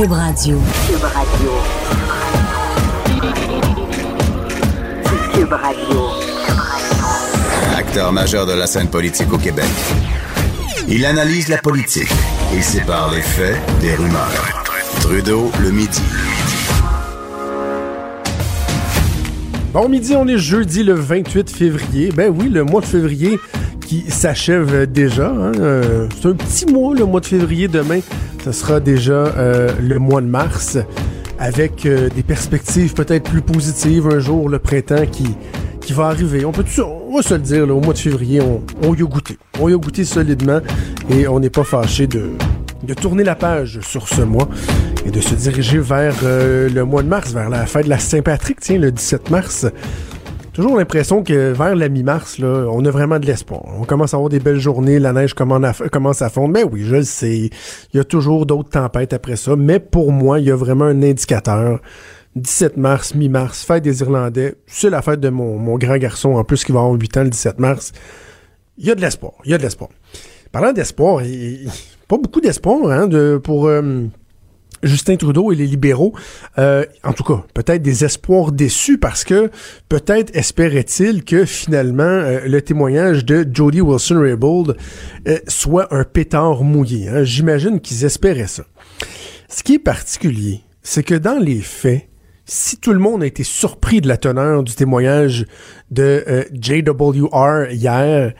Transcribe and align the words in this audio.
Cube 0.00 0.12
Radio. 0.12 0.58
Cube 0.86 1.04
Radio. 1.04 1.50
Cube 5.34 5.52
Radio. 5.52 6.00
Acteur 7.76 8.10
majeur 8.10 8.46
de 8.46 8.54
la 8.54 8.66
scène 8.66 8.88
politique 8.88 9.30
au 9.30 9.36
Québec. 9.36 9.68
Il 10.88 11.04
analyse 11.04 11.48
la 11.48 11.58
politique 11.58 12.08
et 12.56 12.62
sépare 12.62 13.12
les 13.12 13.20
faits 13.20 13.60
des 13.82 13.94
rumeurs. 13.94 14.64
Trudeau 15.02 15.52
le 15.60 15.70
midi. 15.70 16.00
Bon 19.74 19.86
midi, 19.86 20.14
on 20.16 20.26
est 20.28 20.38
jeudi 20.38 20.82
le 20.82 20.94
28 20.94 21.50
février. 21.50 22.08
Ben 22.10 22.34
oui, 22.34 22.48
le 22.48 22.64
mois 22.64 22.80
de 22.80 22.86
février 22.86 23.38
qui 23.86 24.10
s'achève 24.10 24.90
déjà. 24.90 25.28
Hein. 25.28 25.52
Euh, 25.58 26.06
c'est 26.22 26.28
un 26.28 26.34
petit 26.34 26.64
mois, 26.64 26.94
le 26.94 27.04
mois 27.04 27.20
de 27.20 27.26
février. 27.26 27.68
Demain, 27.68 28.00
ce 28.44 28.52
sera 28.52 28.80
déjà 28.80 29.12
euh, 29.12 29.70
le 29.80 29.98
mois 29.98 30.20
de 30.20 30.26
mars 30.26 30.78
avec 31.38 31.86
euh, 31.86 32.08
des 32.14 32.22
perspectives 32.22 32.94
peut-être 32.94 33.28
plus 33.28 33.42
positives. 33.42 34.06
Un 34.06 34.20
jour, 34.20 34.48
le 34.48 34.58
printemps 34.58 35.06
qui, 35.10 35.34
qui 35.80 35.92
va 35.92 36.06
arriver. 36.06 36.44
On 36.44 36.52
peut 36.52 36.64
on 36.78 37.16
va 37.16 37.22
se 37.22 37.34
le 37.34 37.40
dire, 37.40 37.62
au 37.64 37.80
mois 37.80 37.94
de 37.94 37.98
février, 37.98 38.40
on, 38.40 38.62
on 38.82 38.94
y 38.94 39.02
a 39.02 39.04
goûté. 39.04 39.38
On 39.58 39.68
y 39.68 39.74
a 39.74 39.76
goûté 39.76 40.04
solidement 40.04 40.60
et 41.10 41.26
on 41.28 41.40
n'est 41.40 41.50
pas 41.50 41.64
fâché 41.64 42.06
de, 42.06 42.30
de 42.82 42.94
tourner 42.94 43.24
la 43.24 43.34
page 43.34 43.80
sur 43.82 44.08
ce 44.08 44.22
mois 44.22 44.48
et 45.04 45.10
de 45.10 45.20
se 45.20 45.34
diriger 45.34 45.78
vers 45.78 46.14
euh, 46.22 46.68
le 46.68 46.84
mois 46.84 47.02
de 47.02 47.08
mars, 47.08 47.32
vers 47.32 47.50
la 47.50 47.66
fête 47.66 47.84
de 47.84 47.90
la 47.90 47.98
Saint-Patrick, 47.98 48.60
tiens, 48.60 48.78
le 48.78 48.92
17 48.92 49.30
mars. 49.30 49.66
Toujours 50.60 50.76
l'impression 50.76 51.22
que 51.22 51.52
vers 51.52 51.74
la 51.74 51.88
mi-mars, 51.88 52.36
là, 52.36 52.66
on 52.70 52.84
a 52.84 52.90
vraiment 52.90 53.18
de 53.18 53.24
l'espoir. 53.24 53.62
On 53.80 53.84
commence 53.84 54.12
à 54.12 54.18
avoir 54.18 54.28
des 54.28 54.40
belles 54.40 54.60
journées, 54.60 54.98
la 54.98 55.14
neige 55.14 55.32
commence 55.32 56.20
à 56.20 56.28
fondre. 56.28 56.52
Mais 56.52 56.64
oui, 56.64 56.82
je 56.84 56.96
le 56.96 57.02
sais, 57.02 57.34
il 57.94 57.96
y 57.96 57.98
a 57.98 58.04
toujours 58.04 58.44
d'autres 58.44 58.68
tempêtes 58.68 59.14
après 59.14 59.36
ça. 59.36 59.56
Mais 59.56 59.80
pour 59.80 60.12
moi, 60.12 60.38
il 60.38 60.44
y 60.44 60.50
a 60.50 60.56
vraiment 60.56 60.84
un 60.84 61.02
indicateur. 61.02 61.80
17 62.36 62.76
mars, 62.76 63.14
mi-mars, 63.14 63.64
fête 63.64 63.84
des 63.84 64.02
Irlandais. 64.02 64.54
C'est 64.66 64.90
la 64.90 65.00
fête 65.00 65.20
de 65.20 65.30
mon, 65.30 65.56
mon, 65.56 65.78
grand 65.78 65.96
garçon, 65.96 66.34
en 66.34 66.44
plus, 66.44 66.62
qui 66.62 66.72
va 66.72 66.80
avoir 66.80 66.92
8 66.92 67.16
ans 67.16 67.22
le 67.22 67.30
17 67.30 67.58
mars. 67.58 67.92
Il 68.76 68.84
y 68.84 68.90
a 68.90 68.94
de 68.94 69.00
l'espoir. 69.00 69.32
Il 69.46 69.52
y 69.52 69.54
a 69.54 69.56
de 69.56 69.62
l'espoir. 69.62 69.88
Parlant 70.52 70.74
d'espoir, 70.74 71.22
pas 72.06 72.18
beaucoup 72.18 72.42
d'espoir 72.42 72.90
hein, 72.90 73.06
de, 73.06 73.40
pour... 73.42 73.66
Euh, 73.66 74.02
Justin 74.82 75.16
Trudeau 75.16 75.52
et 75.52 75.56
les 75.56 75.66
libéraux, 75.66 76.14
euh, 76.58 76.84
en 77.04 77.12
tout 77.12 77.24
cas, 77.24 77.44
peut-être 77.54 77.82
des 77.82 78.04
espoirs 78.04 78.52
déçus 78.52 78.98
parce 78.98 79.24
que 79.24 79.50
peut-être 79.88 80.34
espérait-il 80.34 81.24
que 81.24 81.44
finalement 81.44 82.02
euh, 82.02 82.40
le 82.46 82.62
témoignage 82.62 83.24
de 83.24 83.46
Jody 83.52 83.80
Wilson-Raybould 83.80 84.76
euh, 85.28 85.38
soit 85.48 85.92
un 85.94 86.04
pétard 86.04 86.64
mouillé. 86.64 87.08
Hein. 87.08 87.24
J'imagine 87.24 87.80
qu'ils 87.80 88.04
espéraient 88.04 88.46
ça. 88.46 88.64
Ce 89.48 89.62
qui 89.62 89.74
est 89.74 89.78
particulier, 89.78 90.60
c'est 90.82 91.02
que 91.02 91.14
dans 91.14 91.38
les 91.38 91.60
faits, 91.60 92.08
si 92.46 92.78
tout 92.78 92.92
le 92.92 92.98
monde 92.98 93.22
a 93.22 93.26
été 93.26 93.44
surpris 93.44 94.00
de 94.00 94.08
la 94.08 94.16
teneur 94.16 94.62
du 94.62 94.74
témoignage 94.74 95.46
de 95.90 96.46
JWR 96.52 97.70
hier, 97.70 98.32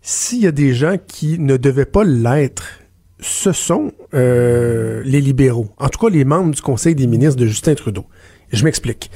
s'il 0.00 0.40
y 0.40 0.46
a 0.46 0.52
des 0.52 0.74
gens 0.74 0.96
qui 1.06 1.38
ne 1.38 1.56
devaient 1.56 1.84
pas 1.84 2.04
l'être, 2.04 2.77
ce 3.20 3.52
sont 3.52 3.92
euh, 4.14 5.02
les 5.04 5.20
libéraux, 5.20 5.68
en 5.78 5.88
tout 5.88 5.98
cas 5.98 6.10
les 6.12 6.24
membres 6.24 6.54
du 6.54 6.62
Conseil 6.62 6.94
des 6.94 7.06
ministres 7.06 7.40
de 7.40 7.46
Justin 7.46 7.74
Trudeau. 7.74 8.04
Je 8.52 8.64
m'explique. 8.64 9.10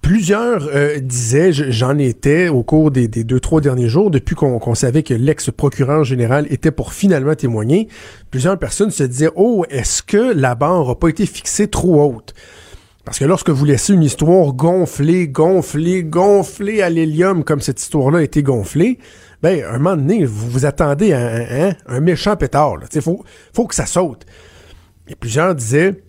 Plusieurs 0.00 0.68
euh, 0.72 1.00
disaient, 1.00 1.52
j'en 1.52 1.98
étais 1.98 2.48
au 2.48 2.62
cours 2.62 2.92
des, 2.92 3.08
deux, 3.08 3.40
trois 3.40 3.60
derniers 3.60 3.88
jours, 3.88 4.10
depuis 4.10 4.36
qu'on 4.36 4.74
savait 4.76 5.02
que 5.02 5.14
l'ex-procureur 5.14 6.04
général 6.04 6.46
était 6.48 6.70
pour 6.70 6.92
finalement 6.92 7.34
témoigner, 7.34 7.88
plusieurs 8.30 8.56
personnes 8.56 8.92
se 8.92 9.02
disaient, 9.02 9.30
oh, 9.34 9.64
est-ce 9.68 10.04
que 10.04 10.32
la 10.32 10.54
barre 10.54 10.86
n'a 10.86 10.94
pas 10.94 11.08
été 11.08 11.26
fixée 11.26 11.66
trop 11.66 12.04
haute? 12.04 12.34
Parce 13.04 13.18
que 13.18 13.24
lorsque 13.24 13.50
vous 13.50 13.64
laissez 13.64 13.94
une 13.94 14.02
histoire 14.04 14.52
gonfler, 14.52 15.26
gonfler, 15.28 16.04
gonfler 16.04 16.82
à 16.82 16.90
l'hélium 16.90 17.42
comme 17.42 17.60
cette 17.60 17.80
histoire-là 17.80 18.18
a 18.18 18.22
été 18.22 18.44
gonflée, 18.44 18.98
ben, 19.42 19.64
un 19.64 19.78
moment 19.78 19.96
donné, 19.96 20.24
vous 20.24 20.50
vous 20.50 20.66
attendez 20.66 21.12
à 21.12 21.68
un, 21.68 21.74
un, 21.86 22.00
méchant 22.00 22.36
pétard. 22.36 22.78
Il 22.94 23.02
faut, 23.02 23.24
faut 23.52 23.66
que 23.66 23.74
ça 23.74 23.86
saute. 23.86 24.26
Et 25.08 25.14
plusieurs 25.14 25.54
disaient, 25.54 26.02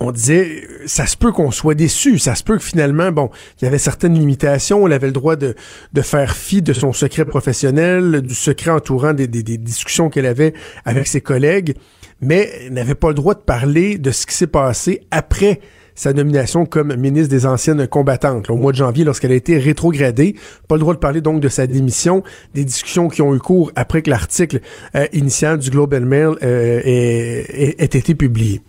on 0.00 0.12
disait, 0.12 0.66
ça 0.86 1.06
se 1.06 1.16
peut 1.16 1.32
qu'on 1.32 1.50
soit 1.50 1.74
déçu, 1.74 2.18
ça 2.18 2.34
se 2.34 2.44
peut 2.44 2.56
que 2.56 2.62
finalement, 2.62 3.10
bon, 3.10 3.30
il 3.60 3.64
y 3.64 3.68
avait 3.68 3.78
certaines 3.78 4.14
limitations, 4.14 4.82
on 4.82 4.90
avait 4.90 5.06
le 5.06 5.12
droit 5.12 5.36
de, 5.36 5.54
faire 6.02 6.36
fi 6.36 6.62
de 6.62 6.72
son 6.72 6.92
secret 6.92 7.24
professionnel, 7.24 8.22
du 8.22 8.34
secret 8.34 8.70
entourant 8.70 9.12
des, 9.12 9.26
des, 9.26 9.42
des 9.42 9.58
discussions 9.58 10.08
qu'elle 10.08 10.26
avait 10.26 10.54
avec 10.84 11.06
ses 11.06 11.20
collègues, 11.20 11.74
mais 12.20 12.68
n'avait 12.70 12.94
pas 12.94 13.08
le 13.08 13.14
droit 13.14 13.34
de 13.34 13.40
parler 13.40 13.98
de 13.98 14.10
ce 14.10 14.26
qui 14.26 14.34
s'est 14.34 14.46
passé 14.46 15.00
après 15.10 15.60
sa 15.98 16.12
nomination 16.12 16.64
comme 16.64 16.94
ministre 16.94 17.28
des 17.28 17.44
Anciennes 17.44 17.88
combattantes 17.88 18.50
au 18.50 18.56
mois 18.56 18.70
de 18.70 18.76
janvier 18.76 19.02
lorsqu'elle 19.02 19.32
a 19.32 19.34
été 19.34 19.58
rétrogradée. 19.58 20.36
Pas 20.68 20.76
le 20.76 20.80
droit 20.80 20.94
de 20.94 21.00
parler 21.00 21.20
donc 21.20 21.40
de 21.40 21.48
sa 21.48 21.66
démission, 21.66 22.22
des 22.54 22.64
discussions 22.64 23.08
qui 23.08 23.20
ont 23.20 23.34
eu 23.34 23.40
cours 23.40 23.72
après 23.74 24.02
que 24.02 24.10
l'article 24.10 24.60
euh, 24.94 25.08
initial 25.12 25.58
du 25.58 25.70
Global 25.70 26.04
Mail 26.04 26.36
euh, 26.44 26.80
ait, 26.84 27.74
été 27.80 28.14
publié. 28.14 28.62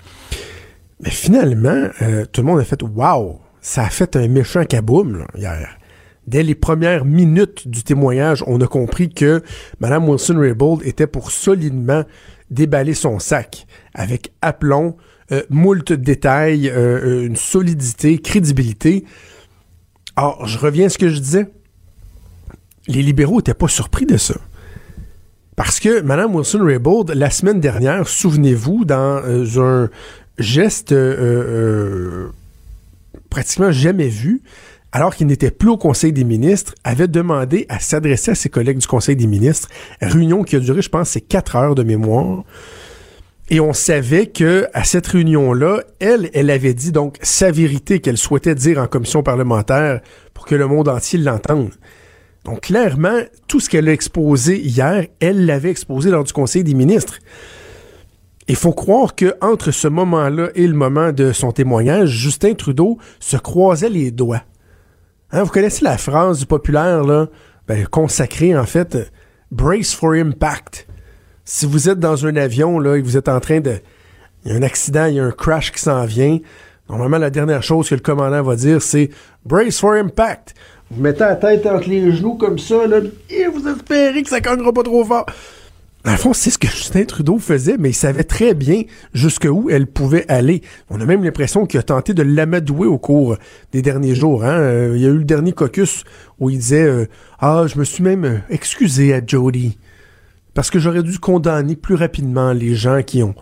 Mais 1.02 1.12
finalement, 1.12 1.90
euh, 2.02 2.26
tout 2.26 2.42
le 2.42 2.48
monde 2.48 2.62
a 2.62 2.64
fait 2.64 2.82
Wow! 2.82 3.40
Ça 3.62 3.84
a 3.84 3.90
fait 3.90 4.16
un 4.16 4.28
méchant 4.28 4.66
kaboum 4.66 5.28
hier. 5.36 5.78
Dès 6.26 6.42
les 6.42 6.56
premières 6.56 7.06
minutes 7.06 7.68
du 7.68 7.84
témoignage, 7.84 8.44
on 8.48 8.60
a 8.60 8.68
compris 8.68 9.10
que 9.10 9.44
Mme 9.82 10.10
Wilson-Raybould 10.10 10.82
était 10.84 11.06
pour 11.06 11.30
solidement 11.30 12.06
déballer 12.50 12.96
son 12.96 13.20
sac 13.20 13.68
avec 13.94 14.32
aplomb, 14.42 14.96
euh, 15.32 15.44
moult 15.50 15.94
détails, 15.94 16.70
euh, 16.70 17.22
euh, 17.22 17.26
une 17.28 17.36
solidité, 17.36 18.18
crédibilité. 18.18 19.06
Alors, 20.16 20.48
je 20.48 20.58
reviens 20.58 20.88
à 20.88 20.90
ce 20.90 20.98
que 20.98 21.10
je 21.10 21.20
disais. 21.20 21.48
Les 22.88 23.04
libéraux 23.04 23.38
n'étaient 23.38 23.54
pas 23.54 23.68
surpris 23.68 24.06
de 24.06 24.18
ça. 24.18 24.36
Parce 25.56 25.80
que 25.80 26.02
Mme 26.02 26.36
Wilson-Raybould, 26.36 27.12
la 27.12 27.30
semaine 27.30 27.60
dernière, 27.60 28.08
souvenez-vous, 28.08 28.86
dans 28.86 29.22
un 29.60 29.90
geste 30.40 30.96
pratiquement 33.30 33.72
jamais 33.72 34.08
vu, 34.08 34.42
alors 34.92 35.16
qu'il 35.16 35.28
n'était 35.28 35.52
plus 35.52 35.70
au 35.70 35.78
Conseil 35.78 36.14
des 36.14 36.24
ministres, 36.24 36.74
avait 36.84 37.08
demandé 37.08 37.66
à 37.70 37.80
s'adresser 37.80 38.32
à 38.32 38.36
ses 38.36 38.50
collègues 38.50 38.80
du 38.80 38.88
Conseil 38.88 39.16
des 39.16 39.28
ministres, 39.28 39.68
réunion 40.02 40.44
qui 40.44 40.56
a 40.56 40.60
duré, 40.60 40.82
je 40.82 40.90
pense, 40.90 41.10
c'est 41.10 41.22
quatre 41.22 41.56
heures 41.56 41.76
de 41.76 41.84
mémoire, 41.84 42.44
et 43.50 43.60
on 43.60 43.74
savait 43.74 44.28
que 44.28 44.68
à 44.74 44.84
cette 44.84 45.08
réunion-là, 45.08 45.82
elle, 46.00 46.30
elle 46.34 46.52
avait 46.52 46.74
dit 46.74 46.92
donc 46.92 47.18
sa 47.22 47.52
vérité 47.52 48.00
qu'elle 48.00 48.18
souhaitait 48.18 48.56
dire 48.56 48.78
en 48.78 48.88
commission 48.88 49.24
parlementaire 49.24 50.02
pour 50.34 50.46
que 50.46 50.56
le 50.56 50.68
monde 50.68 50.88
entier 50.88 51.18
l'entende. 51.18 51.74
Donc 52.46 52.62
clairement, 52.62 53.20
tout 53.48 53.60
ce 53.60 53.70
qu'elle 53.70 53.90
a 53.90 53.94
exposé 53.94 54.60
hier, 54.60 55.08
elle 55.20 55.46
l'avait 55.46 55.72
exposé 55.72 56.12
lors 56.12 56.24
du 56.24 56.32
Conseil 56.32 56.64
des 56.64 56.76
ministres. 56.76 57.20
Il 58.48 58.56
faut 58.56 58.74
croire 58.74 59.16
que 59.16 59.36
entre 59.42 59.72
ce 59.72 59.88
moment-là 59.88 60.50
et 60.56 60.68
le 60.68 60.74
moment 60.74 61.12
de 61.12 61.32
son 61.32 61.52
témoignage, 61.52 62.10
Justin 62.10 62.54
Trudeau 62.54 62.98
se 63.20 63.38
croisait 63.38 63.90
les 63.90 64.12
doigts. 64.12 64.44
Hein, 65.32 65.44
vous 65.44 65.52
connaissez 65.52 65.84
la 65.84 65.98
phrase 65.98 66.46
populaire 66.46 67.04
là, 67.04 67.28
ben, 67.68 67.86
consacrée 67.88 68.58
en 68.58 68.66
fait, 68.66 69.12
brace 69.52 69.94
for 69.94 70.14
impact 70.14 70.88
si 71.50 71.66
vous 71.66 71.90
êtes 71.90 72.00
dans 72.00 72.28
un 72.28 72.36
avion 72.36 72.80
là, 72.80 72.96
et 72.96 73.02
vous 73.02 73.18
êtes 73.18 73.28
en 73.28 73.40
train 73.40 73.60
de. 73.60 73.80
Il 74.46 74.52
y 74.52 74.56
a 74.56 74.58
un 74.58 74.62
accident, 74.62 75.08
il 75.08 75.16
y 75.16 75.20
a 75.20 75.26
un 75.26 75.32
crash 75.32 75.72
qui 75.72 75.82
s'en 75.82 76.06
vient. 76.06 76.38
Normalement, 76.88 77.18
la 77.18 77.32
dernière 77.32 77.64
chose 77.64 77.90
que 77.90 77.96
le 77.96 78.02
commandant 78.02 78.44
va 78.44 78.56
dire, 78.56 78.84
c'est 78.84 79.10
Brace 79.46 79.80
for 79.80 79.94
impact. 79.94 80.54
Vous 80.92 81.02
mettez 81.02 81.22
la 81.22 81.36
tête 81.36 81.66
entre 81.66 81.90
les 81.90 82.16
genoux 82.16 82.36
comme 82.36 82.60
ça, 82.60 82.86
là, 82.86 83.00
et 83.32 83.48
vous 83.48 83.68
espérez 83.68 84.22
que 84.22 84.30
ça 84.30 84.42
cognera 84.42 84.72
pas 84.72 84.84
trop 84.84 85.04
fort. 85.04 85.26
Dans 86.06 86.12
le 86.12 86.18
fond, 86.18 86.34
c'est 86.34 86.52
ce 86.52 86.60
que 86.60 86.68
Justin 86.68 87.04
Trudeau 87.04 87.40
faisait, 87.40 87.78
mais 87.80 87.90
il 87.90 87.96
savait 87.96 88.24
très 88.24 88.54
bien 88.54 88.84
jusqu'où 89.14 89.70
elle 89.72 89.88
pouvait 89.88 90.26
aller. 90.30 90.62
On 90.92 91.02
a 91.02 91.06
même 91.06 91.24
l'impression 91.24 91.66
qu'il 91.66 91.80
a 91.80 91.84
tenté 91.84 92.14
de 92.14 92.22
l'amadouer 92.22 92.88
au 92.88 93.00
cours 93.00 93.38
des 93.72 93.82
derniers 93.82 94.16
jours. 94.16 94.46
Hein. 94.46 94.60
Euh, 94.60 94.94
il 94.96 95.02
y 95.02 95.06
a 95.06 95.10
eu 95.10 95.18
le 95.18 95.26
dernier 95.26 95.52
caucus 95.52 96.04
où 96.40 96.52
il 96.52 96.60
disait 96.60 96.84
euh, 96.84 97.06
Ah, 97.40 97.66
je 97.68 97.78
me 97.78 97.84
suis 97.84 98.04
même 98.04 98.24
euh, 98.24 98.38
excusé 98.50 99.14
à 99.16 99.22
Jody. 99.26 99.78
Parce 100.54 100.70
que 100.70 100.80
j'aurais 100.80 101.04
dû 101.04 101.20
condamner 101.20 101.76
plus 101.76 101.96
rapidement 101.96 102.54
les 102.54 102.76
gens 102.76 103.02
qui 103.04 103.24
ont 103.24 103.36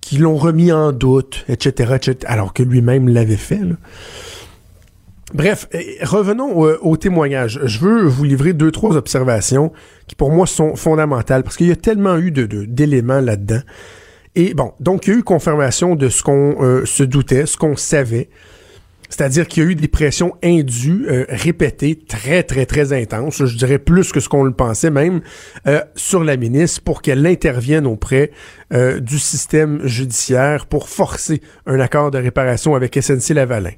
qui 0.00 0.16
l'ont 0.16 0.36
remis 0.36 0.72
en 0.72 0.92
doute, 0.92 1.44
etc., 1.48 1.92
etc., 1.96 2.16
alors 2.24 2.54
que 2.54 2.62
lui-même 2.62 3.08
l'avait 3.08 3.36
fait. 3.36 3.60
Bref, 5.32 5.68
revenons 6.02 6.58
au, 6.58 6.96
témoignage. 6.96 7.60
Je 7.64 7.78
veux 7.78 8.02
vous 8.04 8.24
livrer 8.24 8.52
deux, 8.52 8.72
trois 8.72 8.96
observations 8.96 9.72
qui 10.08 10.16
pour 10.16 10.30
moi 10.32 10.46
sont 10.46 10.74
fondamentales 10.74 11.44
parce 11.44 11.56
qu'il 11.56 11.68
y 11.68 11.72
a 11.72 11.76
tellement 11.76 12.16
eu 12.16 12.32
de, 12.32 12.46
d'éléments 12.64 13.20
là-dedans. 13.20 13.60
Et 14.34 14.54
bon, 14.54 14.72
donc 14.80 15.06
il 15.06 15.12
y 15.12 15.16
a 15.16 15.18
eu 15.18 15.22
confirmation 15.22 15.94
de 15.94 16.08
ce 16.08 16.22
qu'on 16.22 16.56
euh, 16.62 16.84
se 16.84 17.04
doutait, 17.04 17.46
ce 17.46 17.56
qu'on 17.56 17.76
savait. 17.76 18.28
C'est-à-dire 19.10 19.48
qu'il 19.48 19.64
y 19.64 19.66
a 19.66 19.68
eu 19.70 19.74
des 19.74 19.88
pressions 19.88 20.36
indues, 20.42 21.04
euh, 21.08 21.26
répétées, 21.28 21.96
très, 21.96 22.44
très, 22.44 22.64
très 22.64 22.92
intenses, 22.92 23.44
je 23.44 23.56
dirais 23.56 23.80
plus 23.80 24.12
que 24.12 24.20
ce 24.20 24.28
qu'on 24.28 24.44
le 24.44 24.52
pensait 24.52 24.90
même, 24.90 25.20
euh, 25.66 25.80
sur 25.96 26.22
la 26.22 26.36
ministre 26.36 26.80
pour 26.82 27.02
qu'elle 27.02 27.26
intervienne 27.26 27.88
auprès 27.88 28.30
euh, 28.72 29.00
du 29.00 29.18
système 29.18 29.84
judiciaire 29.84 30.66
pour 30.66 30.88
forcer 30.88 31.42
un 31.66 31.80
accord 31.80 32.12
de 32.12 32.18
réparation 32.18 32.76
avec 32.76 32.96
SNC-Lavalin. 32.96 33.72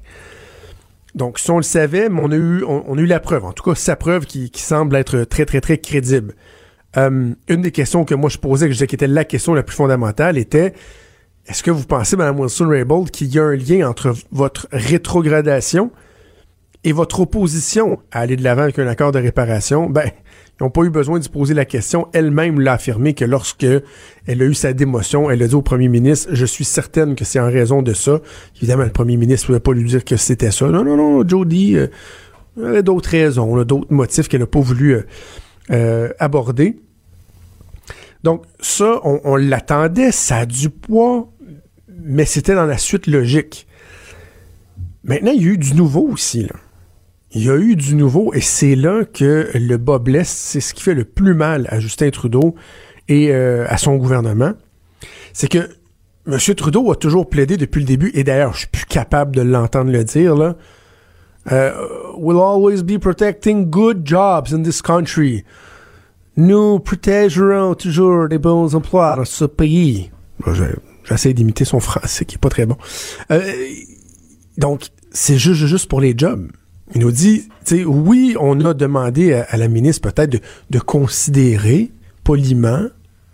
Donc, 1.15 1.39
si 1.39 1.49
on 1.49 1.57
le 1.57 1.63
savait, 1.63 2.09
on 2.11 2.31
a 2.31 2.35
eu, 2.35 2.63
on, 2.63 2.95
a 2.95 3.01
eu 3.01 3.05
la 3.07 3.19
preuve, 3.19 3.45
en 3.45 3.53
tout 3.53 3.63
cas 3.63 3.75
sa 3.75 3.95
preuve 3.95 4.25
qui, 4.25 4.51
qui 4.51 4.61
semble 4.61 4.95
être 4.95 5.23
très, 5.23 5.45
très, 5.45 5.61
très 5.61 5.79
crédible. 5.79 6.35
une 6.95 7.35
des 7.47 7.71
questions 7.71 8.05
que 8.05 8.13
moi 8.13 8.29
je 8.29 8.37
posais, 8.37 8.67
que 8.67 8.71
je 8.71 8.77
disais 8.77 8.87
qui 8.87 8.95
était 8.95 9.07
la 9.07 9.25
question 9.25 9.55
la 9.55 9.63
plus 9.63 9.75
fondamentale, 9.75 10.37
était 10.37 10.73
est-ce 11.47 11.63
que 11.63 11.71
vous 11.71 11.85
pensez, 11.85 12.15
Mme 12.15 12.39
Wilson-Raybould, 12.39 13.11
qu'il 13.11 13.33
y 13.33 13.39
a 13.39 13.43
un 13.43 13.55
lien 13.55 13.89
entre 13.89 14.13
votre 14.31 14.67
rétrogradation 14.71 15.91
et 16.85 16.91
votre 16.91 17.21
opposition 17.21 17.99
à 18.11 18.19
aller 18.19 18.35
de 18.35 18.43
l'avant 18.43 18.63
avec 18.63 18.79
un 18.79 18.87
accord 18.87 19.11
de 19.11 19.19
réparation? 19.19 19.89
Ben, 19.89 20.09
ils 20.59 20.63
n'ont 20.63 20.69
pas 20.69 20.83
eu 20.83 20.89
besoin 20.89 21.19
de 21.19 21.23
se 21.23 21.29
poser 21.29 21.53
la 21.53 21.65
question. 21.65 22.07
Elle-même 22.13 22.59
l'a 22.61 22.73
affirmé 22.73 23.13
que 23.13 23.25
lorsque 23.25 23.65
elle 24.27 24.41
a 24.41 24.45
eu 24.45 24.53
sa 24.53 24.71
démotion, 24.71 25.29
elle 25.31 25.41
a 25.41 25.47
dit 25.47 25.55
au 25.55 25.61
premier 25.61 25.89
ministre, 25.89 26.29
je 26.31 26.45
suis 26.45 26.63
certaine 26.63 27.15
que 27.15 27.25
c'est 27.25 27.39
en 27.39 27.47
raison 27.47 27.81
de 27.81 27.93
ça. 27.93 28.21
Évidemment, 28.57 28.83
le 28.83 28.91
premier 28.91 29.17
ministre 29.17 29.47
ne 29.47 29.57
pouvait 29.57 29.59
pas 29.59 29.73
lui 29.73 29.89
dire 29.89 30.05
que 30.05 30.15
c'était 30.15 30.51
ça. 30.51 30.67
Non, 30.67 30.83
non, 30.83 30.95
non, 30.95 31.27
Jody, 31.27 31.75
euh, 31.75 31.87
y 32.57 32.63
avait 32.63 32.83
d'autres 32.83 33.09
raisons, 33.09 33.63
d'autres 33.63 33.91
motifs 33.91 34.27
qu'elle 34.27 34.41
n'a 34.41 34.47
pas 34.47 34.59
voulu 34.59 34.93
euh, 34.93 35.01
euh, 35.71 36.09
aborder. 36.19 36.77
Donc, 38.23 38.43
ça, 38.61 39.01
on 39.03 39.35
l'attendait, 39.35 40.13
ça 40.13 40.37
a 40.37 40.45
du 40.45 40.69
poids 40.69 41.32
mais 42.01 42.25
c'était 42.25 42.55
dans 42.55 42.65
la 42.65 42.77
suite 42.77 43.07
logique. 43.07 43.67
Maintenant, 45.03 45.31
il 45.31 45.43
y 45.43 45.47
a 45.47 45.51
eu 45.51 45.57
du 45.57 45.73
nouveau 45.73 46.07
aussi. 46.07 46.47
Il 47.31 47.43
y 47.43 47.49
a 47.49 47.57
eu 47.57 47.75
du 47.75 47.95
nouveau 47.95 48.33
et 48.33 48.41
c'est 48.41 48.75
là 48.75 49.03
que 49.05 49.49
le 49.53 49.77
bas 49.77 49.99
blesse. 49.99 50.29
C'est 50.29 50.61
ce 50.61 50.73
qui 50.73 50.83
fait 50.83 50.93
le 50.93 51.03
plus 51.03 51.33
mal 51.33 51.67
à 51.69 51.79
Justin 51.79 52.09
Trudeau 52.09 52.55
et 53.07 53.31
euh, 53.31 53.65
à 53.67 53.77
son 53.77 53.97
gouvernement. 53.97 54.53
C'est 55.33 55.47
que 55.49 55.69
M. 56.25 56.37
Trudeau 56.55 56.91
a 56.91 56.95
toujours 56.95 57.29
plaidé 57.29 57.57
depuis 57.57 57.81
le 57.81 57.85
début, 57.85 58.11
et 58.13 58.23
d'ailleurs, 58.23 58.53
je 58.53 58.59
suis 58.59 58.67
plus 58.67 58.85
capable 58.85 59.35
de 59.35 59.41
l'entendre 59.41 59.91
le 59.91 60.03
dire. 60.05 60.55
Euh, 61.51 61.71
we'll 62.15 62.39
always 62.39 62.81
be 62.81 62.97
protecting 62.97 63.69
good 63.69 64.05
jobs 64.05 64.53
in 64.53 64.63
this 64.63 64.81
country. 64.81 65.43
Nous 66.37 66.79
protégerons 66.79 67.75
toujours 67.75 68.27
les 68.27 68.37
bons 68.37 68.73
emplois 68.73 69.15
dans 69.17 69.25
ce 69.25 69.45
pays. 69.45 70.11
J'essaie 71.03 71.33
d'imiter 71.33 71.65
son 71.65 71.79
français 71.79 72.25
qui 72.25 72.35
est 72.35 72.39
pas 72.39 72.49
très 72.49 72.65
bon. 72.65 72.77
Euh, 73.31 73.41
donc, 74.57 74.87
c'est 75.11 75.37
juste, 75.37 75.65
juste 75.65 75.87
pour 75.87 76.01
les 76.01 76.13
jobs. 76.17 76.49
Il 76.95 77.01
nous 77.01 77.11
dit, 77.11 77.49
oui, 77.85 78.35
on 78.39 78.59
a 78.65 78.73
demandé 78.73 79.33
à, 79.33 79.57
la 79.57 79.67
ministre 79.67 80.11
peut-être 80.11 80.41
de, 80.69 80.79
considérer 80.79 81.91
poliment, 82.23 82.87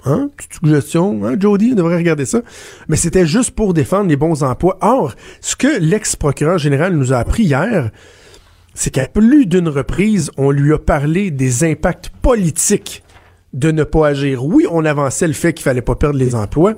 hein, 0.05 0.29
petite 0.37 0.53
suggestion, 0.53 1.25
hein, 1.25 1.35
Jody, 1.37 1.71
on 1.73 1.75
devrait 1.75 1.97
regarder 1.97 2.25
ça, 2.25 2.41
mais 2.87 2.95
c'était 2.95 3.25
juste 3.25 3.51
pour 3.51 3.73
défendre 3.73 4.09
les 4.09 4.15
bons 4.15 4.43
emplois. 4.43 4.77
Or, 4.81 5.15
ce 5.41 5.55
que 5.55 5.79
l'ex-procureur 5.79 6.57
général 6.57 6.93
nous 6.93 7.11
a 7.11 7.17
appris 7.17 7.43
hier, 7.43 7.91
c'est 8.73 8.91
qu'à 8.91 9.07
plus 9.07 9.45
d'une 9.45 9.67
reprise, 9.67 10.31
on 10.37 10.51
lui 10.51 10.73
a 10.73 10.79
parlé 10.79 11.31
des 11.31 11.63
impacts 11.69 12.09
politiques 12.21 13.03
de 13.53 13.71
ne 13.71 13.83
pas 13.83 14.07
agir. 14.07 14.45
Oui, 14.45 14.65
on 14.69 14.85
avançait 14.85 15.27
le 15.27 15.33
fait 15.33 15.53
qu'il 15.53 15.63
fallait 15.63 15.81
pas 15.81 15.95
perdre 15.95 16.17
les 16.17 16.35
emplois, 16.35 16.75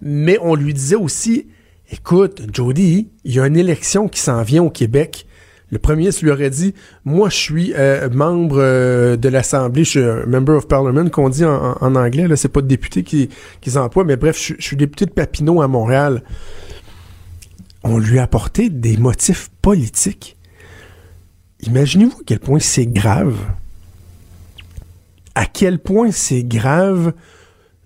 mais 0.00 0.38
on 0.42 0.54
lui 0.54 0.74
disait 0.74 0.96
aussi, 0.96 1.46
écoute, 1.90 2.42
Jody, 2.52 3.08
il 3.24 3.34
y 3.34 3.40
a 3.40 3.46
une 3.46 3.56
élection 3.56 4.08
qui 4.08 4.20
s'en 4.20 4.42
vient 4.42 4.62
au 4.62 4.70
Québec. 4.70 5.26
Le 5.70 5.78
premier 5.78 5.98
ministre 6.00 6.24
lui 6.24 6.30
aurait 6.30 6.50
dit, 6.50 6.74
moi, 7.04 7.28
je 7.28 7.36
suis 7.36 7.72
euh, 7.74 8.08
membre 8.10 8.58
euh, 8.60 9.16
de 9.16 9.28
l'Assemblée, 9.28 9.82
je 9.82 9.90
suis 9.90 10.30
member 10.30 10.54
of 10.54 10.68
parliament, 10.68 11.08
qu'on 11.08 11.28
dit 11.28 11.44
en, 11.44 11.94
anglais, 11.96 12.28
là, 12.28 12.36
c'est 12.36 12.48
pas 12.48 12.60
de 12.60 12.68
député 12.68 13.02
qui, 13.02 13.30
qui 13.60 13.70
mais 14.04 14.16
bref, 14.16 14.40
je, 14.40 14.54
suis 14.60 14.76
député 14.76 15.06
de 15.06 15.10
Papineau 15.10 15.60
à 15.62 15.68
Montréal. 15.68 16.22
On 17.82 17.98
lui 17.98 18.18
a 18.18 18.22
apporté 18.22 18.68
des 18.68 18.96
motifs 18.96 19.50
politiques. 19.60 20.36
Imaginez-vous 21.62 22.18
à 22.20 22.24
quel 22.24 22.38
point 22.38 22.60
c'est 22.60 22.86
grave. 22.86 23.36
À 25.34 25.46
quel 25.46 25.80
point 25.80 26.12
c'est 26.12 26.44
grave, 26.44 27.12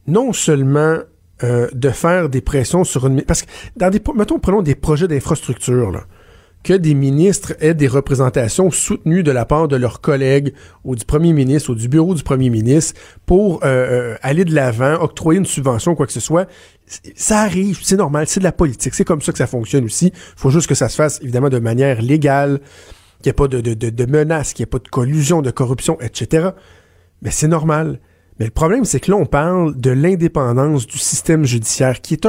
non 0.06 0.32
seulement 0.32 0.98
euh, 1.42 1.69
de 1.72 1.90
faire 1.90 2.28
des 2.28 2.40
pressions 2.40 2.84
sur 2.84 3.06
une... 3.06 3.22
Parce 3.22 3.42
que, 3.42 3.48
dans 3.76 3.90
des, 3.90 4.00
mettons, 4.14 4.38
prenons 4.38 4.62
des 4.62 4.75
projets 4.75 5.08
d'infrastructure, 5.08 6.06
que 6.62 6.75
des 6.75 6.94
ministres 6.94 7.54
aient 7.60 7.75
des 7.75 7.88
représentations 7.88 8.70
soutenues 8.70 9.22
de 9.22 9.31
la 9.31 9.46
part 9.46 9.69
de 9.69 9.76
leurs 9.76 10.00
collègues 10.00 10.52
ou 10.84 10.94
du 10.94 11.04
premier 11.04 11.32
ministre 11.32 11.70
ou 11.70 11.75
du 11.75 11.88
bureau 11.88 12.14
du 12.14 12.22
premier 12.22 12.50
ministre 12.50 13.00
pour 13.25 13.64
euh, 13.64 14.12
euh, 14.12 14.16
aller 14.22 14.44
de 14.44 14.54
l'avant, 14.54 14.94
octroyer 15.00 15.38
une 15.38 15.46
subvention, 15.46 15.94
quoi 15.94 16.06
que 16.06 16.12
ce 16.12 16.20
soit. 16.20 16.48
Ça 17.14 17.40
arrive, 17.40 17.78
c'est 17.82 17.96
normal, 17.96 18.26
c'est 18.26 18.40
de 18.40 18.44
la 18.44 18.52
politique, 18.52 18.94
c'est 18.94 19.04
comme 19.04 19.22
ça 19.22 19.32
que 19.32 19.38
ça 19.38 19.46
fonctionne 19.46 19.84
aussi. 19.84 20.06
Il 20.06 20.12
faut 20.37 20.50
juste 20.50 20.66
que 20.66 20.75
ça 20.75 20.88
se 20.88 20.96
fasse, 20.96 21.20
évidemment, 21.22 21.48
de 21.48 21.58
manière 21.58 22.02
légale, 22.02 22.60
qu'il 23.22 23.26
n'y 23.26 23.31
ait 23.31 23.32
pas 23.34 23.48
de, 23.48 23.60
de, 23.60 23.75
de, 23.75 23.90
de 23.90 24.06
menaces, 24.06 24.52
qu'il 24.52 24.64
n'y 24.64 24.69
ait 24.69 24.70
pas 24.70 24.78
de 24.81 24.88
collusion, 24.88 25.40
de 25.40 25.50
corruption, 25.50 25.98
etc. 26.00 26.50
Mais 27.22 27.31
c'est 27.31 27.48
normal. 27.48 28.00
Mais 28.40 28.46
le 28.46 28.52
problème, 28.52 28.87
c'est 28.87 29.00
que 29.00 29.10
là, 29.10 29.19
on 29.19 29.26
parle 29.26 29.78
de 29.78 29.90
l'indépendance 29.90 30.87
du 30.87 30.96
système 30.96 31.44
judiciaire, 31.44 32.00
qui 32.00 32.14
est 32.14 32.26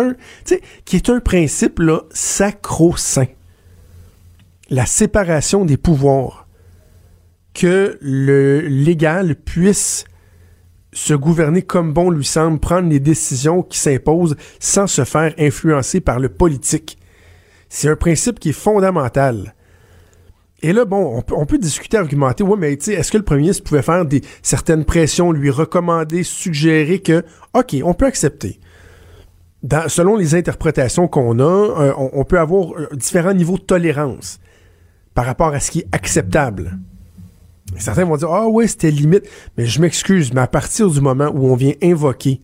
un, 1.09 1.19
principe 1.21 1.81
sacro-saint. 2.11 3.27
La 4.69 4.85
séparation 4.85 5.63
des 5.63 5.77
pouvoirs. 5.77 6.49
Que 7.53 7.97
le 8.01 8.59
légal 8.59 9.35
puisse 9.35 10.03
se 10.91 11.13
gouverner 11.13 11.61
comme 11.61 11.93
bon 11.93 12.09
lui 12.09 12.25
semble, 12.25 12.59
prendre 12.59 12.89
les 12.89 12.99
décisions 12.99 13.63
qui 13.63 13.79
s'imposent 13.79 14.35
sans 14.59 14.87
se 14.87 15.05
faire 15.05 15.33
influencer 15.39 16.01
par 16.01 16.19
le 16.19 16.27
politique. 16.27 16.97
C'est 17.69 17.87
un 17.87 17.95
principe 17.95 18.39
qui 18.39 18.49
est 18.49 18.53
fondamental. 18.53 19.53
Et 20.63 20.73
là, 20.73 20.85
bon, 20.85 21.23
on 21.31 21.45
peut, 21.45 21.57
discuter, 21.57 21.97
argumenter, 21.97 22.43
ouais, 22.43 22.57
mais 22.57 22.73
est-ce 22.73 23.11
que 23.11 23.17
le 23.17 23.23
premier 23.23 23.41
ministre 23.41 23.63
pouvait 23.63 23.81
faire 23.81 24.05
des 24.05 24.21
certaines 24.43 24.85
pressions, 24.85 25.31
lui 25.31 25.49
recommander, 25.49 26.23
suggérer 26.23 26.99
que, 26.99 27.25
OK, 27.53 27.75
on 27.83 27.95
peut 27.95 28.05
accepter. 28.05 28.59
Selon 29.87 30.15
les 30.15 30.35
interprétations 30.35 31.07
qu'on 31.07 31.39
a, 31.39 31.43
euh, 31.43 31.93
on, 31.97 32.23
peut 32.25 32.39
avoir 32.39 32.73
euh, 32.79 32.87
différents 32.93 33.33
niveaux 33.33 33.57
de 33.57 33.63
tolérance 33.63 34.39
par 35.13 35.25
rapport 35.25 35.53
à 35.53 35.59
ce 35.59 35.71
qui 35.71 35.79
est 35.79 35.87
acceptable. 35.91 36.79
certains 37.77 38.05
vont 38.05 38.17
dire, 38.17 38.31
ah 38.31 38.47
ouais, 38.47 38.67
c'était 38.67 38.91
limite. 38.91 39.27
Mais 39.57 39.65
je 39.65 39.81
m'excuse, 39.81 40.31
mais 40.33 40.41
à 40.41 40.47
partir 40.47 40.89
du 40.89 41.01
moment 41.01 41.29
où 41.33 41.47
on 41.47 41.55
vient 41.55 41.73
invoquer 41.81 42.41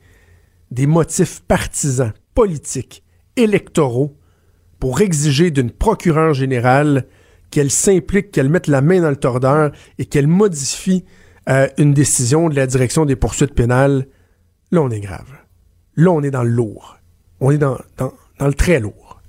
des 0.71 0.87
motifs 0.87 1.41
partisans, 1.47 2.13
politiques, 2.33 3.03
électoraux, 3.35 4.15
pour 4.79 5.01
exiger 5.01 5.49
d'une 5.51 5.71
procureure 5.71 6.33
générale 6.33 7.05
qu'elle 7.51 7.71
s'implique, 7.71 8.31
qu'elle 8.31 8.49
mette 8.49 8.67
la 8.67 8.81
main 8.81 9.01
dans 9.01 9.09
le 9.09 9.15
tordeur 9.15 9.71
et 9.97 10.05
qu'elle 10.05 10.27
modifie 10.27 11.05
euh, 11.49 11.67
une 11.77 11.93
décision 11.93 12.49
de 12.49 12.55
la 12.55 12.67
direction 12.67 13.05
des 13.05 13.15
poursuites 13.15 13.53
pénales, 13.53 14.07
là, 14.71 14.81
on 14.81 14.89
est 14.89 14.99
grave. 14.99 15.27
Là, 15.95 16.11
on 16.11 16.21
est 16.21 16.31
dans 16.31 16.43
le 16.43 16.49
lourd. 16.49 16.97
On 17.39 17.51
est 17.51 17.57
dans, 17.57 17.77
le 18.39 18.53
très 18.53 18.79
lourd. 18.79 19.21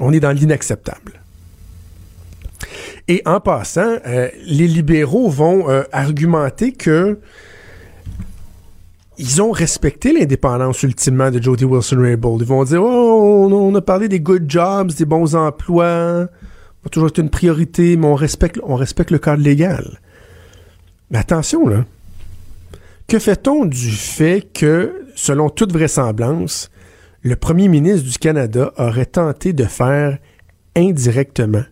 On 0.00 0.12
est 0.12 0.20
dans 0.20 0.32
l'inacceptable. 0.32 1.22
Et 3.08 3.22
en 3.24 3.40
passant, 3.40 3.96
euh, 4.06 4.28
les 4.44 4.68
libéraux 4.68 5.30
vont 5.30 5.70
euh, 5.70 5.84
argumenter 5.92 6.72
que 6.72 7.18
ils 9.18 9.42
ont 9.42 9.50
respecté 9.50 10.12
l'indépendance 10.12 10.82
ultimement 10.84 11.30
de 11.30 11.42
Jody 11.42 11.64
Wilson-Raybould. 11.64 12.42
Ils 12.42 12.46
vont 12.46 12.62
dire, 12.62 12.82
oh, 12.82 13.48
on 13.50 13.74
a 13.74 13.80
parlé 13.80 14.08
des 14.08 14.20
good 14.20 14.44
jobs, 14.48 14.92
des 14.92 15.04
bons 15.04 15.34
emplois, 15.34 16.28
va 16.84 16.90
toujours 16.90 17.08
être 17.08 17.18
une 17.18 17.30
priorité, 17.30 17.96
mais 17.96 18.06
on 18.06 18.14
respecte, 18.14 18.58
on 18.62 18.76
respecte 18.76 19.10
le 19.10 19.18
cadre 19.18 19.42
légal. 19.42 20.00
Mais 21.10 21.18
attention, 21.18 21.66
là. 21.66 21.84
Que 23.06 23.18
fait-on 23.18 23.64
du 23.64 23.90
fait 23.90 24.46
que, 24.52 25.06
selon 25.14 25.48
toute 25.48 25.72
vraisemblance, 25.72 26.70
le 27.22 27.36
premier 27.36 27.68
ministre 27.68 28.08
du 28.08 28.18
Canada 28.18 28.72
aurait 28.76 29.06
tenté 29.06 29.52
de 29.52 29.64
faire 29.64 30.18
indirectement 30.76 31.64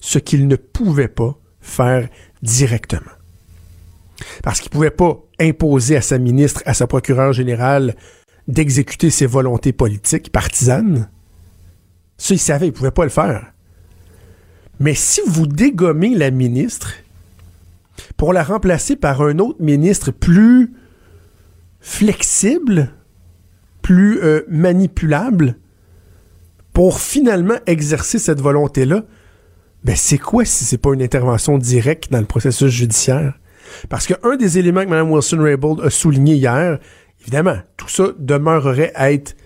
ce 0.00 0.18
qu'il 0.18 0.48
ne 0.48 0.56
pouvait 0.56 1.08
pas 1.08 1.38
faire 1.60 2.08
directement? 2.42 3.12
Parce 4.42 4.60
qu'il 4.60 4.70
ne 4.70 4.72
pouvait 4.72 4.90
pas 4.90 5.20
imposer 5.38 5.96
à 5.96 6.02
sa 6.02 6.18
ministre, 6.18 6.62
à 6.64 6.74
sa 6.74 6.86
procureure 6.86 7.32
générale, 7.32 7.94
d'exécuter 8.48 9.10
ses 9.10 9.26
volontés 9.26 9.72
politiques 9.72 10.32
partisanes. 10.32 11.10
Ça, 12.16 12.34
il 12.34 12.38
savait, 12.38 12.66
il 12.66 12.70
ne 12.70 12.74
pouvait 12.74 12.90
pas 12.90 13.04
le 13.04 13.10
faire. 13.10 13.52
Mais 14.80 14.94
si 14.94 15.20
vous 15.26 15.46
dégommez 15.46 16.14
la 16.14 16.30
ministre 16.30 16.94
pour 18.16 18.32
la 18.32 18.44
remplacer 18.44 18.96
par 18.96 19.22
un 19.22 19.38
autre 19.38 19.60
ministre 19.60 20.10
plus 20.10 20.72
flexible, 21.80 22.90
plus 23.82 24.20
euh, 24.22 24.42
manipulable, 24.48 25.56
pour 26.72 27.00
finalement 27.00 27.56
exercer 27.66 28.18
cette 28.18 28.40
volonté-là, 28.40 29.04
ben 29.84 29.96
c'est 29.96 30.18
quoi 30.18 30.44
si 30.44 30.64
c'est 30.64 30.78
pas 30.78 30.92
une 30.92 31.02
intervention 31.02 31.58
directe 31.58 32.12
dans 32.12 32.20
le 32.20 32.26
processus 32.26 32.70
judiciaire? 32.70 33.38
Parce 33.88 34.06
qu'un 34.06 34.36
des 34.36 34.58
éléments 34.58 34.84
que 34.84 34.88
Mme 34.88 35.10
Wilson-Raybould 35.10 35.80
a 35.80 35.90
souligné 35.90 36.34
hier, 36.34 36.78
évidemment, 37.20 37.58
tout 37.76 37.88
ça 37.88 38.08
demeurerait 38.18 38.92
à 38.94 39.12
être 39.12 39.36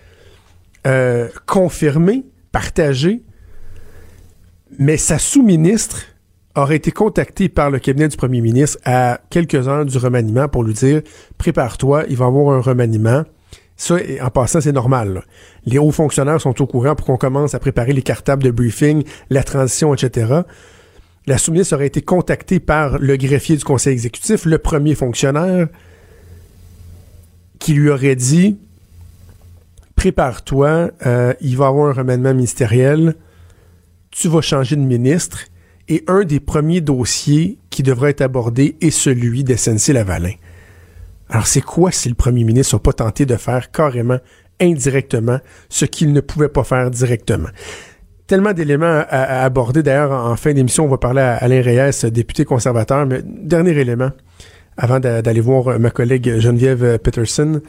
euh, 0.85 1.29
confirmé, 1.45 2.23
partagé, 2.51 3.23
mais 4.79 4.97
sa 4.97 5.19
sous-ministre 5.19 6.03
aurait 6.55 6.75
été 6.75 6.91
contactée 6.91 7.49
par 7.49 7.71
le 7.71 7.79
cabinet 7.79 8.07
du 8.07 8.17
premier 8.17 8.41
ministre 8.41 8.77
à 8.85 9.19
quelques 9.29 9.67
heures 9.67 9.85
du 9.85 9.97
remaniement 9.97 10.47
pour 10.47 10.63
lui 10.63 10.73
dire 10.73 11.01
prépare-toi, 11.37 12.05
il 12.09 12.17
va 12.17 12.25
y 12.25 12.27
avoir 12.27 12.55
un 12.55 12.61
remaniement. 12.61 13.23
Ça, 13.75 13.95
en 14.21 14.29
passant, 14.29 14.61
c'est 14.61 14.71
normal. 14.71 15.23
Les 15.65 15.79
hauts 15.79 15.91
fonctionnaires 15.91 16.39
sont 16.39 16.61
au 16.61 16.67
courant 16.67 16.95
pour 16.95 17.07
qu'on 17.07 17.17
commence 17.17 17.55
à 17.55 17.59
préparer 17.59 17.91
les 17.91 18.03
cartables 18.03 18.43
de 18.43 18.51
briefing, 18.51 19.03
la 19.31 19.43
transition, 19.43 19.93
etc. 19.93 20.41
La 21.25 21.37
sous-ministre 21.37 21.75
aurait 21.75 21.87
été 21.87 22.01
contactée 22.01 22.59
par 22.59 22.99
le 22.99 23.17
greffier 23.17 23.57
du 23.57 23.63
conseil 23.63 23.93
exécutif, 23.93 24.45
le 24.45 24.59
premier 24.59 24.93
fonctionnaire, 24.93 25.67
qui 27.59 27.73
lui 27.73 27.89
aurait 27.89 28.15
dit 28.15 28.59
Prépare-toi, 29.95 30.91
euh, 31.05 31.33
il 31.41 31.57
va 31.57 31.65
y 31.65 31.67
avoir 31.67 31.89
un 31.89 31.93
remaniement 31.93 32.33
ministériel, 32.33 33.15
tu 34.13 34.27
vas 34.27 34.41
changer 34.41 34.75
de 34.75 34.81
ministre, 34.81 35.39
et 35.89 36.03
un 36.07 36.23
des 36.23 36.39
premiers 36.39 36.81
dossiers 36.81 37.57
qui 37.69 37.83
devrait 37.83 38.11
être 38.11 38.21
abordé 38.21 38.77
est 38.79 38.89
celui 38.89 39.43
d'SNC-Lavalin. 39.43 40.35
Alors, 41.29 41.47
c'est 41.47 41.61
quoi 41.61 41.91
si 41.91 42.09
le 42.09 42.15
premier 42.15 42.43
ministre 42.43 42.75
n'a 42.75 42.79
pas 42.79 42.93
tenté 42.93 43.25
de 43.25 43.35
faire 43.35 43.71
carrément, 43.71 44.19
indirectement, 44.61 45.39
ce 45.67 45.85
qu'il 45.85 46.13
ne 46.13 46.21
pouvait 46.21 46.49
pas 46.49 46.63
faire 46.63 46.89
directement? 46.89 47.49
tellement 48.25 48.53
d'éléments 48.53 49.03
à, 49.09 49.43
aborder. 49.43 49.83
D'ailleurs, 49.83 50.11
en 50.11 50.35
fin 50.37 50.53
d'émission, 50.53 50.85
on 50.85 50.87
va 50.87 50.97
parler 50.97 51.21
à 51.21 51.35
Alain 51.35 51.61
Reyes, 51.61 52.09
député 52.09 52.45
conservateur. 52.45 53.05
Mais 53.05 53.21
dernier 53.23 53.77
élément, 53.77 54.11
avant 54.77 54.99
d'aller 54.99 55.41
voir 55.41 55.77
ma 55.79 55.89
collègue 55.89 56.39
Geneviève 56.39 56.97
Peterson. 56.99 57.61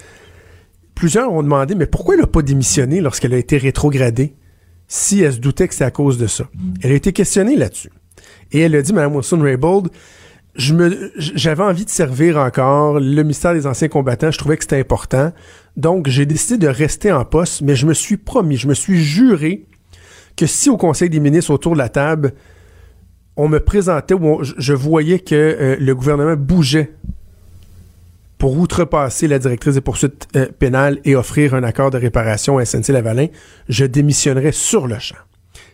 Plusieurs 0.95 1.33
ont 1.33 1.43
demandé, 1.43 1.75
mais 1.75 1.87
pourquoi 1.87 2.15
elle 2.15 2.21
n'a 2.21 2.29
pas 2.29 2.41
démissionné 2.41 3.01
lorsqu'elle 3.01 3.35
a 3.35 3.37
été 3.37 3.59
rétrogradée? 3.59 4.35
Si 4.89 5.21
elle 5.23 5.33
se 5.33 5.39
doutait 5.39 5.69
que 5.69 5.75
c'est 5.75 5.85
à 5.85 5.91
cause 5.91 6.19
de 6.19 6.27
ça? 6.27 6.45
Elle 6.83 6.93
a 6.93 6.95
été 6.95 7.13
questionnée 7.13 7.57
là-dessus. 7.57 7.91
Et 8.53 8.61
elle 8.61 8.75
a 8.75 8.83
dit, 8.83 8.93
Mme 8.93 9.17
Wilson-Raybould, 9.17 9.89
j'avais 10.57 11.63
envie 11.63 11.85
de 11.85 11.91
servir 11.91 12.39
encore 12.39 13.01
le 13.01 13.23
ministère 13.23 13.55
des 13.55 13.67
anciens 13.67 13.89
combattants. 13.89 14.31
Je 14.31 14.39
trouvais 14.39 14.57
que 14.57 14.65
c'était 14.65 14.79
important. 14.79 15.33
Donc, 15.77 16.09
j'ai 16.09 16.27
décidé 16.27 16.59
de 16.59 16.69
rester 16.69 17.11
en 17.11 17.25
poste, 17.25 17.63
mais 17.63 17.75
je 17.75 17.87
me 17.87 17.95
suis 17.95 18.17
promis, 18.17 18.57
je 18.57 18.69
me 18.69 18.75
suis 18.75 19.03
juré 19.03 19.67
que 20.37 20.47
si 20.47 20.71
au 20.71 20.77
Conseil 20.77 21.11
des 21.11 21.21
ministres, 21.21 21.53
autour 21.53 21.73
de 21.73 21.79
la 21.79 21.89
table, 21.89 22.35
on 23.37 23.49
me 23.49 23.59
présentait 23.59 24.15
ou 24.15 24.43
je 24.43 24.73
voyais 24.73 25.19
que 25.19 25.35
euh, 25.35 25.77
le 25.79 25.95
gouvernement 25.95 26.37
bougeait 26.37 26.95
pour 28.45 28.59
outrepasser 28.59 29.27
la 29.27 29.39
directrice 29.39 29.73
des 29.73 29.81
poursuites 29.81 30.29
euh, 30.37 30.49
pénales 30.59 30.99
et 31.07 31.17
offrir 31.17 31.55
un 31.55 31.63
accord 31.63 31.91
de 31.91 31.97
réparation 31.97 32.59
à 32.59 32.65
SNC-Lavalin, 32.67 33.29
je 33.71 33.87
démissionnerais 33.87 34.53
sur 34.53 34.87
le 34.87 34.99
champ. 34.99 35.17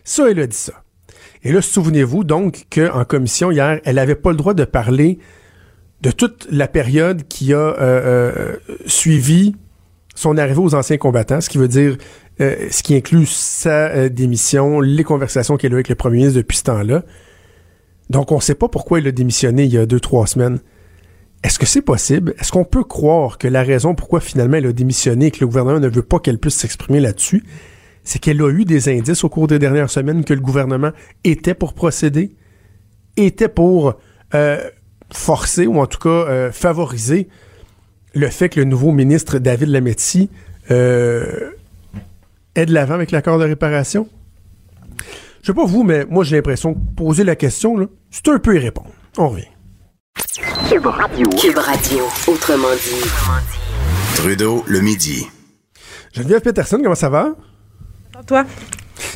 Ça, 0.05 0.31
elle 0.31 0.39
a 0.39 0.47
dit 0.47 0.55
ça. 0.55 0.81
Et 1.43 1.51
là, 1.51 1.61
souvenez-vous 1.61 2.23
donc 2.23 2.67
qu'en 2.73 3.03
commission 3.03 3.51
hier, 3.51 3.81
elle 3.83 3.95
n'avait 3.95 4.15
pas 4.15 4.29
le 4.29 4.37
droit 4.37 4.53
de 4.53 4.63
parler 4.63 5.19
de 5.99 6.11
toute 6.11 6.47
la 6.49 6.69
période 6.69 7.27
qui 7.27 7.53
a 7.53 7.57
euh, 7.57 8.55
suivi 8.85 9.53
son 10.15 10.37
arrivée 10.37 10.61
aux 10.61 10.73
anciens 10.73 10.95
combattants, 10.97 11.41
ce 11.41 11.49
qui 11.49 11.57
veut 11.57 11.67
dire 11.67 11.97
euh, 12.39 12.69
ce 12.71 12.83
qui 12.83 12.95
inclut 12.95 13.25
sa 13.25 13.89
euh, 13.89 14.07
démission, 14.07 14.79
les 14.79 15.03
conversations 15.03 15.57
qu'elle 15.57 15.71
a 15.71 15.73
eu 15.73 15.75
avec 15.75 15.89
le 15.89 15.95
premier 15.95 16.19
ministre 16.19 16.37
depuis 16.37 16.55
ce 16.55 16.63
temps-là. 16.63 17.03
Donc, 18.09 18.31
on 18.31 18.37
ne 18.37 18.41
sait 18.41 18.55
pas 18.55 18.69
pourquoi 18.69 19.01
il 19.01 19.07
a 19.07 19.11
démissionné 19.11 19.65
il 19.65 19.73
y 19.73 19.77
a 19.77 19.85
deux, 19.85 19.99
trois 19.99 20.25
semaines. 20.25 20.61
Est-ce 21.43 21.57
que 21.57 21.65
c'est 21.65 21.81
possible? 21.81 22.35
Est-ce 22.39 22.51
qu'on 22.51 22.65
peut 22.65 22.83
croire 22.83 23.37
que 23.37 23.47
la 23.47 23.63
raison 23.63 23.95
pourquoi 23.95 24.19
finalement 24.19 24.57
elle 24.57 24.67
a 24.67 24.73
démissionné 24.73 25.27
et 25.27 25.31
que 25.31 25.39
le 25.39 25.47
gouvernement 25.47 25.79
ne 25.79 25.87
veut 25.87 26.03
pas 26.03 26.19
qu'elle 26.19 26.37
puisse 26.37 26.55
s'exprimer 26.55 26.99
là-dessus, 26.99 27.43
c'est 28.03 28.19
qu'elle 28.19 28.41
a 28.41 28.49
eu 28.49 28.65
des 28.65 28.89
indices 28.89 29.23
au 29.23 29.29
cours 29.29 29.47
des 29.47 29.59
dernières 29.59 29.89
semaines 29.89 30.23
que 30.23 30.33
le 30.33 30.39
gouvernement 30.39 30.91
était 31.23 31.53
pour 31.53 31.73
procéder, 31.73 32.35
était 33.17 33.49
pour 33.49 33.95
euh, 34.33 34.69
forcer 35.11 35.67
ou 35.67 35.79
en 35.79 35.87
tout 35.87 35.99
cas 35.99 36.51
favoriser 36.51 37.27
le 38.13 38.27
fait 38.27 38.49
que 38.49 38.59
le 38.59 38.65
nouveau 38.65 38.91
ministre 38.91 39.39
David 39.39 39.69
Lametti 39.69 40.29
est 40.69 42.65
de 42.65 42.73
l'avant 42.73 42.93
avec 42.95 43.11
l'accord 43.11 43.39
de 43.39 43.45
réparation? 43.45 44.07
Je 45.41 45.47
sais 45.47 45.53
pas 45.53 45.65
vous, 45.65 45.83
mais 45.83 46.05
moi 46.05 46.23
j'ai 46.23 46.35
l'impression 46.35 46.75
que 46.75 46.79
poser 46.95 47.23
la 47.23 47.35
question, 47.35 47.89
c'est 48.11 48.27
un 48.27 48.37
peu 48.37 48.55
y 48.55 48.59
répondre. 48.59 48.91
On 49.17 49.29
revient. 49.29 49.47
Cube 50.15 50.85
Radio. 50.85 51.29
Cube 51.29 51.57
Radio, 51.57 52.03
autrement 52.27 52.73
dit. 52.75 54.15
Trudeau, 54.15 54.63
le 54.67 54.81
midi. 54.81 55.27
Geneviève 56.13 56.41
Peterson, 56.41 56.79
comment 56.81 56.95
ça 56.95 57.09
va? 57.09 57.33
Toi? 58.27 58.45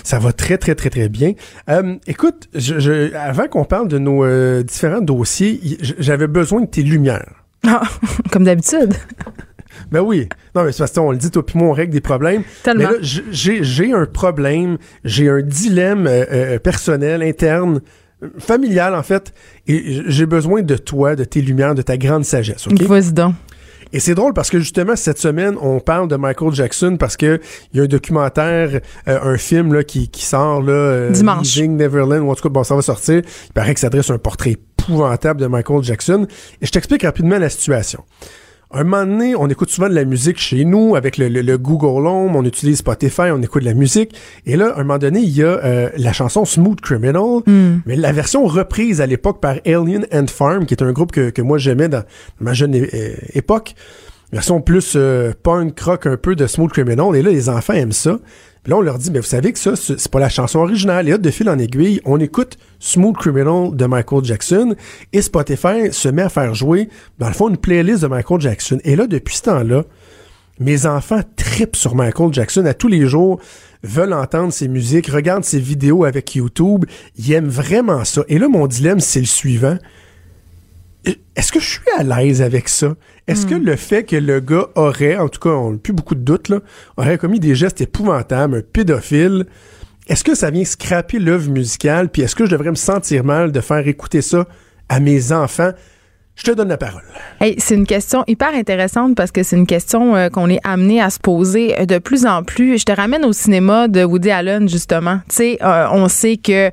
Ça 0.03 0.19
va 0.19 0.31
très, 0.33 0.57
très, 0.57 0.73
très, 0.75 0.89
très 0.89 1.09
bien. 1.09 1.33
Euh, 1.69 1.95
écoute, 2.07 2.47
je, 2.53 3.13
avant 3.15 3.47
qu'on 3.47 3.65
parle 3.65 3.87
de 3.87 3.99
nos 3.99 4.23
euh, 4.23 4.63
différents 4.63 5.01
dossiers, 5.01 5.59
j'avais 5.99 6.27
besoin 6.27 6.61
de 6.61 6.67
tes 6.67 6.81
lumières. 6.81 7.43
Ah, 7.67 7.83
comme 8.31 8.43
d'habitude. 8.43 8.93
Ben 9.91 9.99
oui. 9.99 10.29
Non, 10.55 10.63
mais 10.63 10.71
c'est 10.71 10.79
parce 10.79 10.97
on 10.97 11.11
le 11.11 11.17
dit, 11.17 11.29
toi 11.29 11.45
puis 11.45 11.59
moi, 11.59 11.67
on 11.67 11.73
règle 11.73 11.91
des 11.91 12.01
problèmes. 12.01 12.43
Tellement. 12.63 12.89
Mais 12.89 12.95
là, 12.95 12.97
j'ai 13.01 13.93
un 13.93 14.05
problème, 14.05 14.77
j'ai 15.03 15.29
un 15.29 15.41
dilemme 15.41 16.07
euh, 16.07 16.57
personnel, 16.59 17.21
interne, 17.21 17.81
familial, 18.39 18.95
en 18.95 19.03
fait, 19.03 19.33
et 19.67 20.03
j'ai 20.07 20.25
besoin 20.25 20.61
de 20.61 20.75
toi, 20.75 21.15
de 21.15 21.23
tes 21.23 21.41
lumières, 21.41 21.75
de 21.75 21.81
ta 21.81 21.97
grande 21.97 22.25
sagesse. 22.25 22.67
OK? 22.67 22.81
Vas-y 22.83 23.13
donc. 23.13 23.35
Et 23.93 23.99
c'est 23.99 24.15
drôle 24.15 24.33
parce 24.33 24.49
que 24.49 24.59
justement 24.59 24.95
cette 24.95 25.19
semaine 25.19 25.55
on 25.61 25.79
parle 25.79 26.07
de 26.07 26.15
Michael 26.15 26.53
Jackson 26.53 26.97
parce 26.99 27.15
que 27.15 27.39
il 27.71 27.77
y 27.77 27.79
a 27.79 27.83
un 27.83 27.87
documentaire, 27.87 28.81
euh, 29.07 29.19
un 29.21 29.37
film 29.37 29.73
là 29.73 29.83
qui, 29.83 30.09
qui 30.09 30.25
sort 30.25 30.61
là 30.61 31.09
dimanche, 31.09 31.57
Neverland 31.57 32.21
ou 32.21 32.31
en 32.31 32.35
tout 32.35 32.43
cas 32.43 32.49
bon 32.49 32.63
ça 32.63 32.75
va 32.75 32.81
sortir. 32.81 33.21
Il 33.47 33.53
paraît 33.53 33.73
que 33.73 33.79
ça 33.79 33.87
adresse 33.87 34.09
un 34.09 34.17
portrait 34.17 34.51
épouvantable 34.51 35.39
de 35.39 35.47
Michael 35.47 35.83
Jackson. 35.83 36.27
Et 36.61 36.65
je 36.65 36.71
t'explique 36.71 37.03
rapidement 37.03 37.37
la 37.37 37.49
situation 37.49 38.03
un 38.71 38.83
moment 38.83 39.05
donné, 39.05 39.35
on 39.35 39.47
écoute 39.47 39.69
souvent 39.69 39.89
de 39.89 39.93
la 39.93 40.05
musique 40.05 40.37
chez 40.37 40.65
nous 40.65 40.95
avec 40.95 41.17
le, 41.17 41.57
Google 41.57 42.07
Home, 42.07 42.35
on 42.35 42.43
utilise 42.43 42.79
Spotify, 42.79 43.29
on 43.31 43.41
écoute 43.41 43.61
de 43.61 43.67
la 43.67 43.73
musique. 43.73 44.15
Et 44.45 44.55
là, 44.55 44.73
un 44.75 44.83
moment 44.83 44.97
donné, 44.97 45.19
il 45.19 45.29
y 45.29 45.43
a 45.43 45.63
euh, 45.63 45.89
la 45.97 46.13
chanson 46.13 46.45
Smooth 46.45 46.81
Criminal, 46.81 47.41
hmm. 47.45 47.81
mais 47.85 47.95
la 47.95 48.11
version 48.11 48.45
reprise 48.45 49.01
à 49.01 49.05
l'époque 49.05 49.39
par 49.39 49.55
Alien 49.65 50.05
and 50.11 50.27
Farm, 50.27 50.65
qui 50.65 50.73
est 50.73 50.83
un 50.83 50.91
groupe 50.91 51.11
que, 51.11 51.29
que 51.29 51.41
moi 51.41 51.57
j'aimais 51.57 51.89
dans 51.89 52.03
ma 52.39 52.53
jeune 52.53 52.75
époque. 53.33 53.75
Version 54.31 54.61
plus 54.61 54.93
euh, 54.95 55.33
punk 55.43 55.79
rock 55.79 56.07
un 56.07 56.17
peu 56.17 56.35
de 56.35 56.47
Smooth 56.47 56.71
Criminal. 56.71 57.15
Et 57.15 57.21
là, 57.21 57.29
les 57.29 57.49
enfants 57.49 57.73
aiment 57.73 57.91
ça. 57.91 58.19
Puis 58.63 58.71
là, 58.71 58.77
on 58.77 58.81
leur 58.81 58.97
dit, 58.97 59.11
mais 59.11 59.19
vous 59.19 59.25
savez 59.25 59.53
que 59.53 59.59
ça, 59.59 59.75
c'est 59.75 60.09
pas 60.09 60.19
la 60.19 60.29
chanson 60.29 60.59
originale. 60.59 61.07
Et 61.07 61.11
là, 61.11 61.17
de 61.19 61.29
fil 61.29 61.47
en 61.49 61.59
aiguille, 61.59 62.01
on 62.03 62.19
écoute 62.19 62.57
Smooth 62.79 63.15
Criminal 63.15 63.75
de 63.75 63.85
Michael 63.85 64.23
Jackson 64.23 64.75
et 65.13 65.21
Spotify 65.21 65.91
se 65.91 66.09
met 66.09 66.23
à 66.23 66.29
faire 66.29 66.55
jouer, 66.55 66.89
dans 67.19 67.27
le 67.27 67.33
fond, 67.33 67.49
une 67.49 67.57
playlist 67.57 68.01
de 68.01 68.07
Michael 68.07 68.41
Jackson. 68.41 68.79
Et 68.83 68.95
là, 68.95 69.05
depuis 69.05 69.35
ce 69.35 69.43
temps-là, 69.43 69.83
mes 70.59 70.87
enfants 70.87 71.21
tripent 71.35 71.75
sur 71.75 71.93
Michael 71.93 72.33
Jackson 72.33 72.65
à 72.65 72.73
tous 72.73 72.87
les 72.87 73.05
jours, 73.05 73.39
veulent 73.83 74.13
entendre 74.13 74.51
ses 74.51 74.67
musiques, 74.67 75.07
regardent 75.07 75.43
ses 75.43 75.59
vidéos 75.59 76.03
avec 76.03 76.33
YouTube, 76.33 76.85
ils 77.17 77.33
aiment 77.33 77.47
vraiment 77.47 78.03
ça. 78.03 78.23
Et 78.29 78.39
là, 78.39 78.47
mon 78.47 78.65
dilemme, 78.65 78.99
c'est 78.99 79.19
le 79.19 79.25
suivant. 79.25 79.77
Est-ce 81.35 81.51
que 81.51 81.59
je 81.59 81.65
suis 81.67 81.81
à 81.97 82.03
l'aise 82.03 82.41
avec 82.41 82.69
ça? 82.69 82.95
Est-ce 83.27 83.45
que 83.45 83.55
hmm. 83.55 83.63
le 83.63 83.75
fait 83.75 84.03
que 84.03 84.15
le 84.15 84.39
gars 84.39 84.67
aurait, 84.75 85.17
en 85.17 85.29
tout 85.29 85.39
cas, 85.39 85.49
on 85.49 85.71
n'a 85.71 85.77
plus 85.77 85.93
beaucoup 85.93 86.15
de 86.15 86.21
doutes, 86.21 86.49
là, 86.49 86.59
aurait 86.97 87.17
commis 87.17 87.39
des 87.39 87.55
gestes 87.55 87.81
épouvantables, 87.81 88.57
un 88.57 88.61
pédophile, 88.61 89.45
est-ce 90.07 90.23
que 90.23 90.35
ça 90.35 90.51
vient 90.51 90.63
scraper 90.63 91.17
l'œuvre 91.17 91.49
musicale? 91.49 92.09
Puis 92.09 92.21
est-ce 92.21 92.35
que 92.35 92.45
je 92.45 92.51
devrais 92.51 92.69
me 92.69 92.75
sentir 92.75 93.23
mal 93.23 93.51
de 93.51 93.59
faire 93.59 93.87
écouter 93.87 94.21
ça 94.21 94.47
à 94.87 94.99
mes 94.99 95.31
enfants? 95.31 95.71
Je 96.35 96.43
te 96.43 96.51
donne 96.51 96.67
la 96.67 96.77
parole. 96.77 97.01
Hey, 97.39 97.55
c'est 97.59 97.75
une 97.75 97.87
question 97.87 98.25
hyper 98.27 98.53
intéressante 98.53 99.15
parce 99.15 99.31
que 99.31 99.41
c'est 99.41 99.55
une 99.55 99.65
question 99.65 100.17
euh, 100.17 100.27
qu'on 100.27 100.49
est 100.49 100.59
amené 100.65 101.01
à 101.01 101.09
se 101.09 101.17
poser 101.17 101.79
euh, 101.79 101.85
de 101.85 101.97
plus 101.97 102.25
en 102.25 102.43
plus. 102.43 102.77
Je 102.77 102.83
te 102.83 102.91
ramène 102.91 103.23
au 103.23 103.31
cinéma 103.31 103.87
de 103.87 104.03
Woody 104.03 104.31
Allen 104.31 104.67
justement. 104.67 105.19
Tu 105.29 105.35
sais, 105.35 105.57
euh, 105.61 105.87
on 105.93 106.09
sait 106.09 106.35
que 106.35 106.71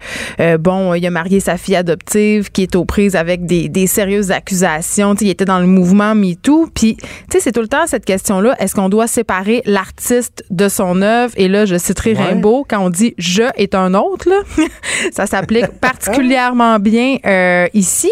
bon, 0.56 0.94
il 0.94 1.06
a 1.06 1.10
marié 1.10 1.38
sa 1.38 1.56
fille 1.56 1.76
adoptive 1.76 2.50
qui 2.50 2.62
est 2.62 2.74
aux 2.74 2.84
prises 2.84 3.14
avec 3.14 3.46
des, 3.46 3.68
des 3.68 3.86
sérieuses 3.86 4.32
accusations. 4.32 5.14
Tu 5.14 5.20
sais, 5.20 5.24
il 5.26 5.30
était 5.30 5.44
dans 5.44 5.60
le 5.60 5.66
mouvement 5.66 6.16
MeToo. 6.16 6.68
Puis, 6.74 6.96
tu 6.96 7.06
sais, 7.30 7.40
c'est 7.40 7.52
tout 7.52 7.60
le 7.60 7.68
temps 7.68 7.86
cette 7.86 8.04
question-là. 8.04 8.56
Est-ce 8.58 8.74
qu'on 8.74 8.88
doit 8.88 9.06
séparer 9.06 9.62
l'artiste 9.64 10.44
de 10.50 10.68
son 10.68 11.02
œuvre? 11.02 11.32
Et 11.36 11.46
là, 11.46 11.66
je 11.66 11.76
citerai 11.76 12.14
Rimbaud 12.14 12.66
quand 12.68 12.80
on 12.80 12.90
dit 12.90 13.14
je 13.16 13.44
est 13.56 13.76
un 13.76 13.94
autre. 13.94 14.28
Là. 14.28 14.40
Ça 15.12 15.26
s'applique 15.26 15.68
particulièrement 15.80 16.80
bien 16.80 17.18
ici. 17.74 18.10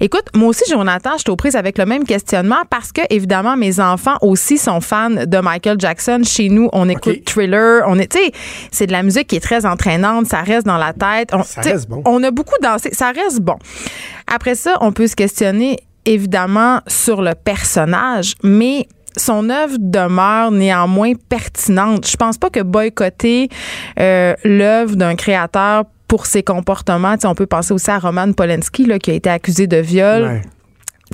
Écoute, 0.00 0.24
moi 0.34 0.48
aussi 0.48 0.64
j'ai 0.68 0.74
Jonathan, 0.88 1.10
je 1.16 1.18
suis 1.18 1.30
aux 1.30 1.36
prises 1.36 1.54
avec 1.54 1.76
le 1.76 1.84
même 1.84 2.04
questionnement 2.04 2.62
parce 2.70 2.92
que, 2.92 3.02
évidemment, 3.10 3.58
mes 3.58 3.78
enfants 3.78 4.16
aussi 4.22 4.56
sont 4.56 4.80
fans 4.80 5.10
de 5.10 5.38
Michael 5.38 5.78
Jackson. 5.78 6.22
Chez 6.24 6.48
nous, 6.48 6.70
on 6.72 6.88
écoute 6.88 7.26
Thriller. 7.26 7.82
On 7.86 7.98
est, 7.98 8.10
c'est 8.70 8.86
de 8.86 8.92
la 8.92 9.02
musique 9.02 9.26
qui 9.26 9.36
est 9.36 9.40
très 9.40 9.66
entraînante. 9.66 10.28
Ça 10.28 10.40
reste 10.40 10.66
dans 10.66 10.78
la 10.78 10.94
tête. 10.94 11.28
On, 11.34 11.42
ça 11.42 11.60
reste 11.60 11.90
bon. 11.90 12.00
On 12.06 12.22
a 12.22 12.30
beaucoup 12.30 12.56
dansé. 12.62 12.88
Ça 12.92 13.12
reste 13.12 13.40
bon. 13.40 13.56
Après 14.26 14.54
ça, 14.54 14.78
on 14.80 14.90
peut 14.92 15.06
se 15.06 15.14
questionner, 15.14 15.76
évidemment, 16.06 16.80
sur 16.86 17.20
le 17.20 17.34
personnage, 17.34 18.32
mais 18.42 18.88
son 19.14 19.50
œuvre 19.50 19.76
demeure 19.78 20.50
néanmoins 20.52 21.12
pertinente. 21.28 22.08
Je 22.08 22.16
pense 22.16 22.38
pas 22.38 22.48
que 22.48 22.60
boycotter 22.60 23.50
euh, 24.00 24.34
l'œuvre 24.42 24.96
d'un 24.96 25.16
créateur 25.16 25.84
pour 26.06 26.24
ses 26.24 26.42
comportements, 26.42 27.16
on 27.24 27.34
peut 27.34 27.46
penser 27.46 27.74
aussi 27.74 27.90
à 27.90 27.98
Roman 27.98 28.32
Polanski 28.32 28.86
là, 28.86 28.98
qui 28.98 29.10
a 29.10 29.14
été 29.14 29.28
accusé 29.28 29.66
de 29.66 29.76
viol. 29.76 30.22
Ouais. 30.22 30.42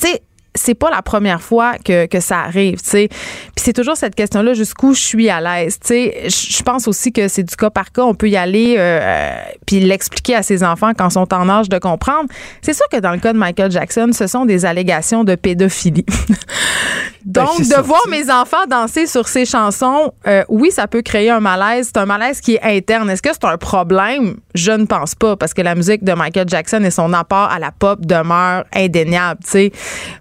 Tu 0.00 0.08
sais, 0.08 0.22
c'est 0.54 0.75
pas 0.75 0.90
la 0.90 1.02
première 1.02 1.42
fois 1.42 1.75
que, 1.84 2.06
que 2.06 2.20
ça 2.20 2.40
arrive, 2.40 2.80
tu 2.80 2.90
sais. 2.90 3.08
Puis 3.08 3.64
c'est 3.64 3.73
toujours 3.73 3.96
cette 3.96 4.14
question-là, 4.14 4.54
jusqu'où 4.54 4.94
je 4.94 5.00
suis 5.00 5.28
à 5.28 5.40
l'aise, 5.40 5.78
tu 5.80 5.88
sais. 5.88 6.28
Je 6.28 6.62
pense 6.62 6.87
aussi 6.87 7.12
que 7.12 7.28
c'est 7.28 7.42
du 7.42 7.56
cas 7.56 7.70
par 7.70 7.92
cas. 7.92 8.02
On 8.02 8.14
peut 8.14 8.28
y 8.28 8.37
aller 8.37 8.76
euh, 8.78 9.32
puis 9.66 9.80
l'expliquer 9.80 10.37
à 10.37 10.42
ses 10.42 10.62
enfants 10.62 10.92
quand 10.96 11.08
ils 11.08 11.12
sont 11.12 11.32
en 11.34 11.49
âge 11.49 11.68
de 11.68 11.78
comprendre. 11.78 12.28
C'est 12.62 12.75
sûr 12.75 12.87
que 12.90 12.99
dans 12.99 13.12
le 13.12 13.18
cas 13.18 13.32
de 13.32 13.38
Michael 13.38 13.70
Jackson, 13.70 14.11
ce 14.12 14.26
sont 14.26 14.44
des 14.44 14.64
allégations 14.64 15.25
de 15.25 15.34
pédophilie. 15.34 16.06
Donc, 17.25 17.56
Ben, 17.56 17.64
c'est 17.64 17.76
de 17.76 17.82
voir 17.82 18.02
mes 18.11 18.30
enfants 18.30 18.66
danser 18.68 19.06
sur 19.06 19.28
ces 19.28 19.46
chansons, 19.46 20.12
euh, 20.26 20.44
oui, 20.50 20.70
ça 20.70 20.87
peut 20.87 21.00
créer 21.00 21.30
un 21.30 21.40
malaise. 21.40 21.87
C'est 21.87 21.99
un 21.99 22.04
malaise 22.04 22.40
qui 22.42 22.56
est 22.56 22.62
interne. 22.62 23.08
Est-ce 23.08 23.23
que 23.23 23.30
c'est 23.32 23.46
un 23.46 23.56
problème? 23.56 24.37
Je 24.54 24.73
ne 24.73 24.84
pense 24.84 25.14
pas, 25.14 25.34
parce 25.34 25.54
que 25.54 25.62
la 25.62 25.75
musique 25.75 26.04
de 26.04 26.12
Michael 26.12 26.49
Jackson 26.49 26.82
et 26.84 26.90
son 26.90 27.14
apport 27.14 27.50
à 27.50 27.58
la 27.58 27.73
pop 27.73 28.04
demeure 28.04 28.64
indéniable, 28.75 29.40
tu 29.42 29.50
sais. 29.50 29.73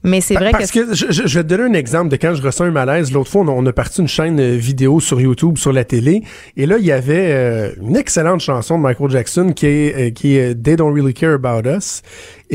Mais 0.03 0.21
c'est 0.23 0.33
vrai 0.35 0.51
Parce 0.51 0.71
que, 0.71 0.93
je, 0.93 1.05
je- 1.11 1.27
je 1.27 1.39
vais 1.39 1.43
te 1.43 1.49
donner 1.49 1.63
un 1.63 1.73
exemple 1.73 2.09
de 2.09 2.15
quand 2.15 2.33
je 2.35 2.41
ressens 2.41 2.63
un 2.65 2.71
malaise. 2.71 3.11
L'autre 3.11 3.29
fois, 3.29 3.41
on 3.41 3.47
a, 3.47 3.51
on 3.51 3.65
a 3.65 3.73
parti 3.73 4.01
une 4.01 4.07
chaîne 4.07 4.39
euh, 4.39 4.55
vidéo 4.55 4.99
sur 4.99 5.21
YouTube, 5.21 5.57
sur 5.57 5.71
la 5.73 5.83
télé, 5.83 6.23
et 6.57 6.65
là, 6.65 6.77
il 6.79 6.85
y 6.85 6.91
avait 6.91 7.31
euh, 7.31 7.69
une 7.81 7.95
excellente 7.95 8.39
chanson 8.41 8.77
de 8.77 8.83
Michael 8.83 9.09
Jackson 9.11 9.51
qui 9.55 9.65
est, 9.67 9.95
euh, 9.95 10.09
qui 10.11 10.37
est 10.37 10.55
They 10.55 10.75
Don't 10.75 10.93
Really 10.93 11.13
Care 11.13 11.33
About 11.33 11.69
Us. 11.69 12.01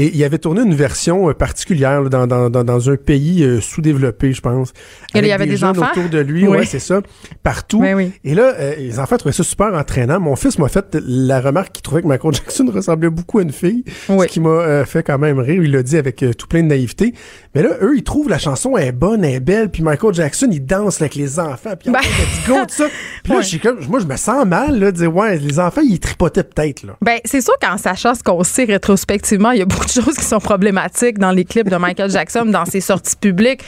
Et 0.00 0.12
il 0.14 0.22
avait 0.22 0.38
tourné 0.38 0.62
une 0.62 0.74
version 0.76 1.28
euh, 1.28 1.34
particulière 1.34 2.02
là, 2.02 2.08
dans, 2.08 2.26
dans, 2.28 2.50
dans, 2.50 2.62
dans 2.62 2.88
un 2.90 2.94
pays 2.94 3.42
euh, 3.42 3.60
sous-développé, 3.60 4.32
je 4.32 4.40
pense. 4.40 4.72
Et 5.12 5.18
il 5.18 5.26
y 5.26 5.32
avait 5.32 5.46
des 5.46 5.56
jeunes 5.56 5.70
enfants? 5.70 5.90
autour 5.90 6.08
de 6.08 6.18
lui, 6.20 6.46
Oui. 6.46 6.58
ouais, 6.58 6.64
c'est 6.66 6.78
ça, 6.78 7.00
partout. 7.42 7.80
Oui, 7.80 7.94
oui. 7.94 8.12
Et 8.22 8.34
là, 8.34 8.54
euh, 8.60 8.76
les 8.78 9.00
enfants 9.00 9.16
trouvaient 9.16 9.32
ça 9.32 9.42
super 9.42 9.74
entraînant. 9.74 10.20
Mon 10.20 10.36
fils 10.36 10.56
m'a 10.60 10.68
fait 10.68 10.96
la 11.04 11.40
remarque 11.40 11.72
qu'il 11.72 11.82
trouvait 11.82 12.02
que 12.02 12.06
Michael 12.06 12.32
Jackson 12.32 12.70
ressemblait 12.72 13.10
beaucoup 13.10 13.40
à 13.40 13.42
une 13.42 13.50
fille, 13.50 13.82
Oui. 14.08 14.26
ce 14.28 14.32
qui 14.32 14.38
m'a 14.40 14.50
euh, 14.50 14.84
fait 14.84 15.02
quand 15.02 15.18
même 15.18 15.40
rire. 15.40 15.64
Il 15.64 15.72
l'a 15.72 15.82
dit 15.82 15.96
avec 15.96 16.24
tout 16.38 16.46
plein 16.46 16.62
de 16.62 16.68
naïveté. 16.68 17.12
Mais 17.56 17.62
là, 17.64 17.70
eux, 17.82 17.94
ils 17.96 18.04
trouvent 18.04 18.28
la 18.28 18.38
chanson 18.38 18.76
est 18.76 18.92
bonne, 18.92 19.24
elle 19.24 19.34
est 19.34 19.40
belle, 19.40 19.68
puis 19.68 19.82
Michael 19.82 20.14
Jackson, 20.14 20.48
il 20.52 20.64
danse 20.64 21.00
avec 21.00 21.16
les 21.16 21.40
enfants, 21.40 21.74
puis 21.76 21.90
Ben. 21.90 21.98
let's 21.98 22.46
go, 22.46 22.54
tout 22.68 22.74
ça. 22.74 22.84
Puis 23.24 23.32
là, 23.32 23.38
Ouais. 23.40 23.44
j'ai 23.44 23.58
comme, 23.58 23.78
moi, 23.88 23.98
je 23.98 24.06
me 24.06 24.16
sens 24.16 24.46
mal, 24.46 24.78
là, 24.78 24.92
de 24.92 24.96
dire, 24.98 25.14
ouais, 25.14 25.38
les 25.38 25.58
enfants, 25.58 25.80
ils 25.82 25.98
tripotaient 25.98 26.44
peut-être, 26.44 26.84
là. 26.84 26.96
Ben, 27.02 27.18
c'est 27.24 27.40
sûr 27.40 27.54
qu'en 27.60 27.76
sachant 27.76 28.14
ce 28.14 28.22
qu'on 28.22 28.44
sait 28.44 28.64
rétrospectivement, 28.64 29.50
il 29.50 29.58
y 29.58 29.62
a 29.62 29.64
beaucoup 29.64 29.87
choses 29.88 30.16
qui 30.16 30.24
sont 30.24 30.40
problématiques 30.40 31.18
dans 31.18 31.30
les 31.30 31.44
clips 31.44 31.68
de 31.68 31.76
Michael 31.76 32.10
Jackson, 32.10 32.44
dans 32.46 32.64
ses 32.64 32.80
sorties 32.80 33.16
publiques. 33.16 33.62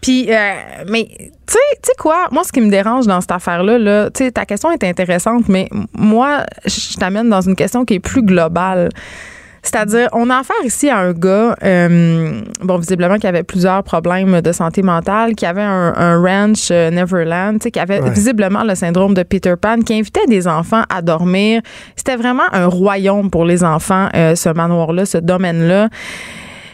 Puis, 0.00 0.32
euh, 0.32 0.54
mais, 0.88 1.08
tu 1.08 1.56
sais, 1.82 1.92
quoi? 1.98 2.28
Moi, 2.30 2.44
ce 2.44 2.52
qui 2.52 2.60
me 2.60 2.70
dérange 2.70 3.06
dans 3.06 3.20
cette 3.20 3.32
affaire-là, 3.32 3.78
là, 3.78 4.10
tu 4.10 4.24
sais, 4.24 4.30
ta 4.30 4.46
question 4.46 4.70
est 4.70 4.84
intéressante, 4.84 5.48
mais 5.48 5.68
moi, 5.92 6.44
je 6.64 6.96
t'amène 6.96 7.28
dans 7.28 7.40
une 7.40 7.56
question 7.56 7.84
qui 7.84 7.94
est 7.94 8.00
plus 8.00 8.22
globale. 8.22 8.90
C'est-à-dire, 9.62 10.08
on 10.12 10.30
a 10.30 10.36
affaire 10.38 10.56
ici 10.64 10.88
à 10.88 10.98
un 10.98 11.12
gars, 11.12 11.54
euh, 11.64 12.40
bon, 12.62 12.78
visiblement, 12.78 13.16
qui 13.18 13.26
avait 13.26 13.42
plusieurs 13.42 13.82
problèmes 13.82 14.40
de 14.40 14.52
santé 14.52 14.82
mentale, 14.82 15.34
qui 15.34 15.44
avait 15.46 15.62
un, 15.62 15.92
un 15.96 16.20
ranch 16.22 16.68
euh, 16.70 16.90
Neverland, 16.90 17.54
tu 17.58 17.64
sais, 17.64 17.70
qui 17.70 17.80
avait 17.80 18.00
Ouais. 18.00 18.10
visiblement 18.10 18.62
le 18.64 18.74
syndrome 18.74 19.14
de 19.14 19.22
Peter 19.24 19.54
Pan, 19.60 19.80
qui 19.80 19.94
invitait 19.98 20.26
des 20.28 20.46
enfants 20.46 20.82
à 20.88 21.02
dormir. 21.02 21.60
C'était 21.96 22.16
vraiment 22.16 22.44
un 22.52 22.66
royaume 22.66 23.30
pour 23.30 23.44
les 23.44 23.64
enfants, 23.64 24.08
euh, 24.14 24.34
ce 24.36 24.48
manoir-là, 24.50 25.04
ce 25.04 25.18
domaine-là. 25.18 25.88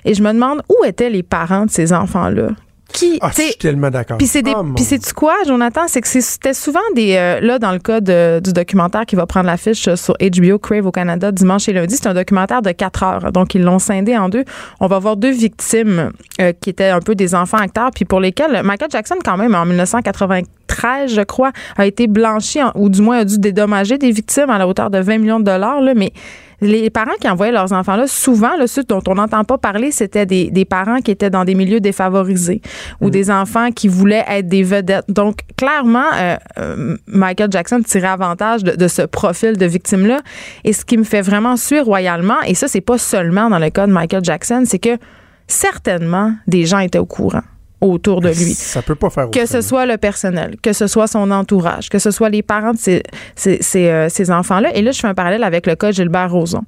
Et 0.04 0.12
je 0.12 0.22
me 0.22 0.32
demande 0.32 0.60
où 0.68 0.84
étaient 0.84 1.08
les 1.10 1.22
parents 1.22 1.64
de 1.64 1.70
ces 1.70 1.92
enfants-là? 1.94 2.48
Qui, 2.94 3.18
Ah, 3.20 3.30
je 3.36 3.42
suis 3.42 3.54
tellement 3.58 3.90
d'accord. 3.90 4.18
puis 4.18 4.26
c'est 4.28 4.42
des, 4.42 4.52
Oh, 4.56 4.62
puis 4.76 4.84
c'est 4.84 5.12
quoi, 5.12 5.34
Jonathan, 5.46 5.82
c'est 5.88 6.00
que 6.00 6.06
c'était 6.08 6.54
souvent 6.54 6.78
des 6.94 7.16
euh, 7.16 7.40
là 7.40 7.58
dans 7.58 7.72
le 7.72 7.80
cas 7.80 8.00
de- 8.00 8.40
du 8.42 8.52
documentaire 8.52 9.04
qui 9.04 9.16
va 9.16 9.26
prendre 9.26 9.46
l'affiche 9.46 9.88
euh, 9.88 9.96
sur 9.96 10.14
HBO 10.20 10.58
Crave 10.60 10.86
au 10.86 10.92
Canada 10.92 11.32
dimanche 11.32 11.68
et 11.68 11.72
lundi, 11.72 11.96
c'est 11.96 12.06
un 12.06 12.14
documentaire 12.14 12.62
de 12.62 12.70
4 12.70 13.02
heures. 13.02 13.32
Donc 13.32 13.56
ils 13.56 13.62
l'ont 13.62 13.80
scindé 13.80 14.16
en 14.16 14.28
deux. 14.28 14.44
On 14.78 14.86
va 14.86 15.00
voir 15.00 15.16
deux 15.16 15.32
victimes 15.32 16.12
euh, 16.40 16.52
qui 16.60 16.70
étaient 16.70 16.90
un 16.90 17.00
peu 17.00 17.16
des 17.16 17.34
enfants 17.34 17.58
acteurs 17.58 17.90
puis 17.92 18.04
pour 18.04 18.20
lesquels 18.20 18.62
Michael 18.62 18.90
Jackson 18.92 19.16
quand 19.24 19.36
même 19.36 19.56
en 19.56 19.64
1993, 19.66 21.12
je 21.14 21.22
crois, 21.22 21.50
a 21.76 21.86
été 21.86 22.06
blanchi 22.06 22.62
en- 22.62 22.72
ou 22.76 22.88
du 22.88 23.02
moins 23.02 23.18
a 23.18 23.24
dû 23.24 23.38
dédommager 23.38 23.98
des 23.98 24.10
victimes 24.12 24.50
à 24.50 24.58
la 24.58 24.68
hauteur 24.68 24.90
de 24.90 24.98
20 24.98 25.18
millions 25.18 25.40
de 25.40 25.44
dollars 25.44 25.80
là, 25.80 25.94
mais 25.94 26.12
les 26.60 26.90
parents 26.90 27.14
qui 27.20 27.28
envoyaient 27.28 27.52
leurs 27.52 27.72
enfants 27.72 27.96
là, 27.96 28.06
souvent, 28.06 28.56
là, 28.56 28.66
ceux 28.66 28.84
dont 28.84 29.02
on 29.06 29.14
n'entend 29.14 29.44
pas 29.44 29.58
parler, 29.58 29.90
c'était 29.90 30.26
des, 30.26 30.50
des 30.50 30.64
parents 30.64 31.00
qui 31.00 31.10
étaient 31.10 31.30
dans 31.30 31.44
des 31.44 31.54
milieux 31.54 31.80
défavorisés 31.80 32.60
ou 33.00 33.10
des 33.10 33.30
enfants 33.30 33.70
qui 33.70 33.88
voulaient 33.88 34.24
être 34.28 34.48
des 34.48 34.62
vedettes. 34.62 35.04
Donc, 35.08 35.38
clairement, 35.56 36.04
euh, 36.14 36.36
euh, 36.58 36.96
Michael 37.06 37.50
Jackson 37.50 37.80
tirait 37.84 38.08
avantage 38.08 38.64
de, 38.64 38.72
de 38.72 38.88
ce 38.88 39.02
profil 39.02 39.56
de 39.56 39.66
victime-là. 39.66 40.20
Et 40.64 40.72
ce 40.72 40.84
qui 40.84 40.96
me 40.96 41.04
fait 41.04 41.22
vraiment 41.22 41.56
suer 41.56 41.80
royalement, 41.80 42.40
et 42.46 42.54
ça, 42.54 42.68
c'est 42.68 42.80
pas 42.80 42.98
seulement 42.98 43.50
dans 43.50 43.58
le 43.58 43.70
cas 43.70 43.86
de 43.86 43.92
Michael 43.92 44.24
Jackson, 44.24 44.64
c'est 44.66 44.78
que 44.78 44.98
certainement 45.46 46.34
des 46.46 46.64
gens 46.64 46.78
étaient 46.78 46.98
au 46.98 47.06
courant 47.06 47.42
autour 47.84 48.20
de 48.20 48.28
lui 48.28 48.54
Ça 48.54 48.82
peut 48.82 48.94
pas 48.94 49.10
faire 49.10 49.30
que 49.30 49.46
ce 49.46 49.60
soit 49.60 49.86
le 49.86 49.96
personnel, 49.98 50.56
que 50.62 50.72
ce 50.72 50.86
soit 50.86 51.06
son 51.06 51.30
entourage, 51.30 51.88
que 51.88 51.98
ce 51.98 52.10
soit 52.10 52.30
les 52.30 52.42
parents 52.42 52.72
de 52.72 52.78
ces, 52.78 53.02
ces, 53.36 53.62
ces, 53.62 53.88
euh, 53.88 54.08
ces 54.08 54.30
enfants-là. 54.30 54.74
Et 54.74 54.82
là, 54.82 54.90
je 54.92 55.00
fais 55.00 55.08
un 55.08 55.14
parallèle 55.14 55.44
avec 55.44 55.66
le 55.66 55.74
cas 55.76 55.88
de 55.88 55.92
Gilbert 55.92 56.30
Rozon. 56.30 56.62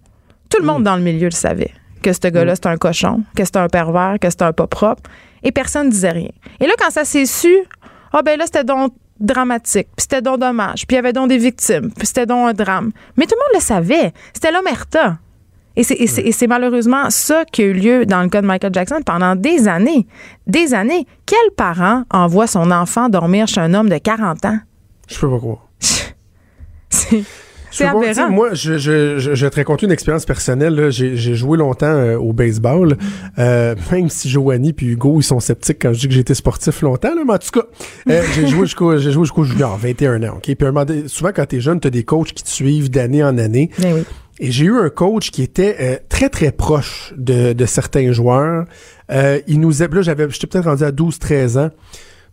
Tout 0.51 0.61
le 0.61 0.67
monde 0.67 0.85
dans 0.85 0.97
le 0.97 1.03
milieu 1.03 1.27
le 1.27 1.33
savait 1.33 1.73
que 2.03 2.13
ce 2.13 2.29
gars-là, 2.29 2.55
c'était 2.55 2.69
un 2.69 2.77
cochon, 2.77 3.23
que 3.37 3.45
c'était 3.45 3.59
un 3.59 3.69
pervers, 3.69 4.19
que 4.21 4.31
c'était 4.31 4.45
un 4.45 4.53
pas 4.53 4.67
propre. 4.67 5.03
Et 5.43 5.51
personne 5.51 5.87
ne 5.87 5.91
disait 5.91 6.13
rien. 6.13 6.31
Et 6.61 6.67
là, 6.67 6.75
quand 6.79 6.91
ça 6.91 7.05
s'est 7.05 7.27
su, 7.27 7.55
ah 8.13 8.23
ben 8.23 8.39
là, 8.39 8.45
c'était 8.47 8.65
donc 8.65 8.93
dramatique, 9.19 9.89
puis 9.97 10.03
c'était 10.03 10.23
donc 10.23 10.41
dommage, 10.41 10.87
puis 10.87 10.95
il 10.95 10.97
y 10.97 10.99
avait 10.99 11.15
donc 11.15 11.29
des 11.29 11.39
victimes, 11.39 11.91
puis 11.97 12.07
c'était 12.07 12.27
donc 12.27 12.51
un 12.51 12.53
drame. 12.53 12.93
Mais 13.17 13.25
tout 13.25 13.35
le 13.35 13.41
monde 13.41 13.55
le 13.55 13.61
savait. 13.61 14.13
C'était 14.35 14.53
l'omerta. 14.53 15.19
Et 15.77 15.83
c'est, 15.85 16.47
malheureusement 16.47 17.11
ça 17.11 17.45
qui 17.45 17.63
a 17.63 17.67
eu 17.67 17.73
lieu 17.75 18.07
dans 18.07 18.23
le 18.23 18.29
cas 18.29 18.41
de 18.41 18.47
Michael 18.47 18.73
Jackson 18.73 19.01
pendant 19.05 19.37
des 19.37 19.69
années. 19.69 20.07
Des 20.47 20.73
années. 20.73 21.07
Quel 21.27 21.51
parent 21.57 22.05
envoie 22.11 22.47
son 22.47 22.71
enfant 22.71 23.09
dormir 23.09 23.47
chez 23.47 23.61
un 23.61 23.75
homme 23.75 23.91
de 23.91 23.99
40 23.99 24.45
ans? 24.47 24.59
Je 25.09 25.19
peux 25.19 25.31
pas 25.31 25.39
croire. 25.39 25.67
C'est, 27.71 27.85
aberrant. 27.85 28.31
Moi, 28.31 28.55
je, 28.55 28.79
je, 28.79 29.19
je, 29.19 29.35
je 29.35 29.45
vais 29.45 29.51
te 29.51 29.57
raconter 29.57 29.85
une 29.85 29.93
expérience 29.93 30.25
personnelle. 30.25 30.91
J'ai 30.91 31.35
joué 31.35 31.59
longtemps 31.59 31.87
euh, 31.87 32.17
au 32.17 32.33
baseball. 32.33 32.97
Euh, 33.39 33.75
même 33.93 34.09
si 34.09 34.31
Joanie 34.31 34.73
puis 34.73 34.87
Hugo, 34.87 35.21
ils 35.21 35.25
sont 35.25 35.41
sceptiques 35.41 35.79
quand 35.83 35.93
je 35.93 36.01
dis 36.01 36.09
que 36.09 36.15
j'étais 36.15 36.35
sportif 36.35 36.81
longtemps. 36.81 37.15
Là, 37.15 37.23
mais 37.27 37.35
en 37.35 37.39
tout 37.39 37.51
cas, 37.51 37.67
euh, 38.09 38.23
j'ai 38.35 38.47
joué 38.47 38.63
jusqu'au 38.63 38.97
jusqu'au 38.97 39.45
junior, 39.45 39.77
21 39.77 40.23
ans. 40.23 40.37
ok? 40.37 40.43
Puis 40.43 40.57
à 40.63 40.65
un 40.65 40.73
moment 40.73 40.87
donné, 40.87 41.09
souvent, 41.09 41.33
quand 41.35 41.45
t'es 41.45 41.61
jeune, 41.61 41.79
t'as 41.79 41.91
des 41.91 42.05
coachs 42.05 42.33
qui 42.33 42.43
te 42.43 42.49
suivent 42.49 42.91
d'année 42.91 43.23
en 43.23 43.37
année. 43.37 43.71
Ben 43.79 43.93
oui. 43.93 44.05
Et 44.39 44.51
j'ai 44.51 44.67
eu 44.67 44.77
un 44.79 44.91
coach 44.91 45.31
qui 45.31 45.43
était 45.43 45.77
euh, 45.81 45.97
très, 46.09 46.29
très 46.29 46.53
proche 46.53 47.15
de, 47.17 47.53
de 47.53 47.67
certains 47.67 48.13
joueurs. 48.13 48.67
Euh, 49.11 49.41
il 49.47 49.61
nous 49.61 49.83
a- 49.83 49.89
là, 49.89 50.03
j'avais, 50.03 50.29
j'étais 50.31 50.47
peut-être 50.47 50.67
rendu 50.69 50.85
à 50.85 50.93
12, 50.93 51.19
13 51.19 51.57
ans. 51.59 51.71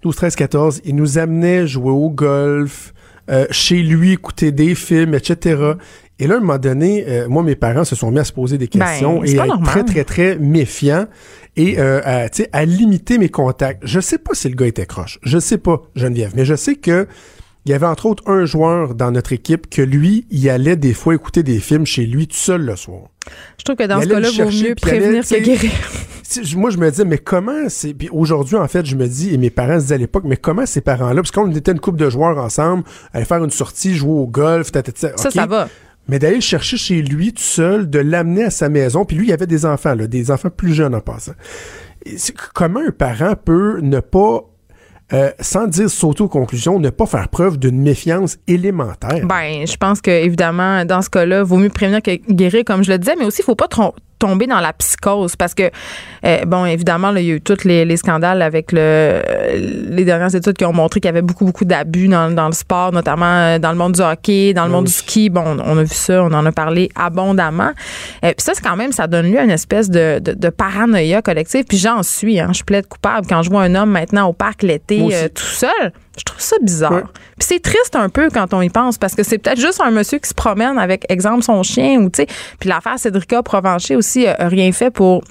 12, 0.02 0.16
13, 0.16 0.36
14. 0.36 0.82
Il 0.84 0.96
nous 0.96 1.18
amenait 1.18 1.66
jouer 1.66 1.92
au 1.92 2.10
golf, 2.10 2.94
euh, 3.32 3.46
chez 3.52 3.82
lui, 3.84 4.12
écouter 4.14 4.52
des 4.52 4.76
films, 4.76 5.14
etc. 5.14 5.74
Et 6.20 6.28
là, 6.28 6.36
à 6.36 6.38
un 6.38 6.42
moment 6.42 6.58
donné, 6.58 7.06
euh, 7.08 7.28
moi, 7.30 7.42
mes 7.42 7.56
parents 7.56 7.86
se 7.86 7.96
sont 7.96 8.12
mis 8.12 8.20
à 8.20 8.24
se 8.26 8.34
poser 8.34 8.58
des 8.58 8.68
Ben, 8.68 8.80
questions 8.86 9.24
et 9.24 9.40
à 9.40 9.46
être 9.46 9.64
très, 9.64 9.84
très, 9.86 10.04
très 10.04 10.36
méfiants 10.38 11.06
et 11.56 11.80
euh, 11.80 12.02
à, 12.04 12.28
à 12.52 12.66
limiter 12.66 13.18
mes 13.18 13.30
contacts. 13.30 13.82
Je 13.86 14.00
sais 14.02 14.18
pas 14.18 14.34
si 14.34 14.50
le 14.50 14.56
gars 14.56 14.68
était 14.68 14.86
croche. 14.86 15.20
Je 15.24 15.38
sais 15.40 15.58
pas, 15.58 15.82
Geneviève, 15.96 16.34
mais 16.36 16.44
je 16.44 16.56
sais 16.56 16.76
que 16.76 17.08
il 17.66 17.72
y 17.72 17.76
avait 17.76 17.86
entre 17.86 18.06
autres 18.06 18.24
un 18.28 18.46
joueur 18.46 18.96
dans 18.96 19.12
notre 19.12 19.34
équipe 19.34 19.70
que 19.70 19.82
lui, 19.82 20.26
il 20.30 20.50
allait 20.50 20.76
des 20.76 20.94
fois 20.94 21.16
écouter 21.16 21.44
des 21.44 21.60
films 21.60 21.86
chez 21.86 22.06
lui 22.06 22.28
tout 22.28 22.36
seul 22.36 22.66
le 22.66 22.76
soir. 22.76 23.04
Je 23.58 23.64
trouve 23.64 23.78
que 23.78 23.84
dans 23.84 24.00
Il 24.00 24.04
ce 24.04 24.10
cas-là, 24.10 24.30
vaut 24.30 24.52
mieux 24.52 24.66
allait, 24.66 24.76
prévenir 24.76 25.24
que 25.24 25.40
guérir. 25.40 25.72
Moi, 26.56 26.72
je 26.72 26.78
me 26.78 26.90
disais, 26.90 27.06
mais 27.06 27.20
comment 27.20 27.70
c'est. 27.70 27.94
Puis 27.94 28.10
aujourd'hui, 28.12 28.56
en 28.56 28.68
fait, 28.68 28.86
je 28.86 28.96
me 28.96 29.08
dis, 29.08 29.34
et 29.34 29.38
mes 29.38 29.50
parents 29.50 29.76
se 29.76 29.84
disaient 29.84 29.96
à 29.96 30.00
l'époque, 30.00 30.24
mais 30.26 30.38
comment 30.38 30.66
ces 30.66 30.82
parents-là, 30.82 31.16
parce 31.16 31.32
qu'on 31.32 31.52
était 31.52 31.72
une 31.72 31.80
couple 31.80 32.00
de 32.00 32.10
joueurs 32.10 32.38
ensemble, 32.38 32.84
aller 33.14 33.26
faire 33.26 33.44
une 33.44 33.52
sortie, 33.52 33.96
jouer 33.96 34.12
au 34.14 34.28
golf, 34.28 34.72
ta, 34.72 34.82
ta, 34.82 34.92
ta, 34.92 35.16
Ça, 35.18 35.30
ça 35.30 35.46
va. 35.46 35.70
Mais 36.10 36.20
d'aller 36.20 36.36
le 36.36 36.42
chercher 36.42 36.76
chez 36.76 37.02
lui 37.02 37.34
tout 37.34 37.44
seul, 37.44 37.90
de 37.90 38.00
l'amener 38.00 38.46
à 38.46 38.50
sa 38.50 38.68
maison, 38.68 39.06
puis 39.06 39.16
lui, 39.16 39.28
il 39.28 39.30
y 39.30 39.34
avait 39.34 39.48
des 39.48 39.66
enfants, 39.66 39.96
là, 39.96 40.08
des 40.08 40.32
enfants 40.32 40.50
plus 40.50 40.74
jeunes 40.74 40.96
en 40.96 41.00
passant. 41.00 41.34
Et 42.06 42.16
Comment 42.54 42.82
un 42.82 42.92
parent 42.92 43.36
peut 43.36 43.80
ne 43.82 44.00
pas, 44.00 44.44
euh, 45.14 45.30
sans 45.40 45.68
dire 45.68 45.90
conclusions, 46.28 46.80
ne 46.80 46.90
pas 46.90 47.06
faire 47.06 47.30
preuve 47.30 47.58
d'une 47.58 47.82
méfiance 47.82 48.38
élémentaire? 48.48 49.26
Ben, 49.26 49.68
je 49.68 49.76
pense 49.78 50.02
que 50.02 50.12
évidemment, 50.12 50.86
dans 50.86 51.02
ce 51.02 51.10
cas-là, 51.10 51.44
vaut 51.44 51.58
mieux 51.58 51.70
prévenir 51.70 52.02
que 52.02 52.12
guérir, 52.32 52.64
comme 52.66 52.84
je 52.84 52.92
le 52.92 52.98
disais, 52.98 53.16
mais 53.18 53.26
aussi, 53.26 53.42
il 53.42 53.46
faut 53.46 53.56
pas 53.56 53.68
trom- 53.68 53.94
tomber 54.24 54.48
dans 54.48 54.62
la 54.62 54.72
psychose 54.72 55.36
parce 55.36 55.54
que, 55.54 55.70
euh, 56.26 56.46
bon, 56.46 56.66
évidemment, 56.66 57.14
il 57.14 57.26
y 57.26 57.32
a 57.32 57.36
eu 57.36 57.42
tous 57.42 57.66
les, 57.66 57.98
scandales 57.98 58.42
avec 58.42 58.72
le, 58.72 59.22
les 59.90 60.06
dernières 60.06 60.34
études 60.34 60.56
qui 60.56 60.64
ont 60.64 60.72
montré 60.72 61.02
qu'il 61.02 61.10
y 61.10 61.14
avait 61.14 61.22
beaucoup, 61.22 61.44
beaucoup 61.44 61.66
d'abus 61.66 62.08
dans, 62.08 62.34
dans, 62.34 62.48
le 62.48 62.54
sport, 62.54 62.94
notamment 62.94 63.26
euh, 63.26 63.60
dans 63.60 63.72
le 63.72 63.78
monde 63.78 63.92
du 63.92 64.02
hockey, 64.02 64.54
dans 64.54 64.64
le 64.64 64.72
monde 64.72 64.86
du 64.86 64.94
ski. 64.94 65.30
Bon, 65.30 65.44
on 65.66 65.78
a 65.78 65.84
vu 65.84 65.94
ça, 65.94 66.24
on 66.24 66.32
en 66.32 66.46
a 66.46 66.52
parlé 66.54 66.88
abondamment. 66.96 67.72
Euh, 68.24 68.32
puis 68.32 68.36
ça, 68.38 68.54
c'est 68.56 68.64
quand 68.64 68.78
même, 68.78 68.94
ça 68.94 69.08
donne 69.08 69.30
lieu 69.30 69.40
à 69.40 69.44
une 69.44 69.52
espèce 69.52 69.90
de, 69.90 70.20
de, 70.20 70.50
paranoïa 70.50 71.22
collective. 71.22 71.66
Puis 71.66 71.78
j'en 71.78 72.02
suis, 72.02 72.40
hein, 72.40 72.52
je 72.54 72.64
plaide 72.64 72.88
coupable 72.88 73.28
quand 73.28 73.44
je 73.44 73.50
vois 73.50 73.64
un 73.64 73.76
homme 73.76 73.92
maintenant 73.92 74.30
au 74.30 74.34
parc 74.34 74.64
l'été 74.64 75.00
tout 75.36 75.44
seul. 75.44 75.92
Je 76.18 76.24
trouve 76.24 76.42
ça 76.42 76.56
bizarre. 76.62 77.12
Puis 77.40 77.48
c'est 77.48 77.60
triste 77.60 77.96
un 77.96 78.10
peu 78.10 78.30
quand 78.32 78.54
on 78.54 78.62
y 78.62 78.70
pense 78.70 78.98
parce 78.98 79.16
que 79.16 79.24
c'est 79.24 79.40
peut-être 79.40 79.60
juste 79.60 79.82
un 79.82 79.90
monsieur 79.90 80.20
qui 80.20 80.30
se 80.30 80.34
promène 80.34 80.78
avec, 80.78 81.06
exemple, 81.10 81.44
son 81.44 81.64
chien 81.64 82.00
ou, 82.02 82.10
tu 82.10 82.22
sais. 82.22 82.28
Puis 82.60 82.70
l'affaire 82.70 83.00
Cédrica 83.00 83.42
Provencher 83.42 83.96
aussi 83.96 84.28
a 84.28 84.48
rien 84.48 84.72
fait 84.72 84.92
pour. 84.92 85.24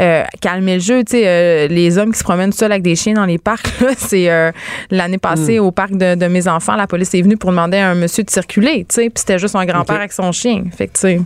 Euh, 0.00 0.22
calmer 0.40 0.74
le 0.74 0.80
jeu. 0.80 1.02
Tu 1.02 1.16
sais, 1.16 1.26
euh, 1.26 1.66
les 1.66 1.98
hommes 1.98 2.12
qui 2.12 2.20
se 2.20 2.22
promènent 2.22 2.52
seuls 2.52 2.70
avec 2.70 2.84
des 2.84 2.94
chiens 2.94 3.14
dans 3.14 3.24
les 3.24 3.38
parcs, 3.38 3.68
c'est 3.96 4.30
euh, 4.30 4.52
l'année 4.92 5.18
passée 5.18 5.58
hmm. 5.58 5.64
au 5.64 5.72
parc 5.72 5.96
de, 5.96 6.28
mes 6.28 6.46
enfants, 6.46 6.76
la 6.76 6.86
police 6.86 7.12
est 7.14 7.22
venue 7.22 7.36
pour 7.36 7.50
demander 7.50 7.78
à 7.78 7.90
un 7.90 7.94
monsieur 7.96 8.22
de 8.22 8.30
circuler. 8.30 8.86
Tu 8.88 8.94
sais, 8.94 9.10
puis 9.10 9.14
c'était 9.16 9.40
juste 9.40 9.56
un 9.56 9.66
grand-père 9.66 9.96
avec 9.96 10.12
son 10.12 10.30
chien. 10.30 10.62
Fait 10.76 10.86
que, 10.86 10.92
tu 10.92 11.00
sais. 11.00 11.20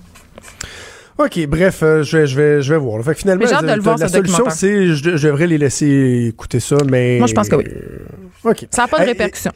OK, 1.24 1.46
bref, 1.46 1.78
je, 1.80 2.16
vais, 2.16 2.26
je, 2.26 2.36
vais, 2.36 2.62
je 2.62 2.72
vais 2.72 2.78
voir. 2.78 3.02
Fait 3.04 3.14
que 3.14 3.20
finalement, 3.20 3.44
la 3.98 4.08
solution, 4.08 4.44
c'est 4.50 4.88
je, 4.88 5.16
je 5.16 5.26
devrais 5.28 5.46
les 5.46 5.58
laisser 5.58 6.26
écouter 6.28 6.60
ça, 6.60 6.76
mais. 6.90 7.18
Moi, 7.18 7.26
je 7.26 7.34
pense 7.34 7.48
que 7.48 7.56
oui. 7.56 7.64
Ça 8.70 8.82
n'a 8.82 8.88
pas 8.88 9.00
de 9.00 9.06
répercussion. 9.06 9.52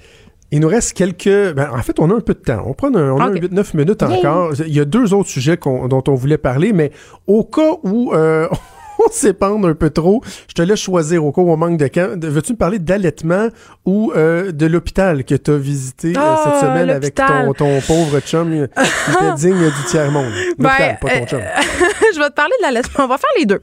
Il 0.53 0.61
nous 0.61 0.69
reste 0.69 0.93
quelques. 0.93 1.55
Ben, 1.55 1.71
en 1.73 1.83
fait, 1.83 1.99
on 1.99 2.11
a 2.11 2.15
un 2.15 2.21
peu 2.21 2.35
de 2.35 2.39
temps. 2.39 2.63
On 2.67 2.73
prend 2.73 2.95
un, 2.95 3.11
on 3.11 3.19
a 3.19 3.31
8-9 3.31 3.77
minutes 3.77 4.03
encore. 4.03 4.53
Il 4.67 4.75
y 4.75 4.81
a 4.81 4.85
deux 4.85 5.13
autres 5.13 5.29
sujets 5.29 5.57
dont 5.57 6.05
on 6.07 6.15
voulait 6.15 6.39
parler, 6.39 6.73
mais 6.73 6.93
au 7.27 7.45
cas 7.45 7.73
où 7.83 8.13
euh, 8.15 8.49
on 9.11 9.13
s'épande 9.13 9.65
un 9.65 9.75
peu 9.75 9.91
trop. 9.91 10.23
Je 10.49 10.55
te 10.55 10.63
laisse 10.63 10.81
choisir 10.81 11.25
au 11.25 11.33
cas 11.33 11.41
où 11.41 11.51
on 11.51 11.57
manque 11.57 11.79
de 11.79 11.89
camp. 11.89 12.19
Veux-tu 12.23 12.53
me 12.53 12.59
parler 12.59 12.79
d'allaitement 12.79 13.49
ou 13.85 14.13
euh, 14.17 14.53
de 14.53 14.67
l'hôpital 14.67 15.25
que 15.25 15.35
tu 15.35 15.51
as 15.51 15.57
visité 15.57 16.09
euh, 16.09 16.37
cette 16.45 16.53
ah, 16.55 16.61
semaine 16.61 16.91
avec 16.91 17.15
ton, 17.15 17.53
ton, 17.53 17.81
pauvre 17.81 18.21
chum 18.21 18.51
qui 18.51 19.11
était 19.13 19.35
digne 19.37 19.65
du 19.65 19.85
tiers-monde? 19.87 20.33
Ben, 20.59 20.97
pas 21.01 21.09
ton 21.19 21.27
chum. 21.27 21.41
Euh, 21.41 21.45
je 22.15 22.19
vais 22.19 22.29
te 22.29 22.35
parler 22.35 22.55
de 22.59 22.63
l'allaitement. 22.63 23.05
On 23.05 23.09
va 23.09 23.19
faire 23.19 23.31
les 23.39 23.47
deux. 23.47 23.61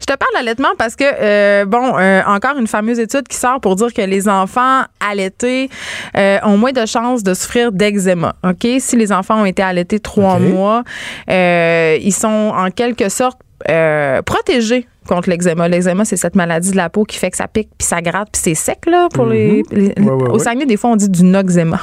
Je 0.00 0.06
te 0.06 0.16
parle 0.16 0.32
d'allaitement 0.34 0.70
parce 0.78 0.96
que, 0.96 1.64
bon, 1.64 1.92
encore 2.26 2.56
une 2.58 2.66
fameuse 2.66 2.98
étude 2.98 3.28
qui 3.28 3.36
sort 3.36 3.60
pour 3.60 3.76
dire 3.76 3.92
que 3.92 4.00
les 4.00 4.28
enfants 4.28 4.82
allaités 4.98 5.68
ont 6.14 6.56
moins 6.56 6.72
de 6.72 6.86
chances 6.86 7.22
de 7.22 7.34
souffrir 7.34 7.70
d'eczéma. 7.70 8.34
OK? 8.42 8.66
Si 8.78 8.96
les 8.96 9.12
enfants 9.12 9.42
ont 9.42 9.44
été 9.44 9.62
allaités 9.62 10.00
trois 10.00 10.38
mois, 10.38 10.84
ils 11.28 12.14
sont 12.14 12.52
en 12.56 12.70
quelque 12.70 13.10
sorte 13.10 13.38
euh, 13.68 14.22
protégé 14.22 14.86
contre 15.10 15.28
l'eczéma. 15.28 15.68
L'eczéma, 15.68 16.04
c'est 16.04 16.16
cette 16.16 16.36
maladie 16.36 16.70
de 16.70 16.76
la 16.76 16.88
peau 16.88 17.04
qui 17.04 17.18
fait 17.18 17.32
que 17.32 17.36
ça 17.36 17.48
pique 17.48 17.70
puis 17.76 17.86
ça 17.86 18.00
gratte 18.00 18.28
puis 18.32 18.40
c'est 18.42 18.54
sec 18.54 18.86
là 18.86 19.08
pour 19.12 19.26
les, 19.26 19.64
mhm. 19.72 20.08
au 20.08 20.38
Saguenay 20.38 20.66
des 20.66 20.76
fois 20.76 20.90
on 20.90 20.96
dit 20.96 21.08
du 21.08 21.24
noxéma. 21.24 21.80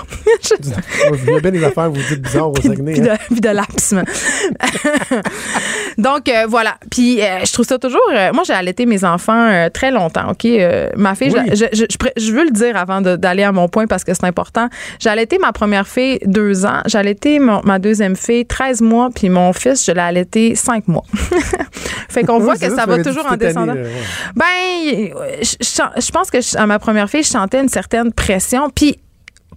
Il 1.27 1.33
y 1.33 1.35
a 1.35 1.39
bien 1.41 1.51
des 1.51 1.63
affaires 1.63 1.89
vous 1.89 2.01
dites 2.01 2.21
bizarres 2.21 2.51
au 2.51 2.55
Saguenay. 2.55 2.93
Puis 2.93 3.01
de, 3.01 3.09
hein. 3.09 3.17
de 3.29 3.49
l'apsement. 3.49 4.03
Donc 5.97 6.29
euh, 6.29 6.45
voilà. 6.47 6.77
Puis 6.89 7.21
euh, 7.21 7.39
je 7.43 7.51
trouve 7.51 7.65
ça 7.65 7.77
toujours 7.77 7.99
moi 8.33 8.43
j'ai 8.45 8.53
allaité 8.53 8.85
mes 8.85 9.03
enfants 9.03 9.67
très 9.73 9.91
longtemps, 9.91 10.31
OK? 10.31 10.47
Ma 10.95 11.13
fille 11.15 11.31
je, 11.31 11.65
je, 11.73 11.85
je, 12.15 12.31
veux 12.31 12.45
le 12.45 12.51
dire 12.51 12.77
avant 12.77 13.01
d'aller 13.01 13.43
à 13.43 13.51
mon 13.51 13.67
point 13.67 13.87
parce 13.87 14.05
que 14.05 14.13
c'est 14.13 14.25
important. 14.25 14.69
J'ai 14.99 15.09
allaité 15.09 15.37
ma 15.37 15.51
première 15.51 15.87
fille 15.87 16.19
deux 16.25 16.65
ans, 16.65 16.81
j'ai 16.85 16.97
allaité 16.97 17.39
ma 17.39 17.79
deuxième 17.79 18.15
fille 18.15 18.45
13 18.45 18.79
mois 18.81 19.09
puis 19.13 19.27
mon 19.27 19.51
fils 19.51 19.85
je 19.85 19.91
l'ai 19.91 19.99
allaité 19.99 20.55
cinq 20.55 20.87
mois. 20.87 21.03
fait 22.09 22.23
qu'on 22.23 22.39
voit 22.39 22.55
que 22.55 22.69
ça 22.73 22.85
va 22.85 23.03
toujours 23.03 23.16
en 23.25 23.38
descendant. 23.38 23.75
Ben, 24.36 24.45
je, 25.41 26.12
pense 26.12 26.30
que 26.30 26.58
à 26.58 26.65
ma 26.65 26.80
première 26.80 27.10
fille, 27.10 27.23
je 27.23 27.30
sentais 27.30 27.62
une 27.62 27.69
certaine 27.69 28.12
pression. 28.13 28.69
Puis 28.69 28.99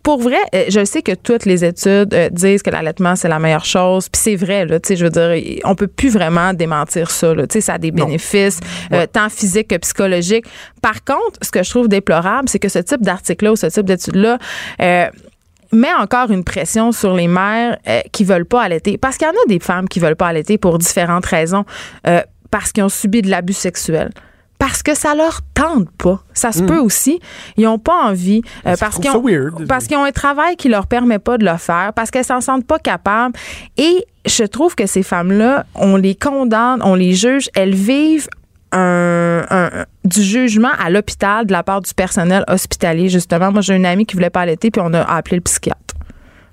pour 0.03 0.21
vrai, 0.21 0.39
euh, 0.55 0.65
je 0.69 0.85
sais 0.85 1.03
que 1.03 1.13
toutes 1.13 1.45
les 1.45 1.65
études 1.65 2.15
euh, 2.15 2.29
disent 2.31 2.63
que 2.63 2.71
l'allaitement 2.71 3.17
c'est 3.17 3.29
la 3.29 3.39
meilleure 3.39 3.65
chose, 3.65 4.09
puis 4.09 4.21
c'est 4.23 4.37
vrai 4.37 4.65
là, 4.65 4.81
tu 4.81 4.89
sais, 4.89 4.97
je 4.97 5.05
veux 5.05 5.11
dire, 5.11 5.61
on 5.65 5.75
peut 5.75 5.89
plus 5.89 6.11
vraiment 6.11 6.55
démentir 6.55 7.11
ça 7.11 7.35
là, 7.35 7.47
tu 7.47 7.55
sais, 7.55 7.61
ça 7.61 7.75
a 7.75 7.79
des 7.79 7.91
bénéfices 7.91 8.61
euh, 8.93 9.07
tant 9.07 9.29
physiques 9.29 9.69
que 9.69 9.77
psychologiques. 9.77 10.47
Par 10.81 11.05
contre, 11.05 11.39
ce 11.43 11.51
que 11.51 11.63
je 11.63 11.71
trouve 11.71 11.89
déplorable, 11.89 12.49
c'est 12.49 12.59
que 12.59 12.69
ce 12.69 12.79
type 12.79 13.03
d'article 13.03 13.47
là 13.47 13.53
ou 13.53 13.57
ce 13.57 13.67
type 13.67 13.85
d'étude 13.85 14.17
là 14.17 14.39
met 15.73 15.93
encore 16.01 16.33
une 16.33 16.43
pression 16.43 16.91
sur 16.91 17.15
les 17.15 17.29
mères 17.29 17.79
qui 18.11 18.25
veulent 18.25 18.45
pas 18.45 18.63
allaiter. 18.63 18.99
Parce 18.99 19.17
qu'il 19.17 19.29
y 19.29 19.31
en 19.31 19.35
a 19.35 19.47
des 19.47 19.61
femmes 19.61 19.89
qui 19.89 20.01
veulent 20.01 20.17
pas 20.17 20.27
allaiter 20.27 20.59
pour 20.59 20.79
différentes 20.79 21.27
raisons 21.27 21.65
parce 22.51 22.73
qu'ils 22.73 22.83
ont 22.83 22.89
subi 22.89 23.23
de 23.23 23.31
l'abus 23.31 23.53
sexuel 23.53 24.11
parce 24.61 24.83
que 24.83 24.95
ça 24.95 25.15
leur 25.15 25.41
tente 25.55 25.91
pas. 25.97 26.23
Ça 26.35 26.53
se 26.53 26.63
hmm. 26.63 26.67
peut 26.67 26.79
aussi. 26.79 27.19
Ils 27.57 27.67
ont 27.67 27.79
pas 27.79 28.05
envie 28.05 28.43
euh, 28.67 28.77
parce 28.79 28.99
qu'ils 28.99 29.11
ont 29.11 29.25
parce 29.67 29.87
qu'ils 29.87 29.97
ont 29.97 30.05
un 30.05 30.13
travail 30.13 30.55
qui 30.57 30.69
leur 30.69 30.87
permet 30.87 31.19
pas 31.19 31.39
de 31.39 31.47
le 31.47 31.57
faire, 31.57 31.93
parce 31.95 32.11
qu'elles 32.11 32.27
s'en 32.27 32.43
sentent 32.43 32.67
pas 32.67 32.79
capables. 32.79 33.35
Et 33.79 34.05
je 34.27 34.45
trouve 34.45 34.75
que 34.75 34.85
ces 34.85 35.03
femmes-là, 35.03 35.65
on 35.75 35.97
les 35.97 36.15
condamne, 36.15 36.83
on 36.85 36.95
les 36.95 37.15
juge, 37.15 37.49
elles 37.55 37.75
vivent 37.75 38.29
un, 38.73 39.45
du 40.05 40.23
jugement 40.23 40.71
à 40.79 40.91
l'hôpital 40.91 41.47
de 41.47 41.53
la 41.53 41.63
part 41.63 41.81
du 41.81 41.95
personnel 41.95 42.45
hospitalier 42.47 43.09
justement. 43.09 43.51
Moi, 43.51 43.63
j'ai 43.63 43.75
une 43.75 43.87
amie 43.87 44.05
qui 44.05 44.15
voulait 44.15 44.31
pas 44.31 44.43
allaiter 44.43 44.71
puis 44.71 44.83
on 44.85 44.93
a 44.93 45.01
appelé 45.01 45.37
le 45.37 45.43
psychiatre 45.43 45.95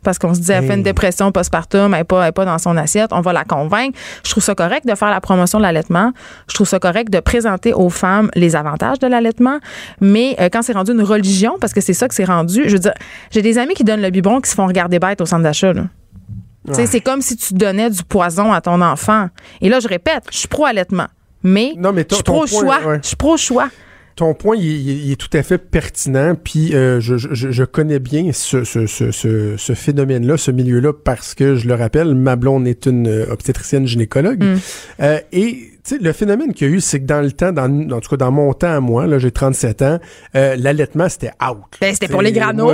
parce 0.03 0.19
qu'on 0.19 0.33
se 0.33 0.39
dit, 0.39 0.51
elle 0.51 0.65
fait 0.65 0.75
une 0.75 0.83
dépression 0.83 1.31
postpartum, 1.31 1.93
elle 1.93 1.99
n'est 1.99 2.03
pas, 2.03 2.31
pas 2.31 2.45
dans 2.45 2.57
son 2.57 2.77
assiette, 2.77 3.11
on 3.11 3.21
va 3.21 3.33
la 3.33 3.43
convaincre. 3.43 3.97
Je 4.23 4.31
trouve 4.31 4.43
ça 4.43 4.55
correct 4.55 4.85
de 4.87 4.95
faire 4.95 5.09
la 5.09 5.21
promotion 5.21 5.59
de 5.59 5.63
l'allaitement. 5.63 6.11
Je 6.49 6.55
trouve 6.55 6.67
ça 6.67 6.79
correct 6.79 7.09
de 7.09 7.19
présenter 7.19 7.73
aux 7.73 7.89
femmes 7.89 8.29
les 8.35 8.55
avantages 8.55 8.99
de 8.99 9.07
l'allaitement. 9.07 9.59
Mais 10.01 10.35
euh, 10.39 10.49
quand 10.51 10.61
c'est 10.61 10.73
rendu 10.73 10.91
une 10.91 11.03
religion, 11.03 11.57
parce 11.59 11.73
que 11.73 11.81
c'est 11.81 11.93
ça 11.93 12.07
que 12.07 12.15
c'est 12.15 12.25
rendu, 12.25 12.63
je 12.65 12.73
veux 12.73 12.79
dire, 12.79 12.93
j'ai 13.31 13.41
des 13.41 13.57
amis 13.57 13.73
qui 13.73 13.83
donnent 13.83 14.01
le 14.01 14.09
biberon 14.09 14.41
qui 14.41 14.49
se 14.49 14.55
font 14.55 14.67
regarder 14.67 14.99
bête 14.99 15.21
au 15.21 15.25
centre 15.25 15.43
d'achat. 15.43 15.73
C'est 16.73 17.01
comme 17.01 17.21
si 17.21 17.37
tu 17.37 17.53
donnais 17.53 17.89
du 17.89 18.03
poison 18.03 18.51
à 18.51 18.61
ton 18.61 18.81
enfant. 18.81 19.27
Et 19.61 19.69
là, 19.69 19.79
je 19.79 19.87
répète, 19.87 20.23
je 20.31 20.37
suis 20.37 20.47
pro-allaitement. 20.47 21.07
Mais, 21.43 21.73
je 21.75 22.15
suis 22.15 22.23
pro-choix. 22.23 22.79
Je 23.01 23.07
suis 23.07 23.15
pro-choix 23.15 23.69
ton 24.17 24.33
point, 24.33 24.55
il, 24.57 25.11
est 25.11 25.15
tout 25.15 25.29
à 25.31 25.43
fait 25.43 25.59
pertinent. 25.59 26.35
Puis 26.35 26.75
euh, 26.75 26.99
je, 26.99 27.17
je, 27.17 27.51
je, 27.51 27.63
connais 27.63 27.99
bien 27.99 28.31
ce, 28.33 28.63
ce, 28.63 28.87
ce, 28.87 29.11
ce 29.57 29.73
phénomène-là, 29.73 30.37
ce 30.37 30.51
milieu-là, 30.51 30.91
parce 30.91 31.35
que 31.35 31.55
je 31.55 31.67
le 31.67 31.75
rappelle, 31.75 32.15
ma 32.15 32.35
blonde 32.35 32.67
est 32.67 32.87
une 32.87 33.07
euh, 33.07 33.31
obstétricienne 33.31 33.85
gynécologue. 33.85 34.43
Mm. 34.43 34.57
Euh, 35.01 35.19
et 35.31 35.71
le 35.95 36.11
phénomène 36.13 36.53
qu'il 36.53 36.67
y 36.67 36.71
a 36.71 36.73
eu, 36.73 36.81
c'est 36.81 36.99
que 36.99 37.05
dans 37.05 37.21
le 37.21 37.31
temps, 37.31 37.51
dans, 37.51 37.91
en 37.91 37.99
tout 37.99 38.09
cas 38.09 38.17
dans 38.17 38.31
mon 38.31 38.53
temps 38.53 38.71
à 38.71 38.79
moi, 38.79 39.07
là, 39.07 39.19
j'ai 39.19 39.31
37 39.31 39.81
ans, 39.81 39.99
euh, 40.35 40.55
l'allaitement, 40.57 41.07
c'était 41.09 41.31
out. 41.43 41.63
Ben, 41.79 41.93
c'était 41.93 42.07
pour 42.07 42.21
les 42.21 42.31
granos. 42.31 42.73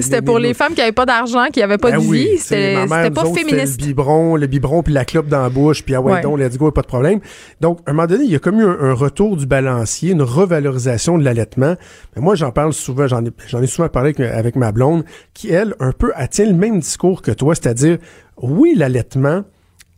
c'était 0.00 0.22
pour 0.22 0.38
les, 0.38 0.54
femmes 0.54 0.74
qui 0.74 0.80
n'avaient 0.80 0.92
pas 0.92 1.06
d'argent, 1.06 1.46
qui 1.52 1.60
n'avaient 1.60 1.78
pas 1.78 1.90
ben 1.90 1.98
de 1.98 2.12
vie. 2.12 2.38
C'était 2.38 2.86
pas 2.86 3.24
féministe. 3.34 3.80
Le 3.80 3.86
biberon, 3.86 4.36
le 4.36 4.46
biberon, 4.46 4.82
puis 4.82 4.94
la 4.94 5.04
clope 5.04 5.28
dans 5.28 5.42
la 5.42 5.50
bouche, 5.50 5.82
puis 5.82 5.94
ah 5.94 6.00
ouais, 6.00 6.20
donc, 6.22 6.38
let's 6.38 6.56
go, 6.56 6.70
pas 6.70 6.82
de 6.82 6.86
problème. 6.86 7.20
Donc, 7.60 7.80
à 7.86 7.90
un 7.90 7.94
moment 7.94 8.06
donné, 8.06 8.24
il 8.24 8.30
y 8.30 8.36
a 8.36 8.38
comme 8.38 8.60
eu 8.60 8.64
un, 8.64 8.94
retour 8.94 9.36
du 9.36 9.46
balancier, 9.46 10.12
une 10.12 10.22
revalorisation 10.22 11.18
de 11.18 11.24
l'allaitement. 11.24 11.74
Mais 12.14 12.22
moi, 12.22 12.34
j'en 12.34 12.52
parle 12.52 12.72
souvent, 12.72 13.06
j'en 13.06 13.24
ai, 13.24 13.30
j'en 13.48 13.60
ai 13.60 13.66
souvent 13.66 13.88
parlé 13.88 14.14
avec, 14.16 14.20
avec 14.20 14.56
ma 14.56 14.72
blonde, 14.72 15.04
qui, 15.34 15.50
elle, 15.50 15.74
un 15.80 15.92
peu, 15.92 16.12
tient 16.30 16.46
le 16.46 16.54
même 16.54 16.78
discours 16.78 17.22
que 17.22 17.32
toi, 17.32 17.54
c'est-à-dire, 17.54 17.98
oui, 18.40 18.74
l'allaitement, 18.76 19.44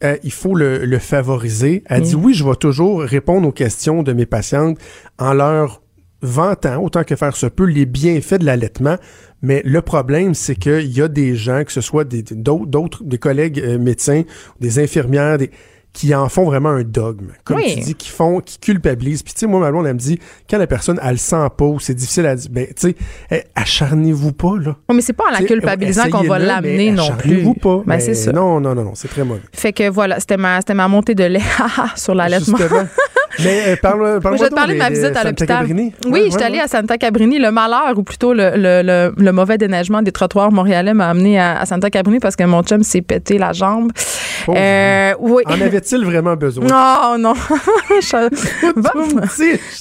euh, 0.04 0.16
il 0.22 0.32
faut 0.32 0.54
le, 0.54 0.98
favoriser. 0.98 1.82
Elle 1.86 2.02
dit 2.02 2.14
oui, 2.14 2.34
je 2.34 2.44
vais 2.44 2.54
toujours 2.56 3.00
répondre 3.00 3.48
aux 3.48 3.52
questions 3.52 4.02
de 4.02 4.12
mes 4.12 4.26
patientes 4.26 4.78
en 5.18 5.32
leur 5.32 5.82
vantant, 6.22 6.82
autant 6.82 7.04
que 7.04 7.16
faire 7.16 7.36
se 7.36 7.46
peut, 7.46 7.64
les 7.64 7.86
bienfaits 7.86 8.38
de 8.38 8.44
l'allaitement. 8.44 8.96
Mais 9.42 9.62
le 9.64 9.82
problème, 9.82 10.34
c'est 10.34 10.56
qu'il 10.56 10.90
y 10.96 11.00
a 11.00 11.08
des 11.08 11.36
gens, 11.36 11.64
que 11.64 11.72
ce 11.72 11.80
soit 11.80 12.04
des, 12.04 12.22
d'autres, 12.22 13.04
des 13.04 13.18
collègues 13.18 13.60
euh, 13.60 13.78
médecins, 13.78 14.22
des 14.60 14.78
infirmières, 14.78 15.38
des, 15.38 15.50
qui 15.96 16.14
en 16.14 16.28
font 16.28 16.44
vraiment 16.44 16.68
un 16.68 16.82
dogme. 16.82 17.28
Comme 17.42 17.58
tu 17.62 17.80
dis, 17.80 17.94
qui 17.94 18.10
font, 18.10 18.40
qui 18.40 18.58
culpabilisent. 18.58 19.22
Puis 19.22 19.32
tu 19.32 19.40
sais, 19.40 19.46
moi, 19.46 19.60
ma 19.60 19.70
blonde, 19.70 19.86
elle 19.86 19.94
me 19.94 19.98
dit, 19.98 20.18
quand 20.48 20.58
la 20.58 20.66
personne, 20.66 21.00
elle 21.02 21.12
le 21.12 21.16
sent 21.16 21.48
pas 21.56 21.64
ou 21.64 21.80
c'est 21.80 21.94
difficile 21.94 22.26
à 22.26 22.36
dire, 22.36 22.50
ben, 22.50 22.66
tu 22.66 22.94
sais, 23.30 23.44
acharnez-vous 23.54 24.32
pas, 24.32 24.58
là. 24.58 24.76
mais 24.92 25.00
c'est 25.00 25.14
pas 25.14 25.24
en 25.28 25.32
la 25.32 25.40
culpabilisant 25.40 26.10
qu'on 26.10 26.24
va 26.24 26.38
l'amener 26.38 26.90
non 26.90 27.06
plus. 27.16 27.30
Acharnez-vous 27.30 27.54
pas. 27.54 27.82
Ben, 27.86 27.98
c'est 27.98 28.14
ça. 28.14 28.30
Non, 28.30 28.60
non, 28.60 28.74
non, 28.74 28.84
non, 28.84 28.94
c'est 28.94 29.08
très 29.08 29.24
mauvais. 29.24 29.40
Fait 29.54 29.72
que 29.72 29.88
voilà, 29.88 30.20
c'était 30.20 30.36
ma, 30.36 30.60
c'était 30.60 30.74
ma 30.74 30.86
montée 30.86 31.14
de 31.14 31.24
lait 31.24 31.40
sur 31.96 32.14
l'allaitement. 32.14 32.58
Mais 33.42 33.62
euh, 33.68 33.76
parle, 33.80 34.20
parle 34.22 34.36
je 34.36 34.42
vais 34.42 34.48
te 34.50 34.54
parler 34.54 34.74
de 34.74 34.78
ma 34.78 34.90
visite 34.90 35.16
à 35.16 35.24
l'hôpital. 35.24 35.66
Oui, 35.66 35.92
ouais, 36.10 36.24
je 36.26 36.30
suis 36.30 36.42
allée 36.42 36.58
à 36.58 36.68
Santa 36.68 36.98
Cabrini. 36.98 37.38
Le 37.38 37.50
malheur, 37.50 37.96
ou 37.96 38.02
plutôt 38.02 38.32
le, 38.32 38.52
le, 38.54 39.12
le, 39.16 39.32
mauvais 39.32 39.58
déneigement 39.58 40.02
des 40.02 40.12
trottoirs 40.12 40.52
montréalais 40.52 40.94
m'a 40.94 41.08
amené 41.08 41.38
à, 41.38 41.64
Santa 41.66 41.90
Cabrini 41.90 42.18
parce 42.18 42.36
que 42.36 42.44
mon 42.44 42.62
chum 42.62 42.82
s'est 42.82 43.02
pété 43.02 43.38
la 43.38 43.52
jambe. 43.52 43.92
Euh, 44.48 45.14
oui. 45.18 45.42
En 45.46 45.60
avait-il 45.86 46.04
vraiment 46.04 46.36
besoin? 46.36 46.66
Non, 46.66 47.18
non. 47.18 47.34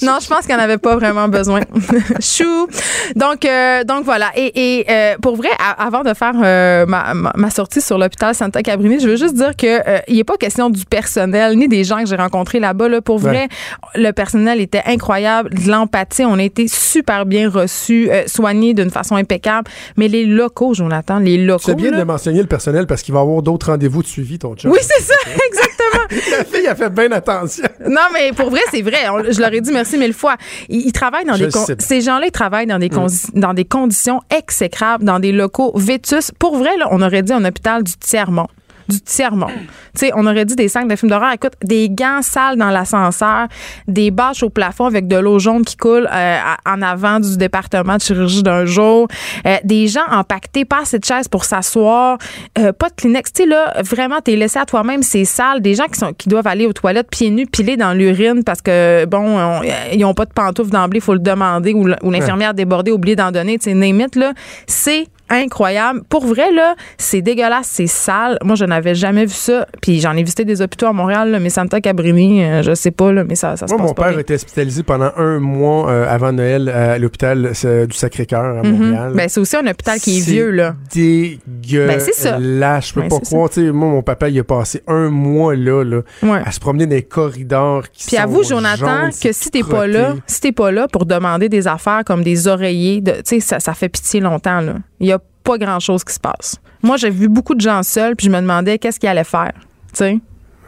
non, 0.02 0.18
je 0.20 0.28
pense 0.28 0.46
qu'il 0.46 0.54
n'en 0.54 0.62
avait 0.62 0.78
pas 0.78 0.96
vraiment 0.96 1.28
besoin. 1.28 1.60
Chou. 2.20 2.66
Donc, 3.14 3.44
euh, 3.44 3.84
donc 3.84 4.04
voilà. 4.04 4.30
Et, 4.36 4.78
et 4.78 4.86
euh, 4.90 5.16
pour 5.20 5.36
vrai, 5.36 5.48
avant 5.78 6.02
de 6.02 6.14
faire 6.14 6.34
euh, 6.42 6.86
ma, 6.86 7.14
ma, 7.14 7.50
sortie 7.50 7.80
sur 7.80 7.98
l'hôpital 7.98 8.34
Santa 8.34 8.62
Cabrini, 8.62 9.00
je 9.00 9.08
veux 9.08 9.16
juste 9.16 9.34
dire 9.34 9.56
que 9.56 9.80
il 10.08 10.16
n'est 10.16 10.24
pas 10.24 10.36
question 10.36 10.70
du 10.70 10.84
personnel 10.84 11.56
ni 11.56 11.68
des 11.68 11.84
gens 11.84 12.00
que 12.00 12.06
j'ai 12.06 12.16
rencontrés 12.16 12.60
là-bas. 12.60 12.88
Là. 12.88 13.00
Pour 13.00 13.18
vrai, 13.18 13.48
le 13.94 14.10
personnel 14.12 14.60
était 14.60 14.82
incroyable, 14.86 15.50
de 15.50 15.70
l'empathie. 15.70 16.24
On 16.24 16.38
a 16.38 16.42
été 16.42 16.68
super 16.68 17.26
bien 17.26 17.48
reçus, 17.48 18.10
soignés 18.26 18.74
d'une 18.74 18.90
façon 18.90 19.16
impeccable. 19.16 19.68
Mais 19.96 20.08
les 20.08 20.24
locaux, 20.24 20.74
Jonathan, 20.74 21.18
les 21.18 21.38
locaux. 21.38 21.62
C'est 21.66 21.74
bien 21.74 21.92
de 21.92 22.02
mentionner 22.02 22.40
le 22.40 22.46
personnel 22.46 22.86
parce 22.86 23.02
qu'il 23.02 23.14
va 23.14 23.20
y 23.20 23.22
avoir 23.22 23.42
d'autres 23.42 23.70
rendez-vous 23.70 24.02
de 24.02 24.08
suivi, 24.08 24.38
ton 24.38 24.54
chum. 24.54 24.70
Oui, 24.70 24.78
c'est 24.82 25.02
ça, 25.02 25.14
exactement. 25.46 25.95
La 26.30 26.44
fille 26.44 26.66
a 26.66 26.74
fait 26.74 26.90
bien 26.90 27.10
attention. 27.12 27.64
non, 27.86 28.02
mais 28.12 28.32
pour 28.32 28.50
vrai, 28.50 28.60
c'est 28.70 28.82
vrai. 28.82 29.06
je 29.30 29.40
leur 29.40 29.52
ai 29.52 29.60
dit 29.60 29.72
merci 29.72 29.98
mille 29.98 30.14
fois. 30.14 30.36
Ils, 30.68 30.92
travaillent 30.92 31.24
dans 31.24 31.36
des 31.36 31.48
ces 31.78 32.00
gens-là, 32.00 32.26
ils 32.26 32.32
travaillent 32.32 32.66
dans 32.66 32.78
des 32.78 32.90
mm. 32.90 33.08
dans 33.34 33.54
des 33.54 33.64
conditions 33.64 34.20
exécrables, 34.30 35.04
dans 35.04 35.18
des 35.18 35.32
locaux 35.32 35.72
vétus. 35.76 36.30
Pour 36.38 36.56
vrai, 36.56 36.76
là, 36.76 36.88
on 36.90 37.02
aurait 37.02 37.22
dit 37.22 37.32
un 37.32 37.44
hôpital 37.44 37.82
du 37.82 37.92
tiers-monde 37.96 38.46
du 38.88 39.00
tiers-monde. 39.00 39.50
Tu 39.94 40.06
sais, 40.06 40.12
on 40.14 40.26
aurait 40.26 40.44
dit 40.44 40.56
des 40.56 40.68
sacs 40.68 40.88
de 40.88 40.96
films 40.96 41.10
d'horreur. 41.10 41.32
Écoute, 41.32 41.54
des 41.62 41.88
gants 41.90 42.22
sales 42.22 42.56
dans 42.56 42.70
l'ascenseur, 42.70 43.48
des 43.88 44.10
bâches 44.10 44.42
au 44.42 44.50
plafond 44.50 44.86
avec 44.86 45.08
de 45.08 45.16
l'eau 45.16 45.38
jaune 45.38 45.64
qui 45.64 45.76
coule 45.76 46.08
euh, 46.12 46.38
en 46.66 46.82
avant 46.82 47.20
du 47.20 47.36
département 47.36 47.96
de 47.96 48.02
chirurgie 48.02 48.42
d'un 48.42 48.64
jour, 48.64 49.08
euh, 49.46 49.56
des 49.64 49.88
gens 49.88 50.06
empaquetés, 50.10 50.64
pas 50.64 50.82
assez 50.82 50.98
de 50.98 51.04
chaises 51.04 51.28
pour 51.28 51.44
s'asseoir, 51.44 52.18
euh, 52.58 52.72
pas 52.72 52.88
de 52.88 52.94
Kleenex. 52.94 53.32
Tu 53.32 53.42
sais, 53.42 53.48
là, 53.48 53.74
vraiment, 53.82 54.20
t'es 54.20 54.36
laissé 54.36 54.58
à 54.58 54.64
toi-même, 54.64 55.02
c'est 55.02 55.24
sale. 55.24 55.60
Des 55.60 55.74
gens 55.74 55.86
qui, 55.86 55.98
sont, 55.98 56.12
qui 56.12 56.28
doivent 56.28 56.46
aller 56.46 56.66
aux 56.66 56.72
toilettes 56.72 57.10
pieds 57.10 57.30
nus, 57.30 57.46
pilés 57.46 57.76
dans 57.76 57.92
l'urine 57.92 58.44
parce 58.44 58.62
que, 58.62 59.04
bon, 59.06 59.62
ils 59.92 60.04
ont 60.04 60.14
pas 60.14 60.24
de 60.24 60.32
pantoufles 60.32 60.70
d'emblée, 60.70 60.98
il 60.98 61.02
faut 61.02 61.14
le 61.14 61.20
demander, 61.20 61.72
ou 61.72 62.10
l'infirmière 62.10 62.54
débordée, 62.54 62.92
oublié 62.92 63.16
d'en 63.16 63.32
donner. 63.32 63.58
Tu 63.58 63.64
sais, 63.64 63.74
name 63.74 64.06
là, 64.14 64.32
c'est 64.66 65.06
incroyable. 65.28 66.02
Pour 66.08 66.26
vrai, 66.26 66.52
là, 66.52 66.74
c'est 66.98 67.22
dégueulasse, 67.22 67.68
c'est 67.70 67.86
sale. 67.86 68.38
Moi, 68.44 68.56
je 68.56 68.64
n'avais 68.64 68.94
jamais 68.94 69.26
vu 69.26 69.34
ça. 69.34 69.66
Puis 69.80 70.00
j'en 70.00 70.12
ai 70.12 70.22
visité 70.22 70.44
des 70.44 70.62
hôpitaux 70.62 70.86
à 70.86 70.92
Montréal, 70.92 71.38
mais 71.40 71.50
Santa 71.50 71.80
Cabrini, 71.80 72.44
euh, 72.44 72.62
je 72.62 72.74
sais 72.74 72.90
pas, 72.90 73.12
là, 73.12 73.24
mais 73.24 73.34
ça, 73.34 73.56
ça 73.56 73.66
se 73.66 73.72
Moi, 73.72 73.82
passe 73.82 73.88
mon 73.88 73.94
père 73.94 74.18
était 74.18 74.34
hospitalisé 74.34 74.82
pendant 74.82 75.10
un 75.16 75.38
mois 75.38 75.90
euh, 75.90 76.06
avant 76.08 76.32
Noël 76.32 76.68
à 76.68 76.98
l'hôpital 76.98 77.52
du 77.52 77.96
Sacré-Cœur 77.96 78.58
à 78.58 78.62
mhm. 78.62 78.72
Montréal. 78.72 79.12
Ben, 79.14 79.28
c'est 79.28 79.40
aussi 79.40 79.56
un 79.56 79.66
hôpital 79.66 79.98
qui 79.98 80.18
est, 80.18 80.20
vieux, 80.20 80.50
là. 80.50 80.74
Dégueulasse. 80.92 81.96
Ben, 81.96 82.00
c'est 82.00 82.14
ça. 82.14 82.38
Là, 82.38 82.80
je 82.80 82.92
peux 82.92 83.00
ben, 83.02 83.08
pas 83.08 83.20
croire. 83.20 83.50
moi, 83.72 83.88
mon 83.88 84.02
papa, 84.02 84.28
il 84.28 84.38
a 84.38 84.44
passé 84.44 84.82
un 84.86 85.08
mois 85.10 85.54
là, 85.54 85.84
là 85.84 86.02
à 86.44 86.52
se 86.52 86.60
promener 86.60 86.86
dans 86.86 86.94
les 86.94 87.02
corridors 87.02 87.90
qui 87.90 88.06
Puis 88.06 88.16
avoue, 88.16 88.42
Jonathan, 88.42 89.08
que 89.10 89.32
si 89.32 89.50
t'es 89.50 89.62
pas 89.62 89.86
là, 89.86 90.14
si 90.26 90.40
t'es 90.40 90.52
pas 90.52 90.70
là 90.70 90.88
pour 90.88 91.06
demander 91.06 91.48
des 91.48 91.66
affaires 91.66 92.02
comme 92.04 92.22
des 92.22 92.48
oreillers, 92.48 93.02
tu 93.02 93.12
sais, 93.24 93.40
ça, 93.40 93.60
ça 93.60 93.74
fait 93.74 93.88
pitié 93.88 94.20
longtemps, 94.20 94.60
là. 94.60 94.74
Il 94.98 95.06
y 95.06 95.12
a 95.12 95.15
pas 95.42 95.58
grand-chose 95.58 96.04
qui 96.04 96.14
se 96.14 96.20
passe. 96.20 96.56
Moi, 96.82 96.96
j'ai 96.96 97.10
vu 97.10 97.28
beaucoup 97.28 97.54
de 97.54 97.60
gens 97.60 97.82
seuls, 97.82 98.16
puis 98.16 98.26
je 98.26 98.30
me 98.30 98.40
demandais 98.40 98.78
qu'est-ce 98.78 99.00
qu'ils 99.00 99.08
allaient 99.08 99.24
faire. 99.24 99.52
Tu 99.92 99.94
sais? 99.94 100.18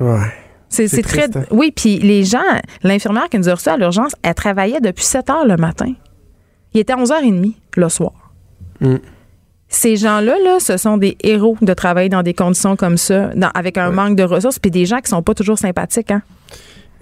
Ouais. 0.00 0.32
C'est 0.68 1.02
très. 1.02 1.24
Hein. 1.36 1.44
Oui, 1.50 1.72
puis 1.74 1.98
les 1.98 2.24
gens, 2.24 2.38
l'infirmière 2.82 3.28
qui 3.28 3.38
nous 3.38 3.48
a 3.48 3.54
reçus 3.54 3.68
à 3.68 3.76
l'urgence, 3.76 4.12
elle 4.22 4.34
travaillait 4.34 4.80
depuis 4.80 5.04
7 5.04 5.30
heures 5.30 5.46
le 5.46 5.56
matin. 5.56 5.92
Il 6.74 6.80
était 6.80 6.94
11h30 6.94 7.54
le 7.76 7.88
soir. 7.88 8.12
Mm. 8.80 8.96
Ces 9.70 9.96
gens-là, 9.96 10.36
là, 10.42 10.60
ce 10.60 10.76
sont 10.76 10.96
des 10.96 11.16
héros 11.22 11.56
de 11.60 11.74
travailler 11.74 12.08
dans 12.08 12.22
des 12.22 12.34
conditions 12.34 12.76
comme 12.76 12.96
ça, 12.96 13.30
avec 13.54 13.76
un 13.76 13.90
manque 13.90 14.16
de 14.16 14.22
ressources, 14.22 14.58
puis 14.58 14.70
des 14.70 14.86
gens 14.86 15.00
qui 15.00 15.10
sont 15.10 15.22
pas 15.22 15.34
toujours 15.34 15.58
sympathiques. 15.58 16.10
Hein? 16.10 16.22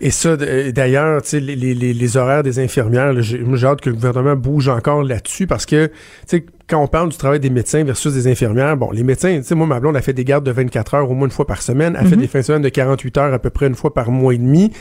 Et 0.00 0.10
ça, 0.10 0.36
d'ailleurs, 0.36 1.22
les, 1.32 1.56
les, 1.56 1.74
les, 1.74 2.16
horaires 2.16 2.42
des 2.42 2.58
infirmières, 2.58 3.14
j'ai 3.22 3.66
hâte 3.66 3.80
que 3.80 3.88
le 3.88 3.94
gouvernement 3.94 4.36
bouge 4.36 4.68
encore 4.68 5.02
là-dessus 5.02 5.46
parce 5.46 5.64
que, 5.64 5.86
tu 5.86 5.92
sais, 6.26 6.46
quand 6.68 6.82
on 6.82 6.88
parle 6.88 7.10
du 7.10 7.16
travail 7.16 7.40
des 7.40 7.50
médecins 7.50 7.84
versus 7.84 8.12
des 8.12 8.26
infirmières, 8.26 8.76
bon, 8.76 8.90
les 8.90 9.04
médecins, 9.04 9.36
tu 9.38 9.44
sais, 9.44 9.54
moi, 9.54 9.66
ma 9.66 9.78
blonde 9.78 9.96
a 9.96 10.02
fait 10.02 10.12
des 10.12 10.24
gardes 10.24 10.44
de 10.44 10.50
24 10.50 10.94
heures 10.94 11.10
au 11.10 11.14
moins 11.14 11.26
une 11.26 11.32
fois 11.32 11.46
par 11.46 11.62
semaine, 11.62 11.96
elle 11.98 12.08
fait 12.08 12.16
mm-hmm. 12.16 12.20
des 12.20 12.26
fins 12.26 12.40
de 12.40 12.44
semaine 12.44 12.62
de 12.62 12.68
48 12.68 13.18
heures 13.18 13.34
à 13.34 13.38
peu 13.38 13.50
près 13.50 13.66
une 13.66 13.74
fois 13.74 13.94
par 13.94 14.10
mois 14.10 14.34
et 14.34 14.38
demi 14.38 14.72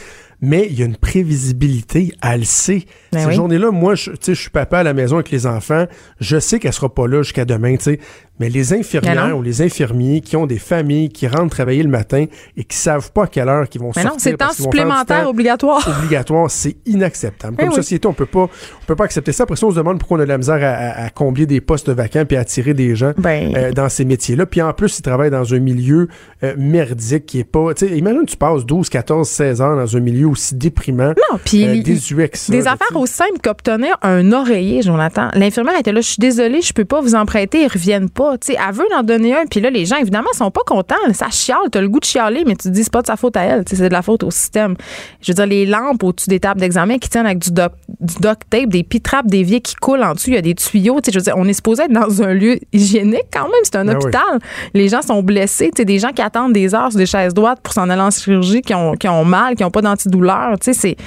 mais 0.41 0.67
il 0.69 0.77
y 0.77 0.83
a 0.83 0.85
une 0.85 0.97
prévisibilité, 0.97 2.13
elle 2.21 2.39
le 2.39 2.45
sait. 2.45 2.83
Ben 3.11 3.19
Cette 3.19 3.31
journée-là, 3.31 3.71
moi, 3.71 3.95
je, 3.95 4.11
je 4.25 4.33
suis 4.33 4.49
papa 4.49 4.79
à 4.79 4.83
la 4.83 4.93
maison 4.93 5.15
avec 5.15 5.31
les 5.31 5.47
enfants, 5.47 5.85
je 6.19 6.39
sais 6.39 6.59
qu'elle 6.59 6.73
sera 6.73 6.93
pas 6.93 7.07
là 7.07 7.21
jusqu'à 7.21 7.45
demain, 7.45 7.75
tu 7.77 7.83
sais. 7.83 7.99
Mais 8.39 8.49
les 8.49 8.73
infirmières 8.73 9.27
ben 9.27 9.33
ou 9.33 9.41
les 9.41 9.61
infirmiers 9.61 10.21
qui 10.21 10.35
ont 10.35 10.45
des 10.45 10.59
familles, 10.59 11.09
qui 11.09 11.27
rentrent 11.27 11.55
travailler 11.55 11.83
le 11.83 11.89
matin 11.89 12.25
et 12.57 12.63
qui 12.63 12.75
savent 12.75 13.11
pas 13.11 13.23
à 13.23 13.27
quelle 13.27 13.47
heure 13.47 13.69
qu'ils 13.69 13.81
vont 13.81 13.91
Mais 13.95 14.01
sortir. 14.01 14.11
non, 14.11 14.17
c'est 14.19 14.37
temps 14.37 14.51
supplémentaire 14.51 15.29
obligatoire. 15.29 15.87
Obligatoire, 15.99 16.51
c'est 16.51 16.75
inacceptable. 16.85 17.57
Comme 17.57 17.71
société, 17.71 18.07
on 18.07 18.13
peut 18.13 18.25
pas, 18.25 18.43
on 18.43 18.85
peut 18.85 18.95
pas 18.95 19.05
accepter 19.05 19.31
ça. 19.31 19.43
Après 19.43 19.55
ça, 19.55 19.65
on 19.65 19.71
se 19.71 19.75
demande 19.77 19.99
pourquoi 19.99 20.17
on 20.17 20.21
a 20.21 20.23
de 20.23 20.29
la 20.29 20.37
misère 20.37 20.59
à, 20.61 21.09
combler 21.09 21.45
des 21.45 21.61
postes 21.61 21.89
vacants 21.89 22.25
puis 22.25 22.35
à 22.35 22.41
attirer 22.41 22.73
des 22.73 22.95
gens 22.95 23.13
ben. 23.17 23.53
euh, 23.55 23.71
dans 23.71 23.89
ces 23.89 24.05
métiers-là. 24.05 24.45
Puis 24.45 24.61
en 24.61 24.73
plus, 24.73 24.99
ils 24.99 25.01
travaillent 25.01 25.31
dans 25.31 25.53
un 25.53 25.59
milieu 25.59 26.07
euh, 26.43 26.55
merdique 26.57 27.25
qui 27.25 27.39
est 27.39 27.43
pas, 27.43 27.73
tu 27.73 27.87
sais, 27.87 27.97
imagine 27.97 28.25
tu 28.25 28.37
passes 28.37 28.65
12, 28.65 28.89
14, 28.89 29.27
16 29.27 29.61
ans 29.61 29.75
dans 29.75 29.95
un 29.97 29.99
milieu 29.99 30.27
aussi 30.27 30.55
déprimant. 30.55 31.13
Non, 31.31 31.39
puis 31.43 31.65
euh, 31.65 31.81
des 31.81 32.67
affaires 32.67 32.95
aussi 32.95 33.13
simples 33.13 33.39
qu'obtenir 33.41 33.97
un 34.01 34.31
oreiller, 34.33 34.81
Jonathan. 34.81 35.29
L'infirmière 35.33 35.79
était 35.79 35.91
là, 35.91 36.01
je 36.01 36.07
suis 36.07 36.19
désolée, 36.19 36.61
je 36.61 36.73
peux 36.73 36.85
pas 36.85 37.01
vous 37.01 37.15
en 37.15 37.25
prêter, 37.25 37.63
ils 37.63 37.67
reviennent 37.67 38.09
pas. 38.09 38.24
Tu 38.33 38.53
sais, 38.53 38.57
elle 38.59 38.73
veut 38.73 38.85
en 38.95 39.03
donner 39.03 39.35
un, 39.35 39.45
puis 39.45 39.59
là, 39.59 39.69
les 39.69 39.85
gens, 39.85 39.97
évidemment, 39.97 40.29
sont 40.33 40.51
pas 40.51 40.61
contents. 40.65 40.95
Ça 41.13 41.29
chiale, 41.29 41.69
t'as 41.71 41.81
le 41.81 41.89
goût 41.89 41.99
de 41.99 42.05
chialer, 42.05 42.43
mais 42.45 42.55
tu 42.55 42.69
te 42.69 42.69
dis, 42.69 42.83
c'est 42.83 42.91
pas 42.91 43.01
de 43.01 43.07
sa 43.07 43.15
faute 43.15 43.37
à 43.37 43.41
elle, 43.41 43.63
c'est 43.67 43.77
de 43.77 43.93
la 43.93 44.01
faute 44.01 44.23
au 44.23 44.31
système. 44.31 44.75
Je 45.21 45.31
veux 45.31 45.35
dire, 45.35 45.45
les 45.45 45.65
lampes 45.65 46.03
au-dessus 46.03 46.29
des 46.29 46.39
tables 46.39 46.59
d'examen 46.59 46.97
qui 46.97 47.09
tiennent 47.09 47.25
avec 47.25 47.39
du, 47.39 47.51
doc, 47.51 47.73
du 47.99 48.15
duct 48.15 48.41
tape, 48.49 48.69
des 48.69 48.83
pitraps, 48.83 49.29
des 49.29 49.43
vies 49.43 49.61
qui 49.61 49.75
coulent 49.75 50.03
en 50.03 50.13
dessous, 50.13 50.29
il 50.29 50.35
y 50.35 50.37
a 50.37 50.41
des 50.41 50.55
tuyaux. 50.55 50.99
Tu 51.01 51.05
sais, 51.05 51.11
je 51.11 51.19
veux 51.19 51.23
dire, 51.23 51.35
on 51.37 51.47
est 51.47 51.53
supposé 51.53 51.83
être 51.83 51.91
dans 51.91 52.21
un 52.21 52.33
lieu 52.33 52.59
hygiénique 52.73 53.27
quand 53.31 53.43
même, 53.43 53.61
c'est 53.63 53.75
un 53.75 53.85
ben 53.85 53.95
hôpital. 53.95 54.39
Les 54.73 54.89
gens 54.89 55.01
sont 55.01 55.21
blessés, 55.23 55.71
tu 55.75 55.81
sais, 55.81 55.85
des 55.85 55.99
gens 55.99 56.11
qui 56.11 56.21
attendent 56.21 56.53
des 56.53 56.73
heures 56.75 56.91
sur 56.91 56.97
des 56.97 57.05
chaises 57.05 57.33
droites 57.33 57.59
pour 57.61 57.73
s'en 57.73 57.89
aller 57.89 58.01
en 58.01 58.11
chirurgie, 58.11 58.61
qui 58.61 58.73
ont, 58.73 58.93
qui 58.93 59.07
ont 59.07 59.25
mal, 59.25 59.55
qui 59.55 59.63
ont 59.63 59.71
pas 59.71 59.81
d'antidouleur. 59.81 60.57
Tu 60.59 60.73
sais, 60.73 60.79
c'est 60.79 60.97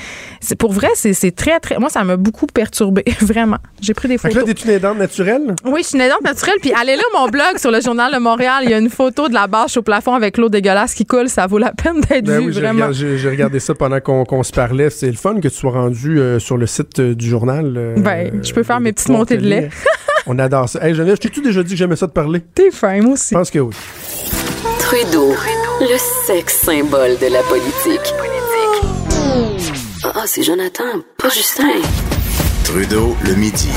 c'est 0.41 0.57
pour 0.57 0.73
vrai, 0.73 0.89
c'est 0.95 1.35
très, 1.35 1.59
très. 1.61 1.79
Moi, 1.79 1.91
ça 1.91 2.05
m'a 2.05 2.17
beaucoup 2.17 2.47
perturbé, 2.47 3.05
vraiment. 3.21 3.59
J'ai 3.81 3.95
pris 3.95 4.09
des 4.09 4.19
photos. 4.19 4.35
Fait 4.35 4.47
là, 4.47 4.55
t'es 4.55 4.63
une 4.63 4.71
aidante 4.71 4.99
naturelle? 4.99 5.55
Oui, 5.65 5.81
je 5.83 5.89
suis 5.89 5.97
une 5.97 6.05
aidante 6.05 6.23
naturelle. 6.23 6.57
Puis 6.61 6.73
allez 6.73 6.97
là, 6.97 7.03
mon 7.15 7.29
blog 7.29 7.59
sur 7.59 7.71
le 7.71 7.81
Journal 7.81 8.13
de 8.13 8.19
Montréal. 8.19 8.63
Il 8.65 8.71
y 8.71 8.75
a 8.75 8.79
une 8.79 8.91
photo 8.91 9.29
de 9.29 9.35
la 9.35 9.47
bâche 9.47 9.77
au 9.77 9.83
plafond 9.83 10.15
avec 10.15 10.37
l'eau 10.39 10.49
dégueulasse 10.49 10.95
qui 10.95 11.07
coule. 11.07 11.29
Ça 11.29 11.47
vaut 11.47 11.59
la 11.59 11.73
peine 11.73 12.01
d'être 12.01 12.25
ben 12.25 12.41
vu, 12.41 12.51
vraiment. 12.51 12.93
J'ai 12.93 13.29
regardé 13.29 13.61
ça 13.61 13.75
pendant 13.75 14.01
qu'on 14.01 14.43
se 14.43 14.53
parlait. 14.53 14.91
C'est 14.91 15.11
le 15.11 15.17
fun 15.17 15.41
que 15.41 15.49
tu 15.49 15.55
sois 15.55 15.73
rendu 15.73 16.19
euh, 16.19 16.39
sur 16.39 16.57
le 16.57 16.67
site 16.67 16.99
euh, 17.01 17.15
du 17.15 17.29
journal. 17.29 17.75
Euh, 17.77 17.95
ben, 17.99 18.43
je 18.43 18.53
peux 18.53 18.63
faire 18.63 18.81
mes 18.81 18.93
petites 18.93 19.09
montées 19.09 19.37
de 19.37 19.47
lait. 19.47 19.71
On 20.27 20.39
adore 20.39 20.69
ça. 20.69 20.85
Hey, 20.87 20.95
Geneviève, 20.95 21.19
t'ai-tu 21.19 21.41
déjà 21.41 21.63
dit 21.63 21.71
que 21.71 21.79
j'aimais 21.79 21.97
ça 21.97 22.07
de 22.07 22.13
parler? 22.13 22.41
T'es 22.55 22.71
fin, 22.71 23.01
moi 23.01 23.15
aussi. 23.15 23.31
Je 23.31 23.39
pense 23.39 23.51
que 23.51 23.59
oui. 23.59 23.75
Trudeau, 24.79 25.35
le 25.81 25.97
sexe 26.27 26.61
symbole 26.61 27.17
de 27.19 27.33
la 27.33 27.43
politique. 27.43 28.15
Ah, 30.05 30.25
c'est 30.27 30.43
Jonathan, 30.43 30.85
pas 31.19 31.29
Justin. 31.29 31.81
Trudeau, 32.65 33.17
le 33.25 33.35
midi. 33.35 33.71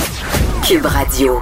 Cube 0.68 0.86
Radio. 0.86 1.40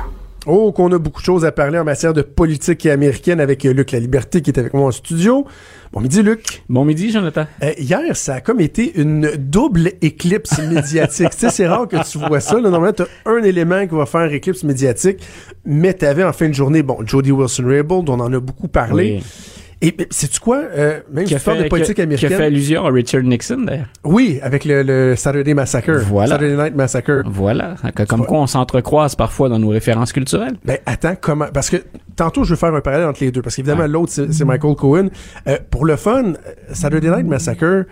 Oh, 0.51 0.71
qu'on 0.71 0.91
a 0.91 0.97
beaucoup 0.97 1.21
de 1.21 1.25
choses 1.25 1.45
à 1.45 1.51
parler 1.51 1.77
en 1.77 1.83
matière 1.83 2.11
de 2.11 2.23
politique 2.23 2.87
américaine 2.87 3.39
avec 3.39 3.63
euh, 3.65 3.71
Luc 3.71 3.91
La 3.91 3.99
Liberté 3.99 4.41
qui 4.41 4.49
est 4.49 4.57
avec 4.57 4.73
moi 4.73 4.87
en 4.87 4.91
studio. 4.91 5.45
Bon 5.93 5.99
midi, 6.01 6.23
Luc. 6.23 6.63
Bon 6.67 6.85
midi, 6.85 7.11
Jonathan. 7.11 7.45
Euh, 7.61 7.71
hier, 7.77 8.17
ça 8.17 8.33
a 8.33 8.41
comme 8.41 8.59
été 8.59 8.99
une 8.99 9.29
double 9.37 9.91
éclipse 10.01 10.57
médiatique. 10.57 11.29
tu 11.29 11.37
sais, 11.37 11.51
c'est 11.51 11.67
rare 11.67 11.87
que 11.87 11.97
tu 12.09 12.17
vois 12.17 12.39
ça. 12.39 12.55
Là. 12.55 12.71
Normalement, 12.71 12.93
tu 12.93 13.03
as 13.03 13.29
un 13.29 13.43
élément 13.43 13.85
qui 13.85 13.93
va 13.93 14.07
faire 14.07 14.33
éclipse 14.33 14.63
médiatique, 14.63 15.19
mais 15.65 15.93
tu 15.93 16.05
avais 16.05 16.23
en 16.23 16.33
fin 16.33 16.49
de 16.49 16.53
journée, 16.53 16.81
bon, 16.81 16.97
Jody 17.05 17.31
Wilson-Raybould, 17.31 18.09
on 18.09 18.19
en 18.19 18.33
a 18.33 18.39
beaucoup 18.39 18.69
parlé. 18.69 19.21
Et 19.81 19.95
c'est-tu 20.09 20.41
quoi, 20.41 20.57
euh, 20.57 20.99
même 21.09 21.23
qui 21.23 21.39
fait, 21.39 21.63
de 21.63 21.69
politique 21.69 21.99
américaine. 21.99 22.29
Qui 22.29 22.35
a 22.35 22.37
fait 22.37 22.45
allusion 22.45 22.85
à 22.85 22.91
Richard 22.91 23.23
Nixon, 23.23 23.63
d'ailleurs. 23.65 23.87
Oui, 24.03 24.39
avec 24.41 24.65
le, 24.65 25.15
Saturday 25.15 25.53
Massacre. 25.53 25.99
Voilà. 26.05 26.35
Saturday 26.35 26.61
Night 26.61 26.75
Massacre. 26.75 27.23
Voilà. 27.25 27.75
Comme 28.07 28.25
quoi 28.25 28.39
on 28.39 28.47
s'entrecroise 28.47 29.15
parfois 29.15 29.47
dans 29.47 29.59
nos 29.59 29.69
références 29.69 30.11
culturelles. 30.11 30.55
Ben, 30.65 30.79
attends, 30.85 31.15
comment, 31.19 31.47
parce 31.53 31.69
que 31.69 31.77
tantôt, 32.17 32.43
je 32.43 32.51
veux 32.51 32.55
faire 32.57 32.75
un 32.75 32.81
parallèle 32.81 33.07
entre 33.07 33.23
les 33.23 33.31
deux, 33.31 33.41
parce 33.41 33.55
qu'évidemment, 33.55 33.87
l'autre, 33.87 34.11
c'est 34.11 34.45
Michael 34.45 34.75
Cohen. 34.75 35.07
Euh, 35.47 35.57
pour 35.71 35.85
le 35.85 35.95
fun, 35.95 36.33
Saturday 36.73 37.09
Night 37.09 37.27
Massacre, 37.27 37.85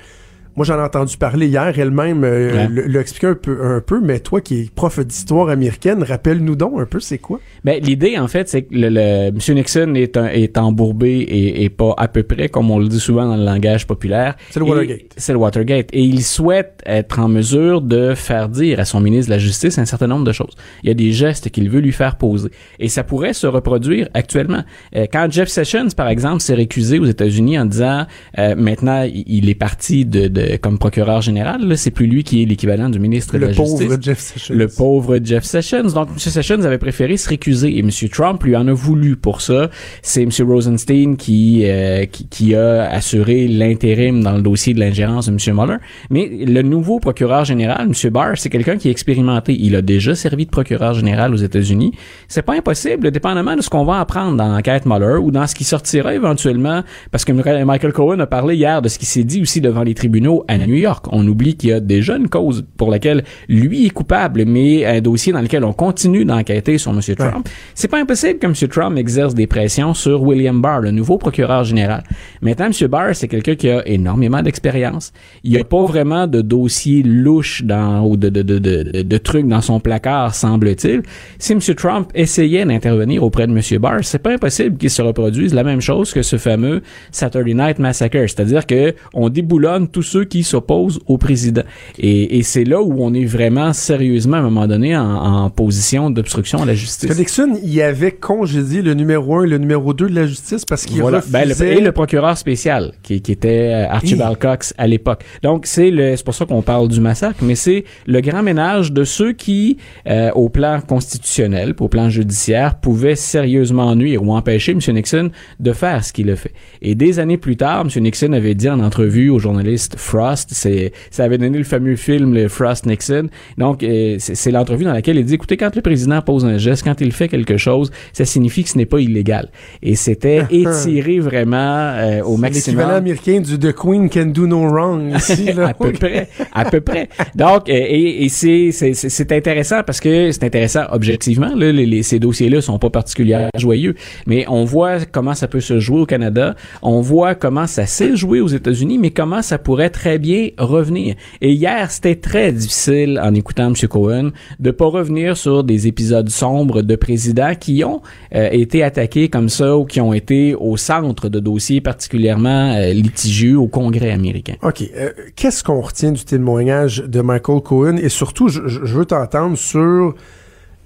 Moi, 0.57 0.65
j'en 0.65 0.77
ai 0.79 0.81
entendu 0.81 1.15
parler 1.17 1.47
hier. 1.47 1.71
Elle-même 1.77 2.23
euh, 2.23 2.67
Ouais. 2.67 2.87
l'a 2.87 2.99
expliqué 2.99 3.27
un 3.27 3.35
peu, 3.35 3.63
un 3.63 3.79
peu, 3.79 4.01
mais 4.01 4.19
toi 4.19 4.41
qui 4.41 4.61
es 4.61 4.69
prof 4.73 4.99
d'histoire 4.99 5.49
américaine, 5.49 6.01
rappelle-nous 6.03 6.55
donc 6.55 6.73
un 6.79 6.85
peu 6.85 6.99
c'est 6.99 7.19
quoi? 7.19 7.39
Ben, 7.63 7.79
l'idée, 7.81 8.17
en 8.17 8.27
fait, 8.27 8.49
c'est 8.49 8.63
que 8.63 8.73
le, 8.73 8.89
le- 8.89 9.27
M. 9.27 9.37
Nixon 9.55 9.93
est, 9.93 10.17
un, 10.17 10.27
est 10.27 10.57
embourbé 10.57 11.09
et, 11.19 11.63
et 11.63 11.69
pas 11.69 11.93
à 11.97 12.07
peu 12.07 12.23
près, 12.23 12.49
comme 12.49 12.71
on 12.71 12.79
le 12.79 12.87
dit 12.87 12.99
souvent 12.99 13.27
dans 13.27 13.37
le 13.37 13.45
langage 13.45 13.85
populaire. 13.85 14.35
C'est 14.49 14.59
le 14.59 14.65
Watergate. 14.65 15.01
C'est 15.15 15.31
le 15.33 15.37
Watergate. 15.39 15.89
Et 15.93 16.01
il 16.01 16.23
souhaite 16.23 16.81
être 16.87 17.19
en 17.19 17.27
mesure 17.27 17.81
de 17.81 18.15
faire 18.15 18.49
dire 18.49 18.79
à 18.79 18.85
son 18.85 18.99
ministre 18.99 19.29
de 19.29 19.35
la 19.35 19.39
Justice 19.39 19.77
un 19.77 19.85
certain 19.85 20.07
nombre 20.07 20.25
de 20.25 20.31
choses. 20.31 20.55
Il 20.81 20.87
y 20.87 20.91
a 20.91 20.95
des 20.95 21.11
gestes 21.11 21.49
qu'il 21.51 21.69
veut 21.69 21.81
lui 21.81 21.91
faire 21.91 22.15
poser. 22.17 22.49
Et 22.79 22.87
ça 22.89 23.03
pourrait 23.03 23.33
se 23.33 23.45
reproduire 23.45 24.09
actuellement. 24.15 24.63
Euh, 24.95 25.05
quand 25.11 25.27
Jeff 25.29 25.49
Sessions, 25.49 25.89
par 25.95 26.07
exemple, 26.09 26.41
s'est 26.41 26.55
récusé 26.55 26.97
aux 26.97 27.05
États-Unis 27.05 27.59
en 27.59 27.65
disant 27.65 28.05
euh, 28.39 28.55
maintenant 28.55 29.03
il 29.03 29.23
il 29.27 29.49
est 29.49 29.55
parti 29.55 30.03
de, 30.05 30.27
de 30.27 30.46
comme 30.61 30.77
procureur 30.77 31.21
général, 31.21 31.77
c'est 31.77 31.91
plus 31.91 32.07
lui 32.07 32.23
qui 32.23 32.43
est 32.43 32.45
l'équivalent 32.45 32.89
du 32.89 32.99
ministre 32.99 33.33
de 33.33 33.39
Le 33.39 33.47
la 33.47 33.53
pauvre 33.53 33.79
Justice. 33.79 33.97
Jeff 34.01 34.19
Sessions. 34.19 34.55
Le 34.55 34.67
pauvre 34.67 35.19
Jeff 35.23 35.43
Sessions. 35.43 35.83
Donc, 35.83 36.09
M. 36.09 36.17
Sessions 36.17 36.63
avait 36.63 36.77
préféré 36.77 37.17
se 37.17 37.29
récuser 37.29 37.77
et 37.77 37.79
M. 37.79 37.89
Trump 38.11 38.43
lui 38.43 38.55
en 38.55 38.67
a 38.67 38.73
voulu 38.73 39.15
pour 39.15 39.41
ça. 39.41 39.69
C'est 40.01 40.23
M. 40.23 40.29
Rosenstein 40.47 41.17
qui, 41.17 41.63
euh, 41.65 42.05
qui, 42.05 42.27
qui 42.27 42.55
a 42.55 42.89
assuré 42.89 43.47
l'intérim 43.47 44.23
dans 44.23 44.33
le 44.33 44.41
dossier 44.41 44.73
de 44.73 44.79
l'ingérence 44.79 45.27
de 45.27 45.31
M. 45.31 45.55
Mueller. 45.55 45.77
Mais 46.09 46.27
le 46.27 46.61
nouveau 46.61 46.99
procureur 46.99 47.45
général, 47.45 47.89
M. 47.89 48.11
Barr, 48.11 48.37
c'est 48.37 48.49
quelqu'un 48.49 48.77
qui 48.77 48.87
est 48.87 48.91
expérimenté. 48.91 49.55
Il 49.59 49.75
a 49.75 49.81
déjà 49.81 50.15
servi 50.15 50.45
de 50.45 50.51
procureur 50.51 50.93
général 50.93 51.33
aux 51.33 51.37
États-Unis. 51.37 51.93
C'est 52.27 52.41
pas 52.41 52.53
impossible, 52.53 53.11
dépendamment 53.11 53.55
de 53.55 53.61
ce 53.61 53.69
qu'on 53.69 53.85
va 53.85 53.99
apprendre 53.99 54.37
dans 54.37 54.47
l'enquête 54.47 54.85
Mueller 54.85 55.17
ou 55.21 55.31
dans 55.31 55.47
ce 55.47 55.55
qui 55.55 55.63
sortira 55.63 56.13
éventuellement, 56.13 56.83
parce 57.11 57.25
que 57.25 57.31
Michael 57.31 57.93
Cohen 57.93 58.19
a 58.19 58.27
parlé 58.27 58.55
hier 58.55 58.81
de 58.81 58.89
ce 58.89 58.99
qui 58.99 59.05
s'est 59.05 59.23
dit 59.23 59.41
aussi 59.41 59.61
devant 59.61 59.83
les 59.83 59.93
tribunaux 59.93 60.36
à 60.47 60.57
New 60.57 60.75
York. 60.75 61.05
On 61.11 61.27
oublie 61.27 61.55
qu'il 61.55 61.69
y 61.69 61.73
a 61.73 61.79
déjà 61.79 62.17
une 62.17 62.29
cause 62.29 62.65
pour 62.77 62.89
laquelle 62.89 63.23
lui 63.47 63.85
est 63.85 63.89
coupable, 63.91 64.45
mais 64.45 64.85
un 64.85 65.01
dossier 65.01 65.33
dans 65.33 65.41
lequel 65.41 65.63
on 65.63 65.73
continue 65.73 66.25
d'enquêter 66.25 66.77
sur 66.77 66.91
M. 66.91 67.01
Trump. 67.15 67.47
C'est 67.75 67.87
pas 67.87 67.99
impossible 67.99 68.39
que 68.39 68.47
M. 68.47 68.53
Trump 68.69 68.97
exerce 68.97 69.33
des 69.33 69.47
pressions 69.47 69.93
sur 69.93 70.21
William 70.23 70.61
Barr, 70.61 70.81
le 70.81 70.91
nouveau 70.91 71.17
procureur 71.17 71.63
général. 71.63 72.03
Maintenant, 72.41 72.67
M. 72.67 72.87
Barr, 72.87 73.15
c'est 73.15 73.27
quelqu'un 73.27 73.55
qui 73.55 73.69
a 73.69 73.87
énormément 73.87 74.41
d'expérience. 74.41 75.13
Il 75.43 75.51
n'y 75.51 75.57
a 75.57 75.63
pas 75.63 75.85
vraiment 75.85 76.27
de 76.27 76.41
dossier 76.41 77.03
louche 77.03 77.63
dans, 77.63 78.05
ou 78.05 78.17
de, 78.17 78.29
de, 78.29 78.41
de, 78.41 78.59
de, 78.59 79.01
de 79.01 79.17
trucs 79.17 79.47
dans 79.47 79.61
son 79.61 79.79
placard, 79.79 80.33
semble-t-il. 80.35 81.03
Si 81.39 81.53
M. 81.53 81.59
Trump 81.75 82.09
essayait 82.15 82.65
d'intervenir 82.65 83.23
auprès 83.23 83.47
de 83.47 83.51
M. 83.51 83.79
Barr, 83.79 83.99
c'est 84.03 84.19
pas 84.19 84.31
impossible 84.31 84.77
qu'il 84.77 84.89
se 84.89 85.01
reproduise 85.01 85.53
la 85.53 85.63
même 85.63 85.81
chose 85.81 86.13
que 86.13 86.21
ce 86.21 86.37
fameux 86.37 86.81
Saturday 87.11 87.53
Night 87.53 87.79
Massacre. 87.79 88.17
C'est-à-dire 88.27 88.65
que 88.65 88.93
on 89.13 89.29
déboulonne 89.29 89.87
tous 89.87 90.03
ceux 90.17 90.25
qui 90.25 90.43
s'opposent 90.43 90.99
au 91.05 91.17
président. 91.19 91.61
Et, 91.99 92.39
et 92.39 92.43
c'est 92.43 92.63
là 92.63 92.81
où 92.81 93.03
on 93.03 93.13
est 93.13 93.25
vraiment 93.25 93.71
sérieusement, 93.73 94.37
à 94.37 94.39
un 94.39 94.43
moment 94.43 94.65
donné, 94.67 94.97
en, 94.97 95.03
en 95.03 95.49
position 95.51 96.09
d'obstruction 96.09 96.61
à 96.63 96.65
la 96.65 96.73
justice. 96.73 97.15
Nixon, 97.17 97.59
il 97.63 97.79
avait 97.81 98.11
congédié 98.13 98.81
le 98.81 98.95
numéro 98.95 99.37
1 99.37 99.43
et 99.43 99.47
le 99.47 99.57
numéro 99.59 99.93
2 99.93 100.09
de 100.09 100.15
la 100.15 100.25
justice 100.25 100.65
parce 100.65 100.85
qu'il 100.85 101.01
Voilà. 101.01 101.17
refusait... 101.19 101.31
Ben, 101.45 101.47
le, 101.49 101.65
et 101.77 101.81
le 101.81 101.91
procureur 101.91 102.35
spécial, 102.37 102.93
qui, 103.03 103.21
qui 103.21 103.31
était 103.31 103.71
euh, 103.73 103.89
Archibald 103.89 104.37
Cox 104.39 104.73
à 104.79 104.87
l'époque. 104.87 105.23
Donc, 105.43 105.65
c'est 105.67 105.91
c'est 106.15 106.25
pour 106.25 106.33
ça 106.33 106.45
qu'on 106.45 106.61
parle 106.63 106.87
du 106.87 106.99
massacre, 106.99 107.39
mais 107.43 107.55
c'est 107.55 107.83
le 108.07 108.19
grand 108.21 108.41
ménage 108.41 108.91
de 108.91 109.03
ceux 109.03 109.33
qui, 109.33 109.77
euh, 110.07 110.31
au 110.33 110.49
plan 110.49 110.81
constitutionnel, 110.81 111.75
au 111.79 111.87
plan 111.89 112.09
judiciaire, 112.09 112.79
pouvaient 112.79 113.15
sérieusement 113.15 113.95
nuire 113.95 114.23
ou 114.23 114.33
empêcher 114.33 114.71
M. 114.71 114.79
Nixon 114.95 115.29
de 115.59 115.73
faire 115.73 116.03
ce 116.03 116.11
qu'il 116.11 116.29
a 116.31 116.35
fait. 116.35 116.53
Et 116.81 116.95
des 116.95 117.19
années 117.19 117.37
plus 117.37 117.55
tard, 117.57 117.81
M. 117.85 118.03
Nixon 118.03 118.33
avait 118.33 118.55
dit 118.55 118.69
en 118.69 118.79
entrevue 118.79 119.29
au 119.29 119.37
journaliste 119.39 119.95
Frost, 120.07 120.49
c'est, 120.53 120.91
ça 121.11 121.23
avait 121.25 121.37
donné 121.37 121.57
le 121.57 121.63
fameux 121.63 121.95
film, 121.95 122.33
le 122.33 122.47
Frost-Nixon. 122.47 123.27
Donc, 123.57 123.83
euh, 123.83 124.15
c'est, 124.19 124.35
c'est 124.35 124.51
l'entrevue 124.51 124.85
dans 124.85 124.93
laquelle 124.93 125.17
il 125.17 125.25
dit, 125.25 125.33
écoutez, 125.35 125.57
quand 125.57 125.75
le 125.75 125.81
président 125.81 126.21
pose 126.21 126.45
un 126.45 126.57
geste, 126.57 126.83
quand 126.83 126.99
il 127.01 127.11
fait 127.11 127.27
quelque 127.27 127.57
chose, 127.57 127.91
ça 128.13 128.25
signifie 128.25 128.63
que 128.63 128.69
ce 128.69 128.77
n'est 128.77 128.85
pas 128.85 128.99
illégal. 128.99 129.49
Et 129.83 129.95
c'était 129.95 130.43
étiré 130.51 131.19
vraiment 131.19 131.57
euh, 131.57 132.21
au 132.23 132.37
L'équivalent 132.41 132.41
maximum. 132.41 132.89
américain 132.89 133.39
du 133.41 133.59
The 133.59 133.73
Queen 133.73 134.09
Can 134.09 134.27
Do 134.27 134.47
No 134.47 134.67
Wrong 134.69 135.13
ici. 135.15 135.51
Là. 135.53 135.67
à 135.69 135.73
peu 135.73 135.91
près, 135.91 136.29
à 136.53 136.65
peu 136.65 136.81
près. 136.81 137.09
Donc, 137.35 137.69
euh, 137.69 137.73
et, 137.73 138.23
et 138.25 138.29
c'est, 138.29 138.71
c'est, 138.71 138.93
c'est- 138.93 139.09
c'est 139.09 139.31
intéressant 139.31 139.81
parce 139.85 139.99
que 139.99 140.31
c'est 140.31 140.43
intéressant 140.43 140.83
objectivement. 140.91 141.53
Là, 141.55 141.71
les, 141.71 141.85
les- 141.85 142.03
ces 142.03 142.19
dossiers-là 142.19 142.61
sont 142.61 142.79
pas 142.79 142.89
particulièrement 142.89 143.49
joyeux, 143.57 143.95
mais 144.25 144.45
on 144.47 144.63
voit 144.63 145.05
comment 145.11 145.33
ça 145.33 145.47
peut 145.47 145.59
se 145.59 145.79
jouer 145.79 146.01
au 146.01 146.05
Canada. 146.05 146.55
On 146.81 147.01
voit 147.01 147.35
comment 147.35 147.67
ça 147.67 147.85
s'est 147.85 148.15
joué 148.15 148.39
aux 148.41 148.47
États-Unis, 148.47 148.97
mais 148.97 149.11
comment 149.11 149.41
ça 149.41 149.57
pourrait 149.57 149.89
très 149.97 150.19
bien 150.19 150.49
revenir. 150.59 151.15
Et 151.41 151.51
hier, 151.51 151.89
c'était 151.89 152.15
très 152.29 152.51
difficile 152.51 153.19
en 153.23 153.33
écoutant 153.33 153.67
M. 153.73 153.75
Cohen 153.89 154.29
de 154.59 154.71
pas 154.71 154.85
revenir 154.85 155.35
sur 155.35 155.63
des 155.63 155.87
épisodes 155.87 156.29
sombres 156.29 156.83
de 156.83 156.95
présidents 156.95 157.55
qui 157.59 157.83
ont 157.83 158.01
euh, 158.35 158.49
été 158.51 158.83
attaqués 158.83 159.27
comme 159.29 159.49
ça 159.49 159.75
ou 159.75 159.85
qui 159.85 159.99
ont 160.01 160.13
été 160.13 160.53
au 160.53 160.77
centre 160.77 161.29
de 161.29 161.39
dossiers 161.39 161.81
particulièrement 161.81 162.73
euh, 162.75 162.93
litigieux 162.93 163.57
au 163.57 163.67
Congrès 163.67 164.11
américain. 164.11 164.55
OK. 164.61 164.83
euh, 164.95 165.09
Qu'est-ce 165.35 165.63
qu'on 165.63 165.81
retient 165.81 166.11
du 166.11 166.23
témoignage 166.23 166.97
de 167.15 167.21
Michael 167.21 167.61
Cohen? 167.61 167.97
Et 167.97 168.09
surtout, 168.09 168.49
je, 168.49 168.61
veux 168.61 169.05
t'entendre 169.05 169.57
sur 169.57 170.13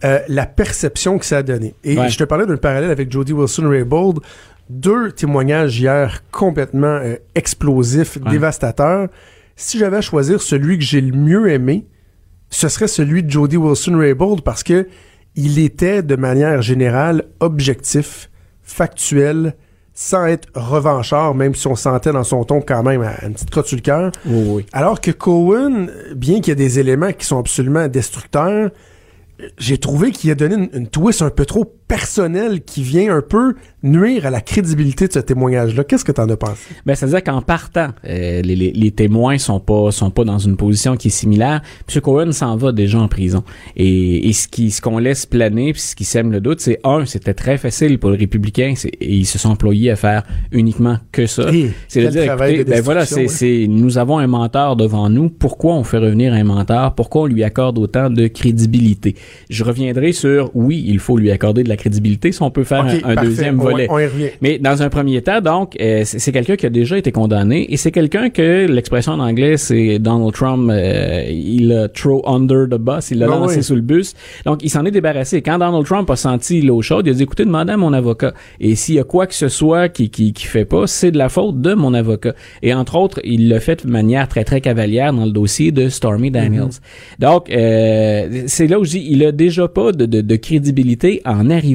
euh, 0.04 0.20
la 0.30 0.46
perception 0.46 1.18
que 1.20 1.26
ça 1.26 1.38
a 1.38 1.44
donné. 1.44 1.76
Et 1.84 1.98
Ouais. 1.98 2.10
je 2.10 2.18
te 2.18 2.24
parlais 2.24 2.46
d'un 2.46 2.58
parallèle 2.58 2.90
avec 2.92 3.12
Jody 3.12 3.34
Wilson-Raybould. 3.34 4.20
Deux 4.74 5.12
témoignages 5.12 5.80
hier 5.80 6.24
complètement 6.32 6.88
euh, 7.04 7.16
explosifs, 7.36 8.18
Ouais. 8.24 8.32
dévastateurs. 8.32 9.10
Si 9.58 9.78
j'avais 9.78 9.98
à 9.98 10.02
choisir 10.02 10.42
celui 10.42 10.78
que 10.78 10.84
j'ai 10.84 11.02
le 11.02 11.16
mieux 11.16 11.50
aimé, 11.52 11.86
ce 12.50 12.70
serait 12.70 12.88
celui 12.88 13.22
de 13.22 13.30
Jody 13.30 13.58
Wilson-Raybould 13.58 14.42
parce 14.42 14.64
que 14.64 14.88
il 15.36 15.60
était 15.60 16.02
de 16.04 16.16
manière 16.16 16.62
générale 16.62 17.26
objectif, 17.42 18.30
factuel, 18.64 19.56
sans 19.94 20.26
être 20.26 20.48
revanchard, 20.56 21.36
même 21.36 21.54
si 21.54 21.68
on 21.68 21.76
sentait 21.76 22.12
dans 22.14 22.24
son 22.24 22.44
ton 22.46 22.62
quand 22.62 22.82
même 22.84 23.04
une 23.24 23.34
petite 23.34 23.50
crotte 23.52 23.68
sur 23.68 23.76
le 23.78 23.82
cœur. 23.82 24.12
Oui, 24.26 24.44
oui. 24.48 24.66
Alors 24.72 25.02
que 25.02 25.12
Cohen, 25.12 25.88
bien 26.16 26.36
qu'il 26.40 26.48
y 26.48 26.52
ait 26.52 26.56
des 26.56 26.80
éléments 26.80 27.12
qui 27.12 27.26
sont 27.26 27.40
absolument 27.40 27.88
destructeurs, 27.90 28.72
j'ai 29.58 29.78
trouvé 29.78 30.12
qu'il 30.12 30.32
a 30.32 30.36
donné 30.36 30.56
une, 30.56 30.70
une 30.74 30.88
twist 30.88 31.22
un 31.22 31.30
peu 31.30 31.46
trop 31.46 31.66
personnelle 31.92 32.62
qui 32.62 32.84
vient 32.84 33.14
un 33.14 33.22
peu 33.22 33.56
nuire 33.84 34.26
à 34.26 34.30
la 34.30 34.40
crédibilité 34.40 35.10
de 35.10 35.14
ce 35.14 35.20
témoignage-là. 35.20 35.84
Qu'est-ce 35.84 36.06
que 36.06 36.14
t'en 36.14 36.30
as 36.30 36.38
pensé? 36.38 36.74
Ben, 36.86 36.96
c'est-à-dire 36.96 37.22
qu'en 37.22 37.42
partant, 37.42 37.90
euh, 38.06 38.42
les, 38.42 38.56
les, 38.56 38.72
les 38.72 38.92
témoins 38.92 39.38
sont 39.38 39.60
pas 39.60 39.92
sont 39.92 40.10
pas 40.10 40.24
dans 40.24 40.38
une 40.38 40.56
position 40.56 40.96
qui 40.96 41.10
est 41.10 41.12
similaire. 41.12 41.62
M. 41.94 42.02
Cohen 42.02 42.32
s'en 42.32 42.56
va 42.56 42.72
déjà 42.72 42.98
en 42.98 43.10
prison. 43.10 43.44
Et, 43.76 44.30
et 44.30 44.32
ce 44.32 44.48
qui 44.48 44.72
ce 44.72 44.80
qu'on 44.80 45.00
laisse 45.00 45.26
planer, 45.26 45.74
puis 45.74 45.82
ce 45.82 45.94
qui 45.98 46.06
sème 46.06 46.32
le 46.32 46.40
doute, 46.40 46.62
c'est 46.62 46.80
un, 46.86 47.06
c'était 47.06 47.34
très 47.34 47.58
facile 47.58 48.00
pour 48.00 48.12
les 48.12 48.18
républicains, 48.18 48.74
et 48.86 49.14
ils 49.14 49.26
se 49.26 49.38
sont 49.38 49.50
employés 49.50 49.92
à 49.92 49.98
faire 49.98 50.24
uniquement 50.54 50.98
que 51.12 51.26
ça. 51.26 51.50
C'est 51.90 52.06
de 52.06 52.10
dire, 52.10 52.24
écoutez, 52.24 52.64
de 52.64 52.70
ben 52.70 52.82
voilà, 52.82 53.06
c'est, 53.06 53.24
destruction, 53.24 53.48
c'est 53.48 53.68
nous 53.68 53.98
avons 53.98 54.18
un 54.18 54.28
menteur 54.28 54.78
devant 54.78 55.10
nous. 55.10 55.30
Pourquoi 55.30 55.74
on 55.74 55.84
fait 55.84 55.98
revenir 55.98 56.32
un 56.32 56.46
menteur? 56.46 56.96
Pourquoi 56.96 57.24
on 57.24 57.26
lui 57.26 57.44
accorde 57.44 57.78
autant 57.80 58.10
de 58.10 58.28
crédibilité? 58.28 59.16
Je 59.50 59.66
reviendrai 59.66 60.14
sur 60.14 60.52
oui, 60.54 60.86
il 60.88 61.00
faut 61.00 61.18
lui 61.18 61.32
accorder 61.32 61.64
de 61.64 61.70
la 61.70 61.81
crédibilité. 61.82 62.32
Si 62.32 62.42
on 62.42 62.52
peut 62.52 62.64
faire 62.64 62.84
un, 62.86 62.96
un 62.96 63.16
parfait. 63.16 63.30
deuxième 63.30 63.60
On- 63.60 63.64
volet. 63.64 63.88
On, 63.90 64.00
y 64.00 64.06
revient. 64.06 64.30
Mais 64.42 64.60
dans 64.60 64.82
un 64.82 64.90
premier 64.90 65.22
temps, 65.22 65.42
donc, 65.42 65.76
euh, 65.82 66.04
c'est 66.06 66.32
quelqu'un 66.32 66.56
qui 66.56 66.66
a 66.66 66.70
déjà 66.70 66.98
été 66.98 67.12
condamné 67.12 67.66
et 67.72 67.78
c'est 67.78 67.92
quelqu'un 67.92 68.30
que 68.30 68.68
l'expression 68.68 69.14
en 69.14 69.20
anglais, 69.20 69.58
c'est 69.58 70.00
Donald 70.00 70.34
Trump, 70.34 70.70
euh, 70.72 71.24
il 71.30 71.72
a 71.74 71.88
throw 71.90 72.22
under 72.28 72.68
the 72.70 72.80
bus, 72.80 73.12
il 73.12 73.20
l'a 73.20 73.28
Ben 73.28 73.40
lancé 73.40 73.58
oui. 73.58 73.64
sous 73.64 73.76
le 73.76 73.82
bus. 73.82 74.14
Donc, 74.46 74.64
il 74.64 74.70
s'en 74.70 74.86
est 74.86 74.92
débarrassé. 74.92 75.42
Quand 75.42 75.58
Donald 75.58 75.86
Trump 75.86 76.10
a 76.10 76.16
senti 76.16 76.62
l'eau 76.62 76.82
chaude, 76.82 77.08
il 77.08 77.12
a 77.12 77.14
dit, 77.14 77.24
écoutez, 77.24 77.46
demandez 77.46 77.74
à 77.74 77.78
mon 77.78 77.94
avocat. 77.94 78.34
Et 78.60 78.76
s'il 78.76 78.96
y 78.96 79.00
a 79.00 79.04
quoi 79.04 79.26
que 79.28 79.34
ce 79.34 79.48
soit 79.50 79.90
qui, 79.90 80.10
qui, 80.10 80.34
qui 80.34 80.46
fait 80.46 80.66
pas, 80.66 80.88
c'est 80.88 81.12
de 81.12 81.18
la 81.18 81.30
faute 81.30 81.60
de 81.62 81.74
mon 81.74 81.94
avocat. 81.94 82.34
Et 82.62 82.74
entre 82.74 82.96
autres, 82.98 83.20
il 83.24 83.50
l'a 83.50 83.60
fait 83.60 83.86
de 83.86 83.92
manière 83.92 84.28
très, 84.28 84.44
très 84.44 84.62
cavalière 84.62 85.14
dans 85.14 85.26
le 85.26 85.32
dossier 85.32 85.72
de 85.72 85.90
Stormy 85.90 86.30
Daniels. 86.32 86.70
Donc, 87.20 87.50
euh, 87.50 88.44
c'est 88.48 88.68
là 88.68 88.80
où 88.80 88.84
je 88.86 88.92
dis, 88.92 89.08
il 89.10 89.24
a 89.26 89.32
déjà 89.32 89.68
pas 89.68 89.92
de, 89.92 90.06
de, 90.06 90.22
de 90.22 90.36
crédibilité 90.36 91.22
en 91.26 91.50
arrivant. 91.50 91.71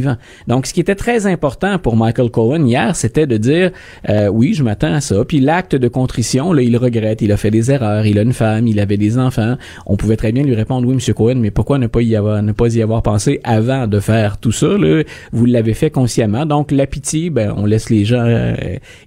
Donc, 0.47 0.67
ce 0.67 0.75
qui 0.75 0.81
était 0.81 0.95
très 0.95 1.27
important 1.27 1.79
pour 1.79 1.97
Michael 1.97 2.31
Cohen 2.31 2.65
hier, 2.67 2.95
c'était 2.97 3.27
de 3.27 3.37
dire, 3.37 3.71
euh, 4.09 4.29
oui, 4.29 4.55
je 4.55 4.63
m'attends 4.63 4.95
à 4.95 5.01
ça. 5.01 5.25
Puis 5.25 5.41
l'acte 5.41 5.75
de 5.75 5.89
contrition, 5.89 6.53
là, 6.53 6.63
il 6.63 6.77
regrette, 6.77 7.23
il 7.23 7.33
a 7.33 7.37
fait 7.37 7.51
des 7.51 7.71
erreurs, 7.71 8.07
il 8.07 8.19
a 8.19 8.23
une 8.23 8.33
femme, 8.33 8.67
il 8.67 8.81
avait 8.81 8.97
des 8.97 9.19
enfants. 9.19 9.57
On 9.87 9.97
pouvait 9.97 10.17
très 10.17 10.33
bien 10.33 10.43
lui 10.43 10.55
répondre, 10.55 10.87
oui, 10.87 10.95
Monsieur 10.95 11.15
Cohen, 11.15 11.37
mais 11.37 11.51
pourquoi 11.51 11.79
ne 11.79 11.87
pas 11.87 12.03
y 12.03 12.17
avoir, 12.17 12.43
ne 12.43 12.53
pas 12.53 12.75
y 12.75 12.83
avoir 12.83 13.03
pensé 13.03 13.41
avant 13.45 13.87
de 13.87 14.01
faire 14.01 14.39
tout 14.39 14.53
ça 14.53 14.69
là? 14.69 15.03
Vous 15.33 15.47
l'avez 15.47 15.75
fait 15.75 15.91
consciemment. 15.91 16.47
Donc, 16.47 16.71
la 16.71 16.87
pitié, 16.87 17.31
ben, 17.31 17.55
on 17.57 17.67
laisse 17.67 17.91
les 17.91 18.05
gens 18.05 18.25
euh, 18.25 18.55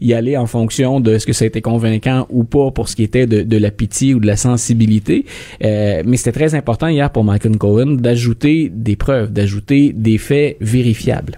y 0.02 0.13
aller 0.13 0.38
en 0.38 0.45
fonction 0.45 0.99
de 0.99 1.17
ce 1.17 1.25
que 1.25 1.34
ça 1.34 1.45
a 1.45 1.47
été 1.47 1.62
convaincant 1.62 2.25
ou 2.30 2.43
pas 2.43 2.71
pour 2.71 2.89
ce 2.89 2.95
qui 2.95 3.04
était 3.04 3.28
de, 3.28 3.41
de 3.41 3.58
la 3.58 3.71
pitié 3.71 4.13
ou 4.13 4.19
de 4.19 4.28
la 4.28 4.38
sensibilité. 4.38 5.25
Euh, 5.63 6.04
mais 6.06 6.17
c'était 6.17 6.32
très 6.32 6.56
important 6.56 6.88
hier 6.88 7.10
pour 7.12 7.23
Michael 7.23 7.58
Cohen 7.58 7.97
d'ajouter 7.99 8.71
des 8.73 8.95
preuves, 8.95 9.32
d'ajouter 9.32 9.93
des 9.93 10.17
faits 10.17 10.58
vérifiables. 10.81 11.35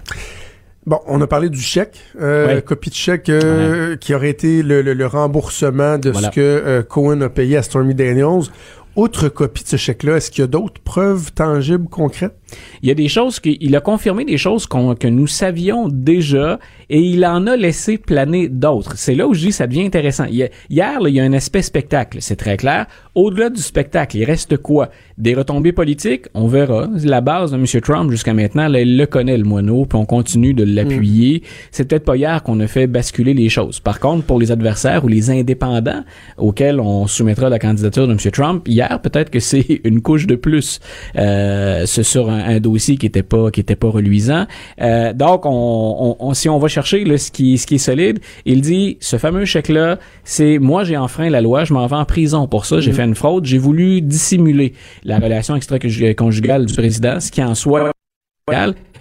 Bon, 0.84 0.98
on 1.06 1.20
a 1.20 1.26
parlé 1.28 1.48
du 1.48 1.60
chèque, 1.60 1.96
euh, 2.20 2.46
Ouais. 2.56 2.62
copie 2.62 2.90
de 2.90 2.94
chèque 2.96 3.28
euh, 3.28 3.96
qui 3.96 4.14
aurait 4.14 4.30
été 4.30 4.62
le, 4.64 4.82
le- 4.82 4.94
le 4.94 5.06
remboursement 5.06 5.96
de 5.96 6.10
Voilà. 6.10 6.28
ce 6.30 6.34
que 6.34 6.40
euh, 6.40 6.82
Cohen 6.82 7.20
a 7.20 7.28
payé 7.28 7.56
à 7.56 7.62
Stormy 7.62 7.94
Daniels. 7.94 8.48
Autre 8.94 9.28
copie 9.30 9.62
de 9.62 9.68
ce 9.68 9.76
chèque-là, 9.76 10.16
est-ce 10.18 10.30
qu'il 10.30 10.42
y 10.42 10.44
a 10.44 10.48
d'autres 10.48 10.80
preuves 10.82 11.32
tangibles, 11.32 11.88
concrètes? 11.88 12.36
Il 12.82 12.88
y 12.90 12.92
a 12.92 12.94
des 12.94 13.08
choses 13.08 13.40
qu'il 13.40 13.74
a 13.74 13.80
confirmé 13.80 14.26
des 14.26 14.36
choses 14.36 14.66
que 14.66 15.06
nous 15.08 15.26
savions 15.26 15.88
déjà 15.88 16.58
et 16.90 17.00
il 17.00 17.24
en 17.24 17.46
a 17.46 17.56
laissé 17.56 17.96
planer 17.96 18.50
d'autres. 18.50 18.92
C'est 18.98 19.14
là 19.14 19.26
où 19.26 19.32
je 19.32 19.40
dis 19.40 19.46
que 19.48 19.54
ça 19.54 19.66
devient 19.66 19.86
intéressant. 19.86 20.24
Il 20.28 20.34
y 20.34 20.42
a- 20.42 20.50
hier, 20.68 21.00
là, 21.00 21.08
il 21.08 21.14
y 21.14 21.20
a 21.20 21.24
un 21.24 21.32
aspect 21.32 21.62
spectacle, 21.62 22.18
c'est 22.20 22.36
très 22.36 22.58
clair. 22.58 22.84
Au-delà 23.14 23.48
du 23.48 23.62
spectacle, 23.62 24.18
il 24.18 24.24
reste 24.24 24.58
quoi? 24.58 24.90
Des 25.16 25.32
retombées 25.34 25.72
politiques, 25.72 26.26
on 26.34 26.46
verra. 26.46 26.88
La 27.02 27.22
base 27.22 27.52
de 27.52 27.56
M. 27.56 27.64
Trump 27.80 28.10
jusqu'à 28.10 28.34
maintenant, 28.34 28.68
là, 28.68 28.82
il 28.82 28.98
le 28.98 29.06
connaît 29.06 29.38
le 29.38 29.44
moineau, 29.44 29.86
puis 29.86 29.98
on 29.98 30.04
continue 30.04 30.52
de 30.52 30.64
l'appuyer. 30.64 31.42
C'est 31.70 31.88
peut-être 31.88 32.04
pas 32.04 32.16
hier 32.18 32.42
qu'on 32.42 32.60
a 32.60 32.66
fait 32.66 32.86
basculer 32.86 33.32
les 33.32 33.48
choses. 33.48 33.80
Par 33.80 33.98
contre, 34.00 34.24
pour 34.26 34.38
les 34.38 34.50
adversaires 34.50 35.02
ou 35.04 35.08
les 35.08 35.30
indépendants 35.30 36.04
auxquels 36.36 36.80
on 36.80 37.06
soumettra 37.06 37.48
la 37.48 37.58
candidature 37.58 38.06
de 38.06 38.12
M. 38.12 38.18
Trump, 38.30 38.68
hier, 38.88 39.00
peut-être 39.00 39.30
que 39.30 39.40
c'est 39.40 39.80
une 39.84 40.02
couche 40.02 40.26
de 40.26 40.34
plus 40.34 40.80
euh, 41.16 41.86
ce- 41.86 42.02
sur 42.02 42.30
un, 42.30 42.38
un 42.56 42.60
dossier 42.60 42.96
qui 42.96 43.06
était 43.06 43.22
pas 43.22 43.50
qui 43.50 43.60
était 43.60 43.76
pas 43.76 43.88
reluisant. 43.90 44.46
Euh, 44.80 45.12
donc, 45.12 45.46
on, 45.46 45.50
on- 45.50 46.16
on- 46.18 46.34
si 46.34 46.48
on 46.48 46.58
va 46.58 46.68
chercher 46.68 47.04
là, 47.04 47.18
ce 47.18 47.30
qui 47.30 47.58
ce 47.58 47.66
qui 47.66 47.76
est 47.76 47.78
solide, 47.78 48.20
il 48.44 48.60
dit 48.60 48.96
ce 49.00 49.16
fameux 49.18 49.44
chèque 49.44 49.68
là, 49.68 49.98
c'est 50.24 50.58
moi 50.58 50.84
j'ai 50.84 50.96
enfreint 50.96 51.30
la 51.30 51.40
loi, 51.40 51.64
je 51.64 51.72
m'en 51.72 51.86
vais 51.86 51.96
en 51.96 52.04
prison 52.04 52.46
pour 52.46 52.66
ça, 52.66 52.80
j'ai 52.80 52.92
fait 52.92 53.04
une 53.04 53.14
fraude, 53.14 53.44
j'ai 53.44 53.58
voulu 53.58 54.00
dissimuler 54.02 54.72
la 55.04 55.18
relation 55.18 55.56
extra-conjugale 55.56 56.66
du 56.66 56.74
président, 56.74 57.20
ce 57.20 57.30
qui 57.30 57.42
en 57.42 57.54
soi 57.54 57.90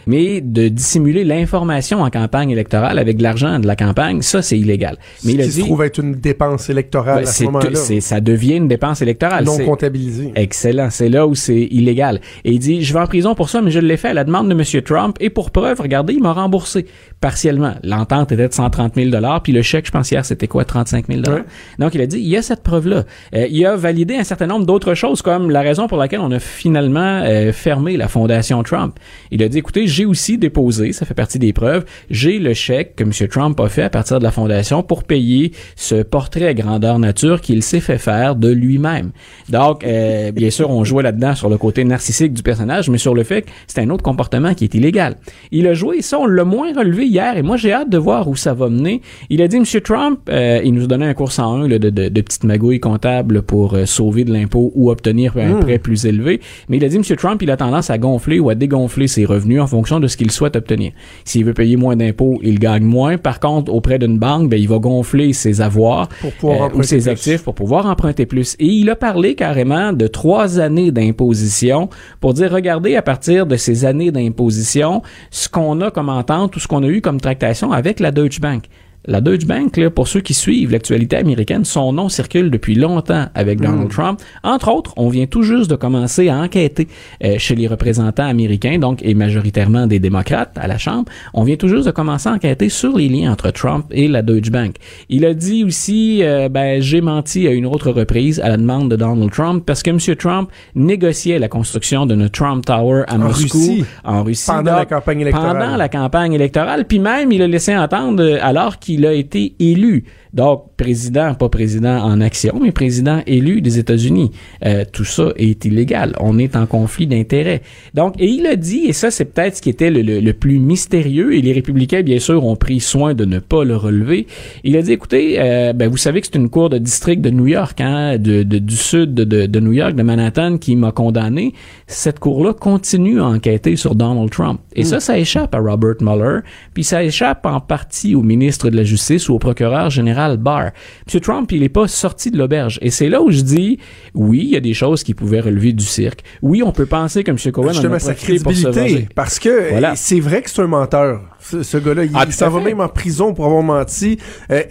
mais 0.07 0.41
de 0.41 0.67
dissimuler 0.67 1.23
l'information 1.23 2.01
en 2.01 2.09
campagne 2.09 2.49
électorale 2.51 2.99
avec 2.99 3.17
de 3.17 3.23
l'argent 3.23 3.59
de 3.59 3.67
la 3.67 3.75
campagne, 3.75 4.21
ça 4.21 4.41
c'est 4.41 4.57
illégal. 4.57 4.97
Mais 5.23 5.31
Ce 5.31 5.35
il 5.35 5.41
a 5.41 5.43
qui 5.45 5.51
se 5.51 5.55
dit 5.57 5.63
trouve 5.63 5.83
être 5.83 5.99
une 5.99 6.15
dépense 6.15 6.69
électorale 6.69 7.23
ben, 7.23 7.29
à 7.29 7.31
ce 7.31 7.43
moment-là. 7.45 8.01
ça 8.01 8.19
devient 8.21 8.55
une 8.55 8.67
dépense 8.67 9.01
électorale. 9.01 9.45
non 9.45 9.57
comptabilisée. 9.59 10.31
Excellent. 10.35 10.89
C'est 10.89 11.09
là 11.09 11.27
où 11.27 11.35
c'est 11.35 11.67
illégal. 11.71 12.21
Et 12.43 12.51
il 12.51 12.59
dit, 12.59 12.83
je 12.83 12.93
vais 12.93 12.99
en 12.99 13.07
prison 13.07 13.35
pour 13.35 13.49
ça, 13.49 13.61
mais 13.61 13.71
je 13.71 13.79
l'ai 13.79 13.97
fait 13.97 14.09
à 14.09 14.13
la 14.13 14.23
demande 14.23 14.49
de 14.49 14.53
M. 14.53 14.81
Trump. 14.83 15.17
Et 15.19 15.29
pour 15.29 15.51
preuve, 15.51 15.79
regardez, 15.81 16.13
il 16.13 16.21
m'a 16.21 16.33
remboursé 16.33 16.85
partiellement. 17.19 17.73
L'entente 17.83 18.31
était 18.31 18.47
de 18.47 18.53
130 18.53 18.95
000 18.95 19.09
puis 19.43 19.53
le 19.53 19.61
chèque, 19.61 19.85
je 19.85 19.91
pense 19.91 20.11
hier, 20.11 20.25
c'était 20.25 20.47
quoi, 20.47 20.65
35 20.65 21.07
000 21.07 21.21
Ouais. 21.21 21.43
Donc, 21.79 21.93
il 21.93 22.01
a 22.01 22.07
dit, 22.07 22.17
il 22.17 22.27
y 22.27 22.35
a 22.35 22.41
cette 22.41 22.63
preuve-là. 22.63 23.03
Euh, 23.35 23.47
il 23.49 23.65
a 23.65 23.75
validé 23.75 24.15
un 24.15 24.23
certain 24.23 24.47
nombre 24.47 24.65
d'autres 24.65 24.95
choses, 24.95 25.21
comme 25.21 25.49
la 25.51 25.61
raison 25.61 25.87
pour 25.87 25.97
laquelle 25.97 26.19
on 26.19 26.31
a 26.31 26.39
finalement 26.39 27.21
euh, 27.23 27.51
fermé 27.51 27.95
la 27.95 28.07
fondation 28.07 28.63
Trump. 28.63 28.95
Il 29.29 29.43
a 29.43 29.47
dit, 29.47 29.59
écoutez, 29.59 29.87
j'ai 29.91 30.05
aussi 30.05 30.37
déposé, 30.37 30.93
ça 30.93 31.05
fait 31.05 31.13
partie 31.13 31.37
des 31.37 31.53
preuves, 31.53 31.85
j'ai 32.09 32.39
le 32.39 32.53
chèque 32.53 32.95
que 32.95 33.03
M. 33.03 33.11
Trump 33.29 33.59
a 33.59 33.69
fait 33.69 33.83
à 33.83 33.89
partir 33.89 34.19
de 34.19 34.23
la 34.23 34.31
fondation 34.31 34.81
pour 34.81 35.03
payer 35.03 35.51
ce 35.75 36.01
portrait 36.01 36.47
à 36.47 36.53
grandeur 36.53 36.97
nature 36.97 37.41
qu'il 37.41 37.61
s'est 37.61 37.81
fait 37.81 37.97
faire 37.97 38.35
de 38.35 38.49
lui-même. 38.49 39.11
Donc, 39.49 39.83
euh, 39.83 40.31
bien 40.31 40.49
sûr, 40.49 40.69
on 40.69 40.83
jouait 40.83 41.03
là-dedans 41.03 41.35
sur 41.35 41.49
le 41.49 41.57
côté 41.57 41.83
narcissique 41.83 42.33
du 42.33 42.41
personnage, 42.41 42.89
mais 42.89 42.97
sur 42.97 43.13
le 43.13 43.23
fait 43.23 43.43
que 43.43 43.49
c'est 43.67 43.81
un 43.81 43.89
autre 43.89 44.03
comportement 44.03 44.53
qui 44.53 44.63
est 44.63 44.73
illégal. 44.73 45.17
Il 45.51 45.67
a 45.67 45.73
joué, 45.73 46.01
ça, 46.01 46.19
on 46.19 46.25
l'a 46.25 46.45
moins 46.45 46.73
relevé 46.73 47.05
hier, 47.05 47.37
et 47.37 47.41
moi, 47.41 47.57
j'ai 47.57 47.73
hâte 47.73 47.89
de 47.89 47.97
voir 47.97 48.27
où 48.27 48.35
ça 48.35 48.53
va 48.53 48.69
mener. 48.69 49.01
Il 49.29 49.41
a 49.41 49.47
dit, 49.47 49.57
M. 49.57 49.65
Trump, 49.83 50.19
euh, 50.29 50.61
il 50.63 50.73
nous 50.73 50.85
a 50.85 50.87
donné 50.87 51.05
un 51.05 51.13
cours 51.13 51.31
101 51.31 51.67
là, 51.67 51.79
de, 51.79 51.89
de, 51.89 52.09
de 52.09 52.21
petites 52.21 52.45
magouilles 52.45 52.79
comptables 52.79 53.41
pour 53.41 53.73
euh, 53.73 53.85
sauver 53.85 54.23
de 54.23 54.31
l'impôt 54.31 54.71
ou 54.73 54.89
obtenir 54.89 55.35
un 55.37 55.55
prêt 55.55 55.79
plus 55.79 56.05
élevé, 56.05 56.39
mais 56.69 56.77
il 56.77 56.85
a 56.85 56.87
dit, 56.87 56.95
M. 56.95 57.03
Trump, 57.17 57.41
il 57.41 57.51
a 57.51 57.57
tendance 57.57 57.89
à 57.89 57.97
gonfler 57.97 58.39
ou 58.39 58.49
à 58.49 58.55
dégonfler 58.55 59.07
ses 59.07 59.25
revenus 59.25 59.59
en 59.59 59.67
fonction 59.67 59.80
de 59.81 60.07
ce 60.07 60.17
qu'il 60.17 60.31
souhaite 60.31 60.55
obtenir. 60.55 60.91
S'il 61.25 61.45
veut 61.45 61.53
payer 61.53 61.75
moins 61.75 61.95
d'impôts, 61.95 62.39
il 62.43 62.59
gagne 62.59 62.83
moins. 62.83 63.17
Par 63.17 63.39
contre, 63.39 63.73
auprès 63.73 63.99
d'une 63.99 64.17
banque, 64.17 64.49
ben, 64.49 64.59
il 64.59 64.67
va 64.67 64.77
gonfler 64.77 65.33
ses 65.33 65.61
avoirs 65.61 66.09
euh, 66.23 66.69
ou 66.73 66.83
ses 66.83 66.97
plus. 66.97 67.07
actifs 67.09 67.43
pour 67.43 67.55
pouvoir 67.55 67.85
emprunter 67.85 68.25
plus. 68.25 68.55
Et 68.59 68.67
il 68.67 68.89
a 68.89 68.95
parlé 68.95 69.35
carrément 69.35 69.93
de 69.93 70.07
trois 70.07 70.59
années 70.59 70.91
d'imposition 70.91 71.89
pour 72.19 72.33
dire, 72.33 72.51
regardez, 72.51 72.95
à 72.95 73.01
partir 73.01 73.45
de 73.45 73.55
ces 73.55 73.85
années 73.85 74.11
d'imposition, 74.11 75.01
ce 75.29 75.49
qu'on 75.49 75.81
a 75.81 75.91
comme 75.91 76.09
entente 76.09 76.55
ou 76.55 76.59
ce 76.59 76.67
qu'on 76.67 76.83
a 76.83 76.87
eu 76.87 77.01
comme 77.01 77.19
tractation 77.19 77.71
avec 77.71 77.99
la 77.99 78.11
Deutsche 78.11 78.39
Bank. 78.39 78.65
La 79.07 79.19
Deutsche 79.19 79.47
Bank, 79.47 79.77
là, 79.77 79.89
pour 79.89 80.07
ceux 80.07 80.21
qui 80.21 80.35
suivent 80.35 80.71
l'actualité 80.71 81.15
américaine, 81.17 81.65
son 81.65 81.91
nom 81.91 82.07
circule 82.07 82.51
depuis 82.51 82.75
longtemps 82.75 83.25
avec 83.33 83.59
Donald 83.59 83.89
Trump. 83.89 84.19
Entre 84.43 84.71
autres, 84.71 84.93
on 84.95 85.09
vient 85.09 85.25
tout 85.25 85.41
juste 85.41 85.71
de 85.71 85.75
commencer 85.75 86.29
à 86.29 86.37
enquêter 86.37 86.87
euh, 87.23 87.35
chez 87.39 87.55
les 87.55 87.65
représentants 87.65 88.27
américains, 88.27 88.77
donc 88.77 88.99
et 89.01 89.15
majoritairement 89.15 89.87
des 89.87 89.97
démocrates 89.97 90.55
à 90.55 90.67
la 90.67 90.77
Chambre. 90.77 91.11
On 91.33 91.43
vient 91.43 91.55
tout 91.55 91.67
juste 91.67 91.87
de 91.87 91.91
commencer 91.91 92.29
à 92.29 92.33
enquêter 92.33 92.69
sur 92.69 92.95
les 92.95 93.09
liens 93.09 93.31
entre 93.31 93.49
Trump 93.49 93.85
et 93.89 94.07
la 94.07 94.21
Deutsche 94.21 94.51
Bank. 94.51 94.75
Il 95.09 95.25
a 95.25 95.33
dit 95.33 95.63
aussi, 95.63 96.19
euh, 96.21 96.47
ben, 96.47 96.79
j'ai 96.79 97.01
menti 97.01 97.47
à 97.47 97.51
une 97.51 97.65
autre 97.65 97.89
reprise 97.89 98.39
à 98.39 98.49
la 98.49 98.57
demande 98.57 98.91
de 98.91 98.97
Donald 98.97 99.31
Trump 99.31 99.63
parce 99.65 99.81
que 99.81 99.89
M. 99.89 99.97
Trump 100.15 100.51
négociait 100.75 101.39
la 101.39 101.47
construction 101.47 102.05
d'une 102.05 102.29
Trump 102.29 102.65
Tower 102.65 103.05
à 103.07 103.15
En 103.15 103.19
Moscou, 103.19 103.57
Russie. 103.57 103.85
en 104.03 104.23
Russie, 104.23 104.45
Pendant 104.45 104.75
la 104.75 104.85
campagne 104.85 105.21
électorale. 105.21 105.57
Pendant 105.57 105.77
la 105.77 105.89
campagne 105.89 106.33
électorale, 106.33 106.85
puis 106.85 106.99
même 106.99 107.31
il 107.31 107.41
a 107.41 107.47
laissé 107.47 107.75
entendre 107.75 108.21
euh, 108.21 108.37
alors 108.43 108.77
qu'il 108.77 108.90
a 109.05 109.13
été 109.13 109.53
élu. 109.59 110.03
Donc 110.33 110.63
président, 110.77 111.33
pas 111.33 111.49
président 111.49 111.97
en 112.03 112.21
action, 112.21 112.57
mais 112.61 112.71
président 112.71 113.21
élu 113.27 113.61
des 113.61 113.79
États-Unis. 113.79 114.31
Euh, 114.65 114.85
tout 114.89 115.03
ça 115.03 115.33
est 115.35 115.65
illégal. 115.65 116.15
On 116.21 116.39
est 116.39 116.55
en 116.55 116.65
conflit 116.65 117.05
d'intérêts. 117.05 117.61
Donc 117.93 118.15
et 118.17 118.27
il 118.29 118.45
a 118.47 118.55
dit 118.55 118.83
et 118.87 118.93
ça 118.93 119.11
c'est 119.11 119.25
peut-être 119.25 119.57
ce 119.57 119.61
qui 119.61 119.69
était 119.69 119.89
le, 119.91 120.01
le- 120.01 120.21
le 120.21 120.33
plus 120.33 120.57
mystérieux 120.57 121.35
et 121.35 121.41
les 121.41 121.51
républicains 121.51 122.01
bien 122.01 122.19
sûr 122.19 122.45
ont 122.45 122.55
pris 122.55 122.79
soin 122.79 123.13
de 123.13 123.25
ne 123.25 123.39
pas 123.39 123.65
le 123.65 123.75
relever. 123.75 124.25
Il 124.63 124.77
a 124.77 124.81
dit 124.81 124.93
écoutez, 124.93 125.35
euh, 125.37 125.73
ben 125.73 125.89
vous 125.89 125.97
savez 125.97 126.21
que 126.21 126.27
c'est 126.27 126.37
une 126.39 126.49
cour 126.49 126.69
de 126.69 126.77
district 126.77 127.21
de 127.21 127.29
New 127.29 127.47
York, 127.47 127.81
hein, 127.81 128.17
de, 128.17 128.43
de- 128.43 128.59
du 128.59 128.75
sud 128.77 129.13
de, 129.13 129.59
New 129.59 129.73
York, 129.73 129.95
de 129.95 130.03
Manhattan, 130.03 130.57
qui 130.57 130.77
m'a 130.77 130.91
condamné. 130.93 131.53
Cette 131.87 132.19
cour-là 132.19 132.53
continue 132.53 133.19
à 133.19 133.25
enquêter 133.25 133.75
sur 133.75 133.95
Donald 133.95 134.29
Trump. 134.29 134.61
Et 134.75 134.85
ça, 134.85 134.99
ça 135.01 135.17
échappe 135.17 135.53
à 135.53 135.59
Robert 135.59 135.95
Mueller, 135.99 136.39
puis 136.73 136.83
ça 136.85 137.03
échappe 137.03 137.45
en 137.45 137.59
partie 137.59 138.15
au 138.15 138.21
ministre 138.21 138.69
de 138.69 138.77
la 138.81 138.85
Justice 138.85 139.29
ou 139.29 139.33
au 139.35 139.39
procureur 139.39 139.89
général 139.89 140.37
Barr. 140.37 140.71
M. 141.13 141.19
Trump, 141.21 141.51
il 141.51 141.61
n'est 141.61 141.69
pas 141.69 141.87
sorti 141.87 142.31
de 142.31 142.37
l'auberge. 142.37 142.79
Et 142.81 142.89
c'est 142.89 143.09
là 143.09 143.21
où 143.21 143.31
je 143.31 143.41
dis, 143.41 143.79
oui, 144.13 144.39
il 144.43 144.49
y 144.49 144.55
a 144.57 144.59
des 144.59 144.73
choses 144.73 145.03
qui 145.03 145.13
pouvaient 145.13 145.39
relever 145.39 145.73
du 145.73 145.83
cirque. 145.85 146.21
Oui, 146.41 146.61
on 146.63 146.71
peut 146.71 146.85
penser 146.85 147.23
que 147.23 147.31
M. 147.31 147.37
Cohen 147.51 147.65
en 147.65 147.69
a 147.69 147.73
Justement, 147.73 147.99
sa 147.99 148.13
profité 148.13 148.39
pour 148.43 148.51
se 148.53 148.61
crédibilité. 148.63 148.93
venger. 148.95 149.07
Parce 149.15 149.39
que 149.39 149.69
Voilà. 149.71 149.91
euh, 149.91 149.95
c'est 149.95 150.19
vrai 150.19 150.41
que 150.41 150.49
c'est 150.49 150.61
un 150.61 150.67
menteur. 150.67 151.21
Ce, 151.39 151.63
ce 151.63 151.77
gars-là, 151.77 152.03
il, 152.05 152.11
Ah, 152.13 152.23
il 152.27 152.33
s'en 152.33 152.49
va 152.49 152.59
même 152.61 152.79
en 152.81 152.87
prison 152.89 153.33
pour 153.33 153.45
avoir 153.45 153.63
menti, 153.63 154.17
euh, 154.51 154.61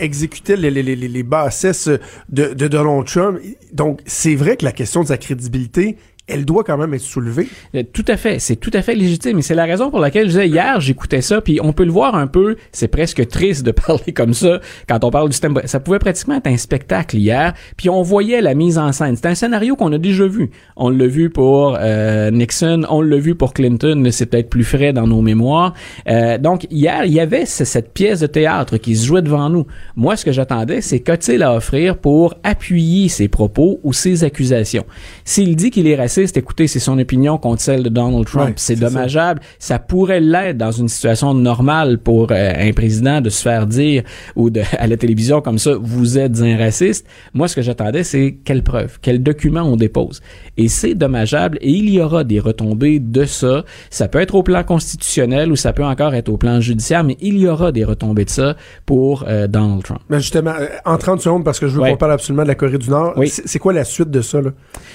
les, 0.49 0.71
les, 0.71 0.83
les- 0.83 0.97
les 0.97 1.23
bassesses 1.23 1.89
de, 2.29 2.55
de 2.55 2.69
Donald 2.69 3.07
Trump. 3.07 3.39
Donc, 3.73 4.01
c'est 4.07 4.35
vrai 4.35 4.57
que 4.57 4.65
la 4.65 4.73
question 4.73 5.03
de 5.03 5.09
sa 5.09 5.17
crédibilité, 5.19 5.97
elle 6.31 6.45
doit 6.45 6.65
quand 6.65 6.77
même 6.79 6.95
être 6.95 7.01
soulevée. 7.03 7.49
Euh, 7.75 7.83
Tout 7.93 8.05
à 8.09 8.17
fait, 8.17 8.39
c'est 8.39 8.57
tout 8.57 8.71
à 8.75 8.83
fait 8.83 8.95
légitime 8.95 9.39
et 9.39 9.43
c'est 9.43 9.55
la 9.55 9.65
raison 9.65 9.91
pour 9.91 10.01
laquelle 10.01 10.25
je 10.27 10.31
disais 10.33 10.49
hier, 10.49 10.81
j'écoutais 10.81 11.21
ça 11.21 11.41
puis 11.41 11.59
on 11.63 11.73
peut 11.73 11.85
le 11.85 11.91
voir 11.93 12.15
un 12.15 12.27
peu, 12.27 12.57
c'est 12.73 12.89
presque 12.89 13.27
triste 13.29 13.65
de 13.67 13.71
parler 13.87 14.13
comme 14.15 14.35
ça 14.35 14.61
quand 14.89 15.03
on 15.05 15.11
parle 15.11 15.29
du 15.29 15.33
système. 15.33 15.59
Ça 15.65 15.81
pouvait 15.81 15.99
pratiquement 15.99 16.37
être 16.37 16.47
un 16.47 16.57
spectacle 16.57 17.17
hier, 17.17 17.55
puis 17.77 17.89
on 17.91 18.03
voyait 18.03 18.41
la 18.41 18.55
mise 18.55 18.79
en 18.79 18.93
scène. 18.93 19.17
C'est 19.17 19.27
un 19.27 19.35
scénario 19.35 19.77
qu'on 19.77 19.93
a 19.93 19.99
déjà 19.99 20.27
vu. 20.27 20.51
On 20.77 20.89
l'a 20.91 21.07
vu 21.07 21.31
pour 21.31 21.77
euh, 21.81 22.31
Nixon, 22.31 22.83
on 22.89 23.01
l'a 23.03 23.17
vu 23.19 23.35
pour 23.35 23.53
Clinton, 23.55 24.09
c'est 24.11 24.27
peut-être 24.27 24.49
plus 24.51 24.65
frais 24.65 24.93
dans 24.93 25.07
nos 25.07 25.21
mémoires. 25.23 25.75
Euh, 26.09 26.39
donc 26.39 26.67
hier, 26.71 27.05
il 27.05 27.13
y 27.13 27.21
avait 27.21 27.47
ce- 27.47 27.65
cette 27.65 27.93
pièce 27.93 28.21
de 28.21 28.27
théâtre 28.27 28.77
qui 28.77 28.97
se 28.97 29.07
jouait 29.07 29.23
devant 29.23 29.49
nous. 29.51 29.67
Moi, 29.97 30.17
ce 30.17 30.25
que 30.25 30.33
j'attendais, 30.33 30.81
c'est 30.81 31.01
qu'a-t-il 31.01 31.43
à 31.43 31.55
offrir 31.55 31.99
pour 31.99 32.35
appuyer 32.45 33.09
ses 33.09 33.29
propos 33.29 33.81
ou 33.83 33.93
ses 33.93 34.25
accusations. 34.25 34.85
S'il 35.25 35.57
dit 35.57 35.71
qu'il 35.71 35.87
est 35.89 35.97
raciste, 35.97 36.20
écoutez, 36.25 36.67
c'est 36.67 36.79
son 36.81 36.99
opinion 36.99 37.39
contre 37.39 37.63
celle 37.63 37.83
de 37.83 37.89
Donald 37.89 38.27
Trump. 38.27 38.49
Ouais, 38.49 38.53
c'est 38.57 38.77
ça. 38.77 38.89
dommageable. 38.89 39.41
Ça. 39.59 39.79
pourrait 39.79 40.21
l'être 40.21 40.57
dans 40.59 40.71
une 40.73 40.89
situation 40.89 41.35
normale 41.35 41.99
pour 41.99 42.29
euh, 42.31 42.53
un 42.57 42.73
président 42.73 43.21
de 43.21 43.31
se 43.31 43.43
faire 43.43 43.67
dire 43.67 44.03
ou 44.37 44.51
de, 44.51 44.63
à 44.79 44.87
la 44.87 44.97
télévision 44.97 45.41
comme 45.41 45.59
ça, 45.59 45.73
vous 45.81 46.19
êtes 46.19 46.41
un 46.41 46.57
raciste. 46.57 47.07
Moi, 47.35 47.49
ce 47.49 47.57
que 47.57 47.63
j'attendais, 47.63 48.05
c'est 48.05 48.39
quelle 48.45 48.63
preuve, 48.63 48.99
quel 49.03 49.23
document 49.23 49.63
on 49.63 49.77
dépose. 49.77 50.21
Et 50.57 50.69
c'est 50.69 50.95
dommageable 50.95 51.59
et 51.61 51.71
il 51.71 51.89
y 51.91 52.01
aura 52.01 52.25
des 52.25 52.41
retombées 52.41 53.01
de 53.01 53.25
ça. 53.25 53.65
Ça 53.91 54.09
peut 54.09 54.21
être 54.21 54.35
au 54.35 54.43
plan 54.43 54.63
constitutionnel 54.65 55.51
ou 55.53 55.57
ça 55.57 55.73
peut 55.73 55.85
encore 55.85 56.15
être 56.15 56.29
au 56.29 56.37
plan 56.37 56.61
judiciaire, 56.61 57.05
mais 57.05 57.17
il 57.21 57.39
y 57.39 57.47
aura 57.49 57.73
des 57.73 57.85
retombées 57.85 58.25
de 58.25 58.31
ça 58.31 58.57
pour 58.87 59.25
euh, 59.27 59.47
Donald 59.47 59.83
Trump. 59.83 60.01
Mais 60.09 60.19
justement, 60.21 60.53
euh, 60.59 60.67
en 60.85 60.99
30 60.99 61.21
secondes, 61.21 61.45
parce 61.45 61.59
que 61.59 61.67
je 61.69 61.75
veux 61.75 61.81
Ouais. 61.81 61.91
qu'on 61.93 61.97
parle 61.97 62.13
absolument 62.13 62.43
de 62.43 62.49
la 62.49 62.55
Corée 62.55 62.79
du 62.79 62.91
Nord, 62.91 63.15
Oui. 63.17 63.29
c'est 63.29 63.47
c'est 63.49 63.59
quoi 63.59 63.73
la 63.73 63.85
suite 63.85 64.11
de 64.11 64.21
ça? 64.21 64.41
Là? 64.41 64.51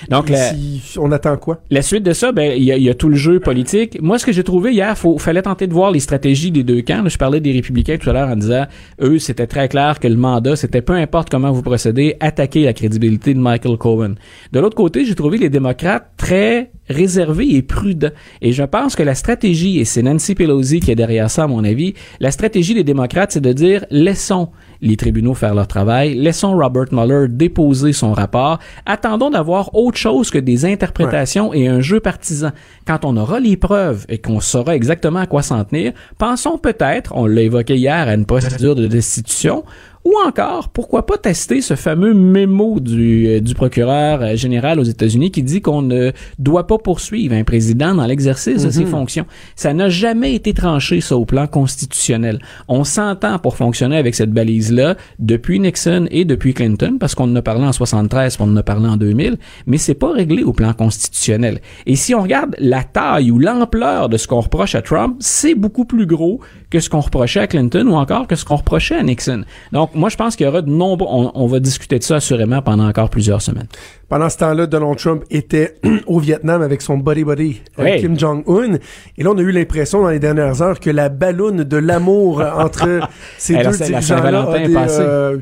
Donc, 0.10 0.30
la, 0.30 0.52
Si- 0.54 0.96
on 1.00 1.05
attend 1.12 1.38
quoi? 1.38 1.62
La 1.70 1.82
suite 1.82 2.04
de 2.04 2.14
ça, 2.14 2.32
ben 2.32 2.54
il 2.56 2.64
y, 2.64 2.90
a- 2.90 2.94
tout 2.94 3.10
le 3.10 3.16
jeu 3.16 3.40
politique. 3.40 3.98
Moi, 4.02 4.18
ce 4.20 4.26
que 4.26 4.32
j'ai 4.32 4.44
trouvé 4.44 4.74
hier, 4.74 4.98
faut 4.98 5.18
fallait 5.18 5.42
tenter 5.42 5.68
de 5.68 5.74
voir 5.74 5.92
les 5.92 6.00
stratégies 6.00 6.52
des 6.52 6.64
deux 6.64 6.82
camps. 6.82 7.04
Je 7.08 7.18
parlais 7.18 7.40
des 7.42 7.52
républicains 7.52 7.98
tout 7.98 8.10
à 8.10 8.14
l'heure 8.14 8.30
en 8.30 8.36
disant, 8.36 8.66
eux, 9.02 9.20
c'était 9.20 9.48
très 9.48 9.68
clair 9.68 10.00
que 10.00 10.08
le 10.08 10.16
mandat, 10.16 10.56
c'était 10.56 10.82
peu 10.82 10.94
importe 10.94 11.30
comment 11.30 11.52
vous 11.52 11.62
procédez, 11.62 12.16
attaquer 12.20 12.64
la 12.64 12.74
crédibilité 12.74 13.34
de 13.34 13.40
Michael 13.40 13.78
Cohen. 13.78 14.16
De 14.52 14.60
l'autre 14.60 14.76
côté, 14.76 15.06
j'ai 15.06 15.16
trouvé 15.16 15.38
les 15.38 15.50
démocrates 15.50 16.12
très 16.18 16.72
réservé 16.88 17.56
et 17.56 17.62
prudent. 17.62 18.12
Et 18.42 18.52
je 18.52 18.64
pense 18.64 18.96
que 18.96 19.04
la 19.04 19.16
stratégie, 19.16 19.80
et 19.80 19.86
c'est 19.86 20.04
Nancy 20.04 20.36
Pelosi 20.36 20.80
qui 20.80 20.92
est 20.92 20.96
derrière 20.96 21.30
ça 21.32 21.44
à 21.44 21.48
mon 21.48 21.64
avis, 21.64 21.96
la 22.20 22.32
stratégie 22.32 22.74
des 22.76 22.84
démocrates, 22.84 23.32
c'est 23.32 23.42
de 23.42 23.54
dire 23.54 23.86
laissons 23.90 24.50
les 24.82 24.98
tribunaux 24.98 25.34
faire 25.34 25.56
leur 25.56 25.68
travail, 25.68 26.16
laissons 26.16 26.58
Robert 26.58 26.86
Mueller 26.92 27.28
déposer 27.30 27.94
son 27.94 28.14
rapport, 28.14 28.60
attendons 28.86 29.30
d'avoir 29.30 29.76
autre 29.76 29.98
chose 29.98 30.30
que 30.30 30.40
des 30.40 30.66
interprétations 30.66 31.54
et 31.54 31.68
un 31.68 31.82
jeu 31.82 32.00
partisan. 32.00 32.52
Quand 32.86 33.06
on 33.06 33.18
aura 33.18 33.40
les 33.40 33.58
preuves 33.58 34.06
et 34.10 34.18
qu'on 34.18 34.40
saura 34.40 34.76
exactement 34.76 35.20
à 35.20 35.28
quoi 35.28 35.42
s'en 35.42 35.64
tenir, 35.64 35.94
pensons 36.18 36.58
peut-être, 36.58 37.14
on 37.16 37.26
l'a 37.26 37.42
évoqué 37.42 37.76
hier, 37.76 38.08
à 38.08 38.14
une 38.14 38.26
procédure 38.26 38.76
de 38.76 38.88
destitution, 38.88 39.64
ou 40.06 40.14
encore, 40.26 40.70
pourquoi 40.70 41.06
pas 41.06 41.18
tester 41.18 41.62
ce 41.62 41.74
fameux 41.76 42.14
mémo 42.14 42.80
du, 42.80 43.28
euh, 43.28 43.40
du 43.42 43.56
procureur 43.56 44.22
euh, 44.22 44.36
général 44.36 44.80
aux 44.80 44.84
États-Unis 44.84 45.32
qui 45.32 45.42
dit 45.44 45.62
qu'on 45.62 45.82
ne 45.82 46.12
doit 46.40 46.68
pas 46.68 46.78
poursuivre 46.78 47.34
un 47.36 47.44
président 47.44 47.96
dans 47.96 48.06
l'exercice 48.06 48.64
de 48.64 48.70
ses 48.70 48.82
Mhm. 48.84 48.88
fonctions. 48.92 49.26
Ça 49.56 49.74
n'a 49.74 49.90
jamais 49.90 50.36
été 50.36 50.54
tranché, 50.54 51.02
ça, 51.02 51.18
au 51.18 51.26
plan 51.26 51.48
constitutionnel. 51.48 52.40
On 52.68 52.84
s'entend 52.84 53.40
pour 53.40 53.58
fonctionner 53.58 53.98
avec 53.98 54.14
cette 54.16 54.32
balise-là 54.32 54.96
depuis 55.20 55.60
Nixon 55.60 56.06
et 56.12 56.24
depuis 56.24 56.54
Clinton, 56.54 56.98
parce 57.00 57.16
qu'on 57.16 57.24
en 57.32 57.36
a 57.36 57.42
parlé 57.42 57.66
en 57.66 57.74
73, 57.74 58.38
on 58.40 58.44
en 58.52 58.58
a 58.58 58.64
parlé 58.64 58.88
en 58.88 58.98
2000, 58.98 59.38
mais 59.66 59.78
c'est 59.80 59.96
pas 59.96 60.12
réglé 60.12 60.44
au 60.44 60.54
plan 60.54 60.74
constitutionnel. 60.74 61.60
Et 61.88 61.96
si 61.96 62.14
on 62.14 62.22
regarde 62.22 62.56
la 62.60 62.84
taille 62.84 63.32
ou 63.32 63.40
l'ampleur 63.40 64.08
de 64.10 64.18
ce 64.18 64.28
qu'on 64.28 64.40
reproche 64.42 64.76
à 64.76 64.82
Trump, 64.84 65.16
c'est 65.20 65.56
beaucoup 65.56 65.86
plus 65.86 66.06
gros 66.06 66.40
que 66.76 66.82
ce 66.82 66.90
qu'on 66.90 67.00
reprochait 67.00 67.40
à 67.40 67.48
Clinton 67.48 67.88
ou 67.88 67.94
encore 67.96 68.28
que 68.28 68.36
ce 68.36 68.44
qu'on 68.44 68.58
reprochait 68.58 68.96
à 68.98 69.04
Nixon. 69.04 69.46
Donc, 69.72 69.96
moi, 69.96 70.10
je 70.10 70.18
pense 70.18 70.36
qu'il 70.36 70.46
y 70.46 70.50
aura 70.50 70.62
de 70.62 70.70
nombreux... 70.70 71.08
On, 71.10 71.32
on 71.34 71.48
va 71.48 71.62
discuter 71.62 72.00
de 72.00 72.04
ça 72.04 72.16
assurément 72.16 72.62
pendant 72.62 72.86
encore 72.86 73.10
plusieurs 73.10 73.42
semaines. 73.42 73.68
Pendant 74.10 74.30
ce 74.30 74.38
temps-là, 74.40 74.66
Donald 74.68 74.98
Trump 74.98 75.24
était 75.32 75.76
au 76.08 76.20
Vietnam 76.20 76.62
avec 76.62 76.82
son 76.82 76.98
buddy-buddy 76.98 77.62
euh, 77.80 77.84
Oui. 77.86 78.02
Kim 78.02 78.20
Jong-un. 78.20 78.74
Et 79.18 79.24
là, 79.24 79.32
on 79.32 79.38
a 79.38 79.42
eu 79.42 79.52
l'impression 79.52 80.02
dans 80.02 80.10
les 80.10 80.20
dernières 80.20 80.62
heures 80.62 80.80
que 80.82 80.90
la 80.90 81.08
ballonne 81.08 81.64
de 81.64 81.78
l'amour 81.78 82.42
entre 82.42 83.00
ces 83.38 83.56
deux 83.56 83.64
la 83.64 83.72
dirigeants-là 83.72 84.52
a 84.52 84.68
des, 84.68 84.74
passée. 84.74 85.00
euh, 85.00 85.38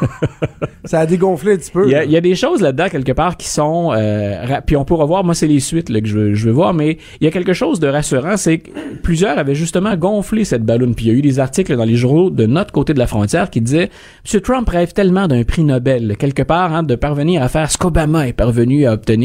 ça 0.84 1.00
a 1.00 1.06
dégonflé 1.06 1.54
un 1.54 1.56
petit 1.56 1.70
peu. 1.70 1.86
Il 1.86 1.92
y 1.92 1.94
a, 1.94 2.04
il 2.04 2.10
y 2.10 2.16
a 2.16 2.20
des 2.20 2.34
choses 2.34 2.60
là-dedans 2.60 2.88
quelque 2.88 3.12
part 3.12 3.36
qui 3.36 3.48
sont 3.48 3.92
euh, 3.94 4.60
puis 4.66 4.76
on 4.76 4.84
pourra 4.84 5.04
voir. 5.04 5.24
Moi 5.24 5.34
c'est 5.34 5.46
les 5.46 5.60
suites 5.60 5.88
là, 5.88 6.00
que 6.00 6.06
je 6.06 6.18
veux, 6.18 6.34
je 6.34 6.46
veux 6.46 6.52
voir 6.52 6.74
mais 6.74 6.98
il 7.20 7.24
y 7.24 7.26
a 7.26 7.30
quelque 7.30 7.52
chose 7.52 7.80
de 7.80 7.88
rassurant 7.88 8.36
c'est 8.36 8.58
que 8.58 8.70
plusieurs 9.02 9.38
avaient 9.38 9.54
justement 9.54 9.96
gonflé 9.96 10.44
cette 10.44 10.64
ballonne 10.64 10.94
puis 10.94 11.06
il 11.06 11.08
y 11.08 11.14
a 11.14 11.18
eu 11.18 11.22
des 11.22 11.40
articles 11.40 11.76
dans 11.76 11.84
les 11.84 11.96
journaux 11.96 12.30
de 12.30 12.46
notre 12.46 12.72
côté 12.72 12.94
de 12.94 12.98
la 12.98 13.06
frontière 13.06 13.50
qui 13.50 13.60
disaient 13.60 13.90
M. 14.32 14.40
Trump 14.40 14.68
rêve 14.68 14.92
tellement 14.92 15.28
d'un 15.28 15.44
prix 15.44 15.64
Nobel 15.64 16.16
quelque 16.16 16.42
part 16.42 16.74
hein, 16.74 16.82
de 16.82 16.94
parvenir 16.94 17.42
à 17.42 17.48
faire 17.48 17.70
ce 17.70 17.78
qu'Obama 17.78 18.28
est 18.28 18.32
parvenu 18.32 18.86
à 18.86 18.92
obtenir 18.92 19.16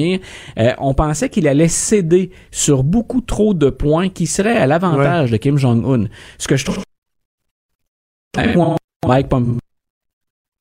Euh, 0.58 0.74
on 0.80 0.94
pensait 0.94 1.30
qu'il 1.30 1.48
allait 1.48 1.68
céder 1.68 2.32
sur 2.52 2.84
beaucoup 2.84 3.22
trop 3.22 3.54
de 3.54 3.70
points 3.70 4.10
qui 4.10 4.28
seraient 4.28 4.58
à 4.58 4.68
l'avantage 4.68 5.32
de 5.32 5.38
Kim 5.38 5.58
Jong-un. 5.58 6.06
Ce 6.38 6.48
que 6.48 6.56
je 6.56 6.66
trouve 6.66 6.84
Mike 9.08 9.30
Pompeo 9.30 9.61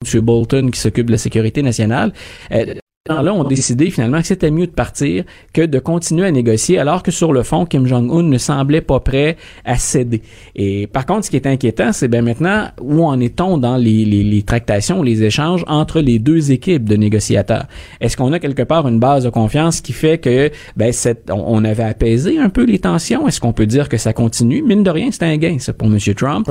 M. 0.03 0.21
Bolton 0.21 0.71
qui 0.71 0.81
s'occupe 0.81 1.09
de 1.09 1.13
la 1.13 1.19
sécurité 1.19 1.61
nationale, 1.63 2.15
euh, 2.53 2.75
là 3.09 3.33
ont 3.33 3.45
décidé 3.45 3.91
finalement 3.91 4.21
que 4.21 4.27
c'était 4.27 4.51
mieux 4.51 4.67
de 4.67 4.73
partir 4.73 5.25
que 5.55 5.63
de 5.63 5.79
continuer 5.79 6.27
à 6.27 6.31
négocier 6.31 6.79
alors 6.79 7.03
que 7.03 7.11
sur 7.11 7.33
le 7.33 7.43
fond 7.43 7.65
Kim 7.65 7.87
Jong-un 7.87 8.23
ne 8.23 8.37
semblait 8.37 8.83
pas 8.83 9.01
prêt 9.01 9.39
à 9.65 9.77
céder. 9.77 10.21
Et 10.55 10.87
par 10.87 11.07
contre 11.07 11.25
ce 11.25 11.31
qui 11.31 11.37
est 11.37 11.47
inquiétant 11.47 11.95
c'est 11.95 12.09
ben 12.09 12.23
maintenant 12.23 12.69
où 12.79 13.03
en 13.05 13.19
est-on 13.19 13.57
dans 13.57 13.79
les, 13.79 14.05
les, 14.05 14.23
les 14.23 14.43
tractations, 14.43 15.03
les 15.03 15.23
échanges 15.23 15.65
entre 15.67 16.01
les 16.01 16.19
deux 16.19 16.53
équipes 16.53 16.87
de 16.87 16.97
négociateurs? 16.97 17.65
Est-ce 18.03 18.19
qu'on 18.19 18.35
a 18.35 18.39
quelque 18.39 18.65
part 18.65 18.87
une 18.87 19.01
base 19.01 19.25
de 19.25 19.31
confiance 19.31 19.81
qui 19.81 19.95
fait 19.95 20.19
que 20.19 20.51
ben 20.77 20.93
cette, 20.93 21.31
on, 21.31 21.43
on 21.47 21.65
avait 21.65 21.85
apaisé 21.85 22.39
un 22.39 22.51
peu 22.51 22.65
les 22.65 22.81
tensions? 22.81 23.27
Est-ce 23.27 23.41
qu'on 23.41 23.55
peut 23.55 23.67
dire 23.67 23.89
que 23.89 23.97
ça 23.97 24.13
continue? 24.13 24.63
Mine 24.63 24.83
de 24.83 24.91
rien 24.91 25.09
c'est 25.11 25.25
un 25.25 25.39
gain 25.39 25.57
ça 25.59 25.73
pour 25.73 25.89
M. 25.89 25.99
Trump. 26.15 26.51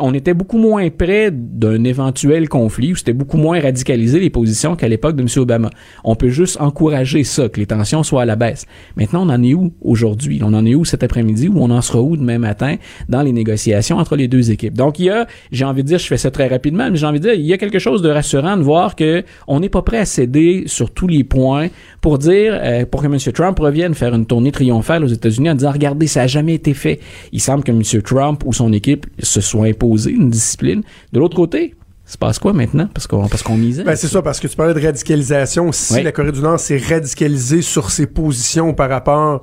On 0.00 0.14
était 0.14 0.32
beaucoup 0.32 0.58
moins 0.58 0.88
près 0.88 1.30
d'un 1.30 1.84
éventuel 1.84 2.48
conflit 2.48 2.92
ou 2.92 2.96
c'était 2.96 3.12
beaucoup 3.12 3.36
moins 3.36 3.60
radicalisé 3.60 4.18
les 4.18 4.30
positions 4.30 4.76
qu'à 4.76 4.88
l'époque 4.88 5.16
de 5.16 5.22
M. 5.22 5.28
Obama. 5.36 5.68
On 6.04 6.16
peut 6.16 6.28
juste 6.28 6.60
encourager 6.60 7.24
ça, 7.24 7.48
que 7.48 7.60
les 7.60 7.66
tensions 7.66 8.02
soient 8.02 8.22
à 8.22 8.24
la 8.24 8.36
baisse. 8.36 8.66
Maintenant, 8.96 9.26
on 9.26 9.30
en 9.30 9.42
est 9.42 9.54
où 9.54 9.72
aujourd'hui? 9.82 10.40
On 10.42 10.54
en 10.54 10.64
est 10.66 10.74
où 10.74 10.84
cet 10.84 11.02
après-midi 11.02 11.48
ou 11.48 11.58
on 11.58 11.70
en 11.70 11.80
sera 11.80 12.00
où 12.00 12.16
demain 12.16 12.38
matin 12.38 12.76
dans 13.08 13.22
les 13.22 13.32
négociations 13.32 13.98
entre 13.98 14.16
les 14.16 14.28
deux 14.28 14.50
équipes? 14.50 14.74
Donc, 14.74 14.98
il 14.98 15.06
y 15.06 15.10
a, 15.10 15.26
j'ai 15.52 15.64
envie 15.64 15.82
de 15.82 15.88
dire, 15.88 15.98
je 15.98 16.06
fais 16.06 16.16
ça 16.16 16.30
très 16.30 16.48
rapidement, 16.48 16.90
mais 16.90 16.96
j'ai 16.96 17.06
envie 17.06 17.20
de 17.20 17.28
dire, 17.28 17.34
il 17.34 17.46
y 17.46 17.52
a 17.52 17.58
quelque 17.58 17.78
chose 17.78 18.02
de 18.02 18.08
rassurant 18.08 18.56
de 18.56 18.62
voir 18.62 18.96
que 18.96 19.24
on 19.46 19.60
n'est 19.60 19.68
pas 19.68 19.82
prêt 19.82 19.98
à 19.98 20.04
céder 20.04 20.64
sur 20.66 20.90
tous 20.90 21.08
les 21.08 21.24
points 21.24 21.68
pour 22.00 22.18
dire, 22.18 22.58
euh, 22.62 22.86
pour 22.86 23.02
que 23.02 23.06
M. 23.06 23.18
Trump 23.32 23.58
revienne 23.58 23.94
faire 23.94 24.14
une 24.14 24.26
tournée 24.26 24.52
triomphale 24.52 25.04
aux 25.04 25.08
États-Unis 25.08 25.50
en 25.50 25.54
disant, 25.54 25.72
regardez, 25.72 26.06
ça 26.06 26.20
n'a 26.20 26.26
jamais 26.26 26.54
été 26.54 26.74
fait. 26.74 27.00
Il 27.32 27.40
semble 27.40 27.64
que 27.64 27.72
M. 27.72 27.82
Trump 28.02 28.42
ou 28.44 28.52
son 28.52 28.72
équipe 28.72 29.06
se 29.18 29.40
soit 29.40 29.66
imposé 29.66 30.10
une 30.10 30.30
discipline. 30.30 30.82
De 31.12 31.18
l'autre 31.18 31.36
côté, 31.36 31.74
se 32.12 32.18
passe 32.18 32.38
quoi 32.38 32.52
maintenant? 32.52 32.88
Parce 32.92 33.06
qu'on 33.06 33.28
parce 33.28 33.42
qu'on 33.42 33.56
misait. 33.56 33.84
Ben, 33.84 33.96
c'est 33.96 34.08
ça, 34.08 34.20
parce 34.22 34.40
que 34.40 34.46
tu 34.48 34.56
parlais 34.56 34.74
de 34.74 34.84
radicalisation. 34.84 35.70
Si 35.72 35.94
Oui. 35.94 36.02
la 36.02 36.12
Corée 36.12 36.32
du 36.32 36.40
Nord 36.40 36.58
s'est 36.58 36.78
radicalisée 36.78 37.62
sur 37.62 37.90
ses 37.90 38.06
positions 38.06 38.74
par 38.74 38.88
rapport 38.90 39.42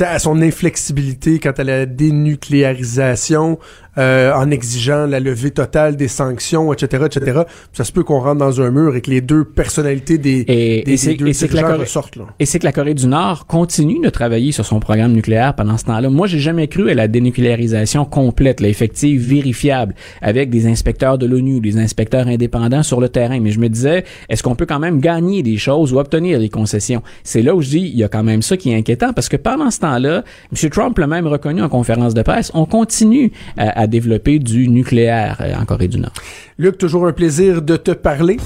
à 0.00 0.18
son 0.18 0.40
inflexibilité 0.42 1.38
quant 1.40 1.50
à 1.56 1.64
la 1.64 1.84
dénucléarisation, 1.86 3.58
euh, 3.98 4.32
en 4.34 4.50
exigeant 4.50 5.06
la 5.06 5.20
levée 5.20 5.50
totale 5.50 5.96
des 5.96 6.08
sanctions, 6.08 6.72
etc., 6.72 7.04
etc., 7.06 7.40
ça 7.72 7.84
se 7.84 7.92
peut 7.92 8.04
qu'on 8.04 8.20
rentre 8.20 8.38
dans 8.38 8.60
un 8.60 8.70
mur 8.70 8.94
et 8.96 9.00
que 9.00 9.10
les 9.10 9.20
deux 9.20 9.44
personnalités 9.44 10.18
des, 10.18 10.44
Et- 10.48 10.82
des, 10.84 10.92
et 10.92 10.96
c'est- 10.96 11.10
des 11.10 11.16
deux 11.16 11.26
et 11.28 11.32
c'est 11.32 11.48
que 11.48 11.54
la 11.54 11.60
dirigeants 11.62 11.76
Corée- 11.76 11.84
ressortent. 11.84 12.16
Là. 12.16 12.24
Et 12.38 12.46
c'est 12.46 12.58
que 12.58 12.64
la 12.64 12.72
Corée 12.72 12.94
du 12.94 13.06
Nord 13.06 13.46
continue 13.46 14.00
de 14.02 14.08
travailler 14.10 14.52
sur 14.52 14.64
son 14.64 14.80
programme 14.80 15.12
nucléaire 15.12 15.54
pendant 15.54 15.76
ce 15.76 15.84
temps-là. 15.86 16.08
Moi, 16.10 16.26
j'ai 16.26 16.38
jamais 16.38 16.68
cru 16.68 16.90
à 16.90 16.94
la 16.94 17.08
dénucléarisation 17.08 18.04
complète, 18.04 18.60
effective, 18.60 19.20
vérifiable, 19.26 19.94
avec 20.22 20.50
des 20.50 20.66
inspecteurs 20.66 21.18
de 21.18 21.26
l'ONU, 21.26 21.60
des 21.60 21.78
inspecteurs 21.78 22.26
indépendants 22.28 22.82
sur 22.82 23.00
le 23.00 23.08
terrain. 23.08 23.40
Mais 23.40 23.50
je 23.50 23.58
me 23.60 23.68
disais, 23.68 24.04
est-ce 24.28 24.42
qu'on 24.42 24.54
peut 24.54 24.66
quand 24.66 24.78
même 24.78 25.00
gagner 25.00 25.42
des 25.42 25.56
choses 25.56 25.92
ou 25.92 25.98
obtenir 25.98 26.38
des 26.38 26.48
concessions? 26.48 27.02
C'est 27.24 27.42
là 27.42 27.54
où 27.54 27.62
je 27.62 27.70
dis, 27.70 27.78
il 27.92 27.96
y 27.98 28.04
a 28.04 28.08
quand 28.08 28.22
même 28.22 28.42
ça 28.42 28.56
qui 28.56 28.70
est 28.70 28.76
inquiétant, 28.76 29.12
parce 29.12 29.28
que 29.28 29.36
pendant 29.36 29.70
ce 29.70 29.80
temps-là, 29.80 30.22
M. 30.52 30.70
Trump 30.70 30.98
l'a 30.98 31.06
même 31.06 31.26
reconnu 31.26 31.62
en 31.62 31.68
conférence 31.68 32.14
de 32.14 32.22
presse, 32.22 32.50
on 32.54 32.66
continue 32.66 33.32
à, 33.56 33.80
à 33.82 33.86
développer 33.88 34.38
du 34.38 34.68
nucléaire 34.68 35.38
euh, 35.40 35.54
en 35.60 35.64
Corée 35.64 35.88
du 35.88 35.98
Nord. 35.98 36.12
Luc, 36.58 36.78
toujours 36.78 37.06
un 37.06 37.12
plaisir 37.12 37.62
de 37.62 37.76
te 37.76 37.90
parler. 37.90 38.36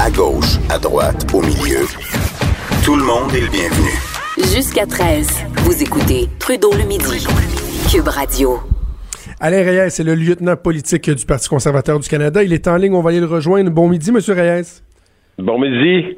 À 0.00 0.10
gauche, 0.10 0.58
à 0.68 0.78
droite, 0.78 1.26
au 1.32 1.40
milieu. 1.40 1.86
Tout 2.84 2.96
le 2.96 3.04
monde 3.04 3.32
est 3.34 3.40
le 3.40 3.48
bienvenu. 3.48 3.90
Jusqu'à 4.54 4.86
13, 4.86 5.28
vous 5.58 5.82
écoutez 5.82 6.28
Trudeau 6.38 6.72
le 6.72 6.84
midi. 6.84 7.24
Cube 7.90 8.08
Radio. 8.08 8.58
Alain 9.38 9.62
Reyes, 9.62 9.90
c'est 9.90 10.04
le 10.04 10.14
lieutenant 10.14 10.56
politique 10.56 11.10
du 11.10 11.26
Parti 11.26 11.48
conservateur 11.48 12.00
du 12.00 12.08
Canada. 12.08 12.42
Il 12.42 12.52
est 12.52 12.66
en 12.66 12.76
ligne, 12.76 12.94
on 12.94 13.02
va 13.02 13.10
aller 13.10 13.20
le 13.20 13.26
rejoindre. 13.26 13.70
Bon 13.70 13.88
midi, 13.88 14.10
Monsieur 14.10 14.34
Reyes. 14.34 14.80
Bon 15.38 15.60
midi. 15.60 16.16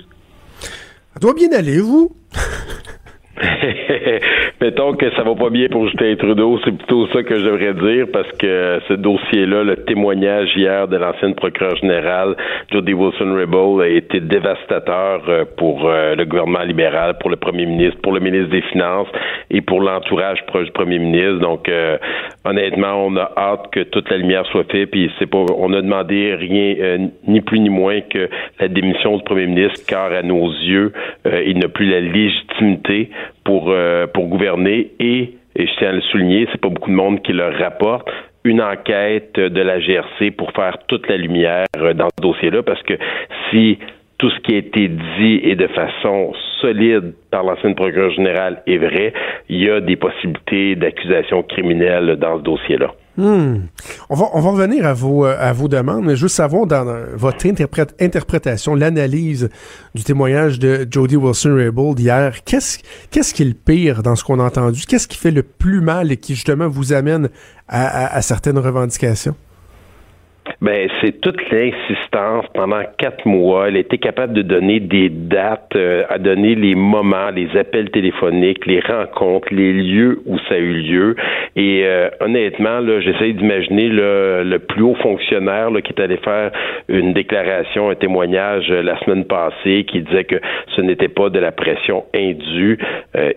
Ça 1.15 1.21
doit 1.21 1.35
bien 1.35 1.53
aller, 1.53 1.79
vous? 1.79 2.15
Mettons 4.61 4.95
que 4.95 5.11
ça 5.13 5.23
va 5.23 5.35
pas 5.35 5.51
bien 5.51 5.69
pour 5.69 5.87
Justin 5.87 6.15
Trudeau, 6.17 6.59
c'est 6.65 6.77
plutôt 6.77 7.07
ça 7.09 7.23
que 7.23 7.39
je 7.39 7.45
devrais 7.45 7.75
dire 7.75 8.07
parce 8.13 8.31
que 8.33 8.81
ce 8.89 8.95
dossier-là, 8.95 9.65
le 9.65 9.77
témoignage 9.85 10.51
hier 10.57 10.89
de 10.89 10.97
l'ancienne 10.97 11.35
procureure 11.35 11.77
générale 11.77 12.37
Jody 12.71 12.95
Wilson-Raybould 12.95 13.83
a 13.83 13.89
été 13.89 14.21
dévastateur 14.21 15.23
euh, 15.29 15.45
pour 15.57 15.89
euh, 15.89 16.15
le 16.15 16.25
gouvernement 16.25 16.63
libéral, 16.63 17.19
pour 17.19 17.31
le 17.31 17.37
premier 17.37 17.67
ministre, 17.67 18.01
pour 18.03 18.13
le 18.13 18.21
ministre 18.21 18.51
des 18.51 18.63
Finances 18.63 19.09
et 19.51 19.61
pour 19.61 19.81
l'entourage 19.81 20.45
proche 20.47 20.67
du 20.67 20.73
premier 20.73 20.99
ministre. 20.99 21.41
Donc, 21.41 21.69
euh, 21.69 21.97
honnêtement, 22.45 23.07
on 23.07 23.17
a 23.17 23.31
hâte 23.37 23.71
que 23.73 23.81
toute 23.81 24.11
la 24.11 24.17
lumière 24.17 24.47
soit 24.47 24.65
faite. 24.71 24.91
Puis 24.91 25.11
c'est 25.19 25.27
pas, 25.27 25.45
on 25.57 25.73
a 25.73 25.83
demandé 25.83 26.35
rien, 26.35 27.11
ni 27.27 27.41
plus 27.41 27.61
ni 27.61 27.69
moins 27.69 28.01
que 28.01 28.29
la 28.61 28.69
démission 28.69 29.17
du 29.17 29.23
premier 29.25 29.47
ministre, 29.47 29.85
car 29.87 30.13
à 30.13 30.23
nos 30.23 30.49
yeux, 30.49 30.93
il 31.47 31.59
n'a 31.59 31.69
plus 31.69 31.87
la 31.87 32.01
légitimité 32.01 33.11
pour 33.45 33.71
euh, 33.71 34.07
pour 34.07 34.27
gouverner 34.27 34.93
et 34.99 35.35
et 35.57 35.67
je 35.67 35.73
tiens 35.79 35.91
à 35.91 35.93
le 35.93 36.01
souligner, 36.01 36.49
c'est 36.51 36.61
pas 36.61 36.69
beaucoup 36.69 36.91
de 36.91 36.97
monde 36.97 37.23
qui 37.23 37.33
le 37.33 37.45
rapporte 37.45 38.09
une 38.45 38.61
enquête 38.61 39.37
de 39.37 39.61
la 39.61 39.81
GRC 39.81 40.33
pour 40.33 40.53
faire 40.53 40.77
toute 40.87 41.09
la 41.09 41.17
lumière 41.17 41.67
euh, 41.79 41.95
dans 41.95 42.09
ce 42.17 42.23
dossier-là 42.23 42.63
parce 42.63 42.83
que 42.83 42.95
si 43.51 43.79
tout 44.19 44.31
ce 44.31 44.39
qui 44.41 44.55
a 44.55 44.59
été 44.59 44.89
dit 44.89 45.41
et 45.43 45.57
de 45.57 45.67
façon 45.69 46.33
solide 46.61 47.15
par 47.31 47.43
l'ancienne 47.43 47.75
procureure 47.75 48.11
générale 48.11 48.63
est 48.67 48.79
vrai, 48.79 49.13
il 49.49 49.63
y 49.63 49.71
a 49.71 49.81
des 49.81 49.97
possibilités 49.97 50.77
d'accusation 50.77 51.43
criminelle 51.43 52.17
dans 52.17 52.39
ce 52.39 52.43
dossier-là. 52.43 52.93
Hmm. 53.17 53.67
On, 54.11 54.17
va, 54.17 54.27
on 54.33 54.41
va 54.41 54.51
revenir 54.51 54.87
à 54.87 54.93
vos, 54.93 55.25
euh, 55.25 55.37
à 55.39 55.53
demandes, 55.53 56.05
mais 56.05 56.17
juste 56.17 56.35
savoir 56.35 56.67
dans 56.67 56.85
votre 57.15 57.47
interprét- 57.47 57.95
interprétation, 58.01 58.75
l'analyse 58.75 59.51
du 59.95 60.03
témoignage 60.03 60.59
de 60.59 60.87
Jody 60.91 61.17
Wilson-Raybould 61.17 62.01
hier, 62.01 62.43
qu'est-ce 62.45 62.79
qu'est-ce 63.13 63.33
qui 63.33 63.43
est 63.43 63.47
le 63.47 63.55
pire 63.55 64.03
dans 64.03 64.17
ce 64.17 64.25
qu'on 64.25 64.41
a 64.41 64.45
entendu? 64.45 64.83
Qu'est-ce 64.89 65.07
qui 65.07 65.17
fait 65.17 65.31
le 65.31 65.45
plus 65.45 65.81
mal 65.81 66.11
et 66.11 66.17
qui 66.17 66.35
justement 66.35 66.69
vous 66.69 66.93
amène 66.93 67.29
à 67.69 68.21
certaines 68.23 68.59
revendications? 68.59 69.37
Ben, 70.61 70.89
c'est 71.01 71.21
toute 71.21 71.41
l'insistance 71.51 72.47
pendant 72.55 72.83
quatre 72.99 73.27
mois. 73.27 73.69
Elle 73.69 73.77
était 73.77 73.99
capable 73.99 74.35
de 74.35 74.43
donner 74.43 74.79
des 74.81 75.09
dates, 75.09 75.75
euh, 75.75 76.05
à 76.09 76.19
donner 76.19 76.55
les 76.55 76.75
moments, 76.75 77.31
les 77.31 77.49
appels 77.57 77.91
téléphoniques, 77.91 78.67
les 78.67 78.81
rencontres, 78.81 79.49
les 79.51 79.73
lieux 79.73 80.21
où 80.27 80.39
ça 80.49 80.55
a 80.55 80.59
eu 80.59 80.75
lieu. 80.75 81.17
Et 81.57 81.83
euh, 81.85 82.11
honnêtement, 82.21 82.81
là, 82.81 83.01
j'essaie 83.01 83.33
d'imaginer 83.33 83.89
le, 83.89 84.59
plus 84.59 84.83
haut 84.83 84.95
fonctionnaire 84.97 85.71
là, 85.71 85.81
qui 85.81 85.93
est 85.93 86.01
allé 86.01 86.17
faire 86.19 86.51
une 86.89 87.13
déclaration, 87.13 87.91
un 87.91 87.95
témoignage 87.95 88.67
euh, 88.71 88.83
la 88.83 88.99
semaine 89.01 89.25
passée, 89.25 89.85
qui 89.85 90.03
disait 90.03 90.25
que 90.25 90.37
ce 90.77 90.81
n'était 90.81 91.09
pas 91.09 91.31
de 91.31 91.39
la 91.39 91.53
pression 91.53 92.05
indue. 92.15 92.79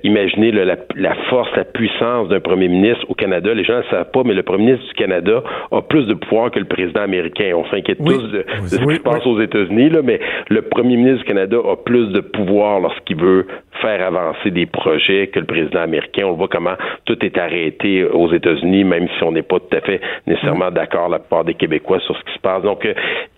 imaginez 0.03 0.51
la, 0.51 0.75
la, 0.95 1.15
force, 1.29 1.49
la 1.55 1.63
puissance 1.63 2.29
d'un 2.29 2.39
premier 2.39 2.67
ministre 2.67 3.05
au 3.09 3.13
Canada. 3.13 3.53
Les 3.53 3.63
gens 3.63 3.77
ne 3.77 3.81
le 3.81 3.89
savent 3.89 4.11
pas, 4.11 4.23
mais 4.25 4.33
le 4.33 4.43
premier 4.43 4.65
ministre 4.65 4.87
du 4.87 4.93
Canada 4.93 5.43
a 5.71 5.81
plus 5.81 6.05
de 6.05 6.13
pouvoir 6.13 6.51
que 6.51 6.59
le 6.59 6.65
président 6.65 6.96
américain. 7.01 7.53
On 7.55 7.65
s'inquiète 7.69 7.99
tous 8.03 8.23
de, 8.31 8.45
ce 8.65 8.77
qui 8.77 8.95
se 8.95 9.01
passe 9.01 9.25
aux 9.25 9.39
États-Unis, 9.39 9.89
là, 9.89 10.01
mais 10.03 10.19
le 10.49 10.61
premier 10.63 10.97
ministre 10.97 11.19
du 11.19 11.25
Canada 11.25 11.57
a 11.57 11.75
plus 11.75 12.07
de 12.09 12.21
pouvoir 12.21 12.79
lorsqu'il 12.79 13.17
veut 13.17 13.47
faire 13.81 14.05
avancer 14.05 14.51
des 14.51 14.65
projets 14.65 15.27
que 15.27 15.39
le 15.39 15.45
président 15.45 15.81
américain. 15.81 16.23
On 16.25 16.33
voit 16.33 16.47
comment 16.47 16.75
tout 17.05 17.23
est 17.23 17.37
arrêté 17.37 18.03
aux 18.03 18.31
États-Unis, 18.31 18.83
même 18.83 19.07
si 19.17 19.23
on 19.23 19.31
n'est 19.31 19.43
pas 19.43 19.59
tout 19.59 19.75
à 19.75 19.81
fait 19.81 20.01
nécessairement 20.25 20.71
d'accord 20.71 21.09
la 21.09 21.19
plupart 21.19 21.43
des 21.43 21.53
Québécois 21.53 21.99
sur 21.99 22.17
ce 22.17 22.23
qui 22.23 22.33
se 22.33 22.39
passe. 22.39 22.63
Donc, 22.63 22.85
euh, 22.85 22.93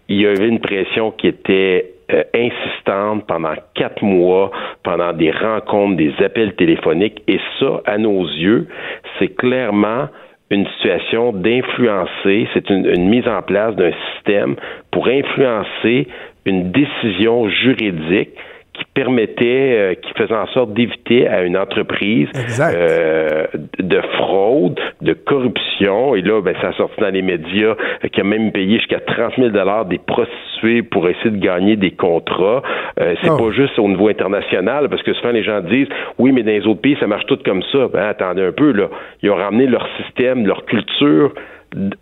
il 0.08 0.22
y 0.22 0.26
avait 0.26 0.48
une 0.48 0.60
pression 0.60 1.12
qui 1.12 1.28
était 1.28 1.94
euh, 2.12 2.24
insistante 2.34 3.28
pendant 3.28 3.54
quatre 3.76 4.02
mois, 4.04 4.52
pendant 4.84 5.14
des 5.14 5.32
rencontres, 5.32 5.98
des 5.98 6.14
appels 6.24 6.56
téléphoniques, 6.56 7.22
et 7.28 7.40
ça, 7.60 7.82
à 7.86 7.98
nos 7.98 8.24
yeux, 8.24 8.68
c'est 9.18 9.36
clairement 9.36 10.08
une 10.52 10.66
situation 10.78 11.32
d'influencer, 11.32 12.48
c'est 12.54 12.70
une, 12.70 13.10
mise 13.10 13.28
en 13.28 13.42
place 13.42 13.76
d'un 13.76 13.92
système 14.14 14.56
pour 14.92 15.08
influencer 15.08 16.08
une 16.46 16.72
décision 16.72 17.48
juridique 17.50 18.32
qui 18.80 18.86
permettait, 18.94 19.76
euh, 19.78 19.94
qui 19.96 20.12
faisait 20.14 20.34
en 20.34 20.48
sorte 20.48 20.74
d'éviter 20.74 21.28
à 21.28 21.44
une 21.44 21.58
entreprise 21.58 22.30
euh, 22.60 23.46
de 23.78 24.02
fraude, 24.18 24.80
de 25.02 25.14
corruption. 25.14 26.16
Et 26.16 26.22
là, 26.22 26.42
ben, 26.42 26.56
ça 26.62 26.70
a 26.70 26.74
sorti 26.74 27.00
dans 27.02 27.14
les 27.14 27.22
médias 27.22 27.76
euh, 28.04 28.08
qui 28.12 28.22
a 28.22 28.24
même 28.24 28.52
payé 28.52 28.78
jusqu'à 28.78 29.00
30 29.00 29.34
000 29.38 29.50
dollars 29.50 29.86
des 29.86 29.98
prostituées 29.98 30.82
pour 30.82 31.08
essayer 31.10 31.32
de 31.32 31.44
gagner 31.44 31.76
des 31.76 31.92
contrats. 31.92 32.64
Euh, 33.00 33.16
c'est 33.22 33.30
oh. 33.30 33.38
pas 33.38 33.52
juste 33.52 33.78
au 33.78 33.88
niveau 33.88 34.08
international, 34.08 34.88
parce 34.90 35.04
que 35.04 35.14
souvent 35.14 35.32
les 35.32 35.44
gens 35.44 35.62
disent, 35.62 35.90
oui, 36.18 36.32
mais 36.32 36.44
dans 36.44 36.52
les 36.52 36.66
autres 36.66 36.82
pays, 36.82 36.98
ça 37.00 37.08
marche 37.08 37.26
tout 37.26 37.40
comme 37.44 37.64
ça. 37.72 37.88
Ben, 37.92 38.04
attendez 38.08 38.44
un 38.44 38.52
peu, 38.52 38.72
là. 38.72 38.88
Ils 39.22 39.30
ont 39.30 39.36
ramené 39.36 39.68
leur 39.68 39.86
système, 39.98 40.46
leur 40.46 40.66
culture 40.66 41.34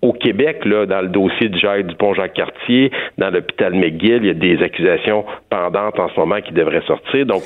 au 0.02 0.14
Québec, 0.14 0.64
là, 0.66 0.86
dans 0.86 1.02
le 1.02 1.10
dossier 1.10 1.50
du 1.50 1.60
Jacques 1.60 1.88
Dupont-Jacques-Cartier, 1.88 2.92
dans 3.18 3.30
l'hôpital 3.30 3.74
McGill, 3.74 4.20
il 4.22 4.28
y 4.28 4.30
a 4.30 4.34
des 4.34 4.64
accusations 4.64 5.26
pendantes 5.50 6.00
en 6.00 6.10
ce 6.10 6.20
moment 6.20 6.42
qui 6.42 6.54
devraient 6.54 6.84
sortir. 6.88 7.26
Donc, 7.26 7.44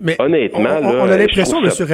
Mais 0.00 0.16
honnêtement, 0.20 0.80
on, 0.82 1.00
on, 1.00 1.10
a 1.10 1.16
l'impression, 1.16 1.60
monsieur 1.60 1.86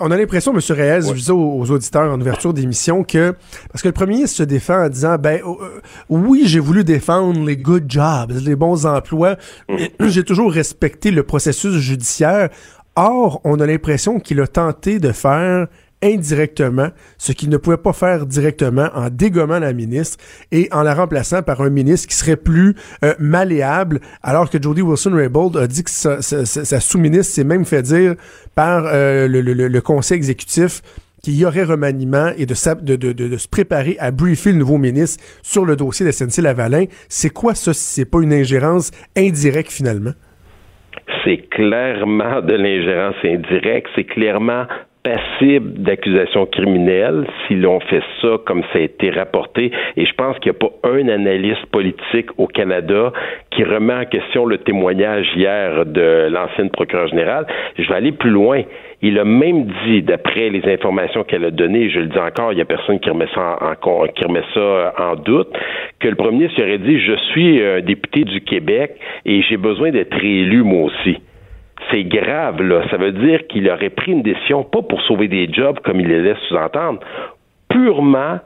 on 0.00 0.10
a 0.10 0.16
l'impression, 0.16 0.52
M. 0.52 0.60
Reyes, 0.70 1.08
je 1.08 1.12
disais 1.12 1.32
aux, 1.32 1.70
auditeurs 1.70 2.10
en 2.10 2.18
ouverture 2.20 2.54
d'émission 2.54 3.04
que, 3.04 3.34
parce 3.70 3.82
que 3.82 3.88
le 3.88 3.92
premier 3.92 4.26
se 4.26 4.42
défend 4.42 4.86
en 4.86 4.88
disant, 4.88 5.16
ben, 5.18 5.40
euh, 5.44 5.80
oui, 6.08 6.44
j'ai 6.46 6.58
voulu 6.58 6.84
défendre 6.84 7.44
les 7.44 7.58
good 7.58 7.84
jobs, 7.86 8.32
les 8.42 8.56
bons 8.56 8.86
emplois, 8.86 9.36
mm. 9.68 9.76
j'ai 10.08 10.24
toujours 10.24 10.52
respecté 10.52 11.10
le 11.10 11.22
processus 11.22 11.74
judiciaire. 11.76 12.48
Or, 12.96 13.40
on 13.44 13.60
a 13.60 13.66
l'impression 13.66 14.18
qu'il 14.20 14.40
a 14.40 14.46
tenté 14.46 14.98
de 14.98 15.12
faire 15.12 15.68
indirectement 16.02 16.88
ce 17.18 17.32
qu'il 17.32 17.50
ne 17.50 17.56
pouvait 17.56 17.76
pas 17.76 17.92
faire 17.92 18.26
directement 18.26 18.88
en 18.94 19.08
dégommant 19.10 19.58
la 19.58 19.72
ministre 19.72 20.18
et 20.52 20.68
en 20.72 20.82
la 20.82 20.94
remplaçant 20.94 21.42
par 21.42 21.60
un 21.60 21.70
ministre 21.70 22.08
qui 22.08 22.14
serait 22.14 22.36
plus 22.36 22.74
euh, 23.04 23.14
malléable, 23.18 24.00
alors 24.22 24.50
que 24.50 24.60
Jody 24.60 24.82
Wilson-Raybould 24.82 25.56
a 25.56 25.66
dit 25.66 25.84
que 25.84 25.90
sa, 25.90 26.80
sous-ministre 26.80 27.34
s'est 27.34 27.44
même 27.44 27.64
fait 27.64 27.82
dire 27.82 28.14
par 28.54 28.84
euh, 28.86 29.28
le, 29.28 29.80
conseil 29.80 30.16
exécutif 30.16 30.82
qu'il 31.22 31.36
y 31.38 31.44
aurait 31.44 31.64
remaniement 31.64 32.30
et 32.36 32.46
de, 32.46 32.54
se 32.54 33.48
préparer 33.48 33.96
à 33.98 34.10
briefer 34.10 34.52
le 34.52 34.58
nouveau 34.58 34.78
ministre 34.78 35.22
sur 35.42 35.66
le 35.66 35.76
dossier 35.76 36.06
de 36.06 36.10
SNC-Lavalin. 36.12 36.86
C'est 37.08 37.30
quoi 37.30 37.54
ça 37.54 37.74
si 37.74 37.82
c'est 37.82 38.10
pas 38.10 38.20
une 38.20 38.32
ingérence 38.32 38.90
indirecte 39.16 39.70
finalement? 39.70 40.12
c'est 41.24 41.48
clairement 41.50 42.40
de 42.40 42.54
l'ingérence 42.54 43.16
indirecte, 43.24 43.88
c'est 43.94 44.04
clairement 44.04 44.66
passible 45.02 45.82
d'accusations 45.82 46.46
criminelles 46.46 47.26
si 47.46 47.54
l'on 47.54 47.80
fait 47.80 48.02
ça 48.20 48.38
comme 48.44 48.62
ça 48.72 48.78
a 48.78 48.82
été 48.82 49.10
rapporté. 49.10 49.72
Et 49.96 50.04
je 50.04 50.14
pense 50.14 50.38
qu'il 50.38 50.52
n'y 50.52 50.58
a 50.58 50.68
pas 50.68 50.88
un 50.88 51.08
analyste 51.08 51.64
politique 51.66 52.28
au 52.38 52.46
Canada 52.46 53.12
qui 53.50 53.64
remet 53.64 53.94
en 53.94 54.04
question 54.04 54.44
le 54.44 54.58
témoignage 54.58 55.26
hier 55.34 55.86
de 55.86 56.28
l'ancienne 56.30 56.70
procureure 56.70 57.08
générale. 57.08 57.46
Je 57.78 57.88
vais 57.88 57.94
aller 57.94 58.12
plus 58.12 58.30
loin. 58.30 58.62
Il 59.02 59.18
a 59.18 59.24
même 59.24 59.64
dit, 59.86 60.02
d'après 60.02 60.50
les 60.50 60.70
informations 60.70 61.24
qu'elle 61.24 61.46
a 61.46 61.50
données, 61.50 61.88
je 61.88 62.00
le 62.00 62.06
dis 62.06 62.18
encore, 62.18 62.52
il 62.52 62.56
n'y 62.56 62.62
a 62.62 62.66
personne 62.66 63.00
qui 63.00 63.08
remet 63.08 63.26
ça 63.34 64.92
en, 64.98 65.16
doute, 65.16 65.48
que 65.98 66.08
le 66.08 66.16
premier 66.16 66.38
ministre 66.38 66.62
aurait 66.62 66.78
dit, 66.78 67.00
je 67.00 67.16
suis 67.32 67.64
un 67.64 67.80
député 67.80 68.24
du 68.24 68.42
Québec 68.42 68.92
et 69.24 69.40
j'ai 69.42 69.56
besoin 69.56 69.90
d'être 69.90 70.14
réélu 70.14 70.62
moi 70.62 70.82
aussi 70.82 71.18
c'est 71.90 72.04
grave, 72.04 72.62
là. 72.62 72.82
Ça 72.90 72.96
veut 72.96 73.12
dire 73.12 73.46
qu'il 73.48 73.68
aurait 73.70 73.90
pris 73.90 74.12
une 74.12 74.22
décision, 74.22 74.64
pas 74.64 74.82
pour 74.82 75.00
sauver 75.02 75.28
des 75.28 75.52
jobs, 75.52 75.78
comme 75.80 76.00
il 76.00 76.08
les 76.08 76.22
laisse 76.22 76.38
sous-entendre, 76.48 77.00
purement 77.68 78.38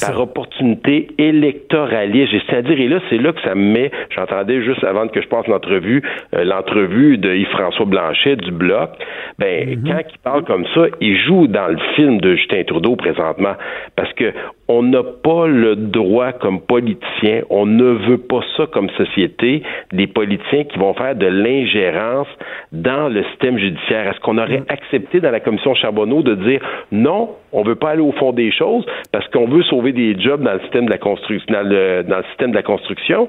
par 0.00 0.20
opportunité 0.20 1.08
électoraliste. 1.18 2.32
C'est-à-dire, 2.48 2.80
et 2.80 2.88
là, 2.88 3.00
c'est 3.08 3.18
là 3.18 3.32
que 3.32 3.40
ça 3.42 3.54
me 3.54 3.72
met, 3.72 3.90
j'entendais 4.10 4.62
juste 4.62 4.82
avant 4.82 5.06
que 5.06 5.22
je 5.22 5.28
passe 5.28 5.46
l'entrevue, 5.46 6.02
euh, 6.34 6.44
l'entrevue 6.44 7.16
de 7.16 7.32
Yves-François 7.32 7.86
Blanchet 7.86 8.36
du 8.36 8.50
Bloc, 8.50 8.90
ben, 9.38 9.68
mm-hmm. 9.68 9.88
quand 9.88 10.02
il 10.10 10.18
parle 10.18 10.44
comme 10.44 10.66
ça, 10.74 10.86
il 11.00 11.16
joue 11.16 11.46
dans 11.46 11.68
le 11.68 11.78
film 11.94 12.20
de 12.20 12.34
Justin 12.34 12.64
Trudeau 12.64 12.96
présentement, 12.96 13.54
parce 13.94 14.12
que 14.14 14.32
on 14.68 14.82
n'a 14.82 15.02
pas 15.02 15.46
le 15.46 15.76
droit 15.76 16.32
comme 16.32 16.60
politicien, 16.60 17.42
on 17.48 17.64
ne 17.64 18.06
veut 18.06 18.18
pas 18.18 18.40
ça 18.56 18.66
comme 18.66 18.90
société, 18.90 19.62
des 19.92 20.06
politiciens 20.06 20.64
qui 20.64 20.78
vont 20.78 20.92
faire 20.92 21.16
de 21.16 21.26
l'ingérence 21.26 22.28
dans 22.72 23.08
le 23.08 23.24
système 23.30 23.58
judiciaire. 23.58 24.08
Est-ce 24.08 24.20
qu'on 24.20 24.36
aurait 24.36 24.62
accepté 24.68 25.20
dans 25.20 25.30
la 25.30 25.40
commission 25.40 25.74
Charbonneau 25.74 26.22
de 26.22 26.34
dire 26.34 26.60
non, 26.92 27.30
on 27.52 27.62
veut 27.62 27.76
pas 27.76 27.90
aller 27.90 28.02
au 28.02 28.12
fond 28.12 28.32
des 28.32 28.52
choses 28.52 28.84
parce 29.10 29.26
qu'on 29.28 29.46
veut 29.46 29.62
sauver 29.62 29.92
des 29.92 30.18
jobs 30.20 30.42
dans 30.42 30.52
le 30.52 30.60
système 30.60 30.84
de 30.84 30.90
la 30.90 30.98
construction, 30.98 31.46
dans 31.52 31.66
le, 31.66 32.02
dans 32.02 32.18
le 32.18 32.24
système 32.24 32.50
de 32.50 32.56
la 32.56 32.62
construction? 32.62 33.28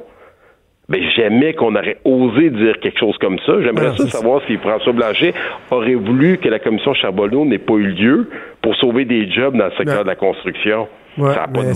Ben, 0.89 1.03
jamais 1.15 1.53
qu'on 1.53 1.75
aurait 1.75 1.97
osé 2.03 2.49
dire 2.49 2.79
quelque 2.79 2.97
chose 2.97 3.15
comme 3.19 3.37
ça. 3.45 3.61
J'aimerais 3.61 3.95
ça 3.95 4.07
savoir 4.07 4.41
si 4.47 4.57
François 4.57 4.91
Blanchet 4.91 5.35
aurait 5.69 5.93
voulu 5.93 6.39
que 6.39 6.49
la 6.49 6.57
commission 6.57 6.95
Charbonneau 6.95 7.45
n'ait 7.45 7.59
pas 7.59 7.75
eu 7.75 7.91
lieu 7.91 8.29
pour 8.63 8.75
sauver 8.75 9.05
des 9.05 9.29
jobs 9.29 9.55
dans 9.55 9.65
le 9.65 9.71
secteur 9.77 10.01
de 10.01 10.07
la 10.07 10.15
construction. 10.15 10.87
Ouais, 11.19 11.33
ça 11.33 11.47
bon 11.47 11.61
il 11.61 11.67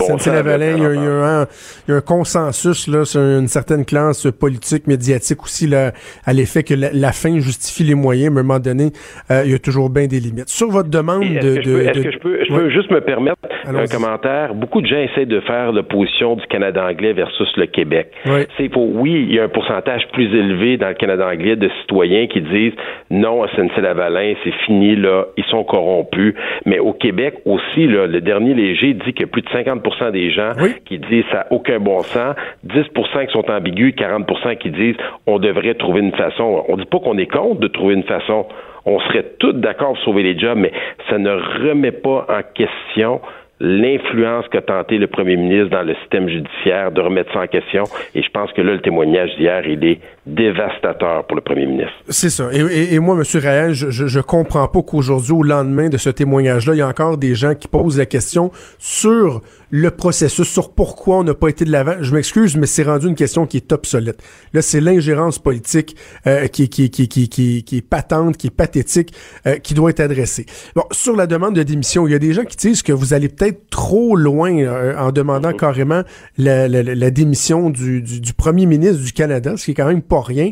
y, 1.88 1.92
a, 1.92 1.96
un, 1.96 2.00
consensus 2.00 2.88
là, 2.88 3.04
sur 3.04 3.20
une 3.20 3.48
certaine 3.48 3.84
classe 3.84 4.26
politique, 4.30 4.86
médiatique 4.86 5.42
aussi 5.42 5.66
là, 5.66 5.92
à 6.24 6.32
l'effet 6.32 6.62
que 6.62 6.74
la, 6.74 7.12
fin 7.12 7.38
justifie 7.38 7.84
les 7.84 7.94
moyens, 7.94 8.32
mais 8.32 8.38
à 8.38 8.40
un 8.40 8.46
moment 8.46 8.60
donné, 8.60 8.90
euh, 9.30 9.42
il 9.44 9.52
y 9.52 9.54
a 9.54 9.58
toujours 9.58 9.90
bien 9.90 10.06
des 10.06 10.20
limites. 10.20 10.48
Sur 10.48 10.70
votre 10.70 10.90
demande 10.90 11.22
de... 11.22 11.58
Est-ce 11.58 12.00
que, 12.00 12.10
je 12.10 12.18
peux, 12.18 12.44
je 12.44 12.52
peux 12.52 12.70
juste 12.70 12.90
me 12.90 13.00
permettre 13.00 13.38
un 13.66 13.86
commentaire? 13.86 14.54
Beaucoup 14.54 14.80
de 14.80 14.86
gens 14.86 14.98
essaient 14.98 15.26
de 15.26 15.40
faire 15.40 15.72
l'opposition 15.72 16.36
du 16.36 16.46
Canada 16.46 16.84
anglais 16.84 17.12
versus 17.12 17.48
le 17.56 17.66
Québec. 17.66 18.10
C'est 18.56 18.68
pour, 18.68 18.94
oui, 18.94 19.26
il 19.28 19.34
y 19.34 19.38
a 19.38 19.44
un 19.44 19.48
pourcentage 19.48 20.06
plus 20.12 20.26
élevé 20.26 20.76
dans 20.76 20.88
le 20.88 20.94
Canada 20.94 21.26
anglais 21.26 21.56
de 21.56 21.68
citoyens 21.80 22.26
qui 22.26 22.40
disent 22.40 22.74
non, 23.10 23.46
SNC-Lavalin, 23.46 24.34
c'est 24.44 24.54
fini, 24.66 24.96
là, 24.96 25.26
ils 25.36 25.44
sont 25.44 25.64
corrompus. 25.64 26.34
Mais 26.66 26.78
au 26.78 26.92
Québec 26.92 27.34
aussi, 27.44 27.86
là, 27.86 28.06
le 28.06 28.20
dernier 28.20 28.54
léger 28.54 28.94
dit 28.94 29.12
que 29.12 29.24
plus 29.34 29.42
de 29.42 29.48
50 29.48 30.12
des 30.12 30.30
gens 30.30 30.52
qui 30.84 30.98
disent 30.98 31.24
ça 31.32 31.38
n'a 31.38 31.46
aucun 31.50 31.80
bon 31.80 32.02
sens, 32.02 32.36
10 32.62 32.84
qui 33.26 33.32
sont 33.32 33.50
ambigus, 33.50 33.92
40 33.96 34.30
qui 34.60 34.70
disent 34.70 34.96
on 35.26 35.40
devrait 35.40 35.74
trouver 35.74 36.00
une 36.00 36.12
façon. 36.12 36.64
On 36.68 36.76
dit 36.76 36.84
pas 36.84 37.00
qu'on 37.00 37.18
est 37.18 37.26
contre 37.26 37.58
de 37.58 37.66
trouver 37.66 37.94
une 37.94 38.04
façon. 38.04 38.46
On 38.86 39.00
serait 39.00 39.24
tous 39.40 39.52
d'accord 39.52 39.94
pour 39.94 39.98
sauver 40.04 40.22
les 40.22 40.38
jobs, 40.38 40.56
mais 40.56 40.70
ça 41.10 41.18
ne 41.18 41.32
remet 41.32 41.90
pas 41.90 42.26
en 42.28 42.42
question 42.54 43.20
l'influence 43.58 44.46
qu'a 44.48 44.62
tenté 44.62 44.98
le 44.98 45.08
premier 45.08 45.36
ministre 45.36 45.70
dans 45.70 45.82
le 45.82 45.94
système 45.96 46.28
judiciaire 46.28 46.92
de 46.92 47.00
remettre 47.00 47.32
ça 47.32 47.40
en 47.40 47.46
question. 47.46 47.84
Et 48.14 48.22
je 48.22 48.30
pense 48.30 48.52
que 48.52 48.62
là, 48.62 48.72
le 48.72 48.80
témoignage 48.80 49.34
d'hier, 49.36 49.66
il 49.66 49.84
est 49.84 50.00
dévastateur 50.26 51.26
pour 51.26 51.36
le 51.36 51.42
premier 51.42 51.66
ministre. 51.66 51.92
C'est 52.08 52.30
ça. 52.30 52.48
Et, 52.52 52.98
moi, 52.98 53.16
M. 53.16 53.40
Raël, 53.40 53.74
je, 53.74 53.90
je, 53.90 54.06
je, 54.06 54.20
comprends 54.20 54.66
pas 54.68 54.82
qu'aujourd'hui, 54.82 55.32
au 55.32 55.42
lendemain 55.42 55.88
de 55.88 55.98
ce 55.98 56.08
témoignage-là, 56.08 56.74
il 56.74 56.78
y 56.78 56.82
a 56.82 56.88
encore 56.88 57.18
des 57.18 57.34
gens 57.34 57.54
qui 57.54 57.68
posent 57.68 57.98
la 57.98 58.06
question 58.06 58.50
sur 58.78 59.42
le 59.70 59.90
processus, 59.90 60.48
sur 60.48 60.72
pourquoi 60.72 61.18
on 61.18 61.24
n'a 61.24 61.34
pas 61.34 61.48
été 61.48 61.64
de 61.64 61.72
l'avant. 61.72 61.96
Je 62.00 62.14
m'excuse, 62.14 62.56
mais 62.56 62.66
c'est 62.66 62.84
rendu 62.84 63.08
une 63.08 63.16
question 63.16 63.44
qui 63.44 63.56
est 63.56 63.72
obsolète. 63.72 64.22
Là, 64.52 64.62
c'est 64.62 64.80
l'ingérence 64.80 65.38
politique 65.38 65.96
euh, 66.26 66.46
qui, 66.46 66.68
qui, 66.68 66.90
qui, 66.90 67.08
qui, 67.08 67.28
qui, 67.28 67.64
qui 67.64 67.78
est 67.78 67.82
patente, 67.82 68.36
qui 68.36 68.46
est 68.46 68.56
pathétique, 68.56 69.12
euh, 69.46 69.56
qui 69.56 69.74
doit 69.74 69.90
être 69.90 69.98
adressée. 70.00 70.46
Bon, 70.76 70.84
sur 70.92 71.16
la 71.16 71.26
demande 71.26 71.56
de 71.56 71.62
démission, 71.64 72.06
il 72.06 72.12
y 72.12 72.14
a 72.14 72.20
des 72.20 72.32
gens 72.32 72.44
qui 72.44 72.56
disent 72.56 72.82
que 72.82 72.92
vous 72.92 73.14
allez 73.14 73.28
peut-être 73.28 73.68
trop 73.68 74.14
loin 74.14 74.56
euh, 74.56 74.96
en 74.96 75.10
demandant 75.10 75.50
mm-hmm. 75.50 75.56
carrément 75.56 76.02
la, 76.38 76.68
la, 76.68 76.82
la 76.82 77.10
démission 77.10 77.68
du, 77.68 78.00
du, 78.00 78.20
du, 78.20 78.32
premier 78.32 78.66
ministre 78.66 79.02
du 79.02 79.12
Canada, 79.12 79.56
ce 79.56 79.64
qui 79.64 79.72
est 79.72 79.74
quand 79.74 79.88
même 79.88 80.02
pas 80.02 80.13
rien. 80.20 80.50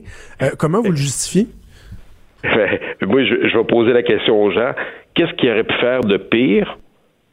comment 0.58 0.80
vous 0.80 0.90
le 0.90 0.96
justifiez? 0.96 1.46
moi, 3.02 3.24
je, 3.24 3.48
je 3.48 3.58
vais 3.58 3.64
poser 3.64 3.92
la 3.92 4.02
question 4.02 4.42
aux 4.42 4.50
gens. 4.50 4.72
Qu'est-ce 5.14 5.32
qu'il 5.34 5.50
aurait 5.50 5.64
pu 5.64 5.74
faire 5.74 6.00
de 6.00 6.16
pire 6.16 6.78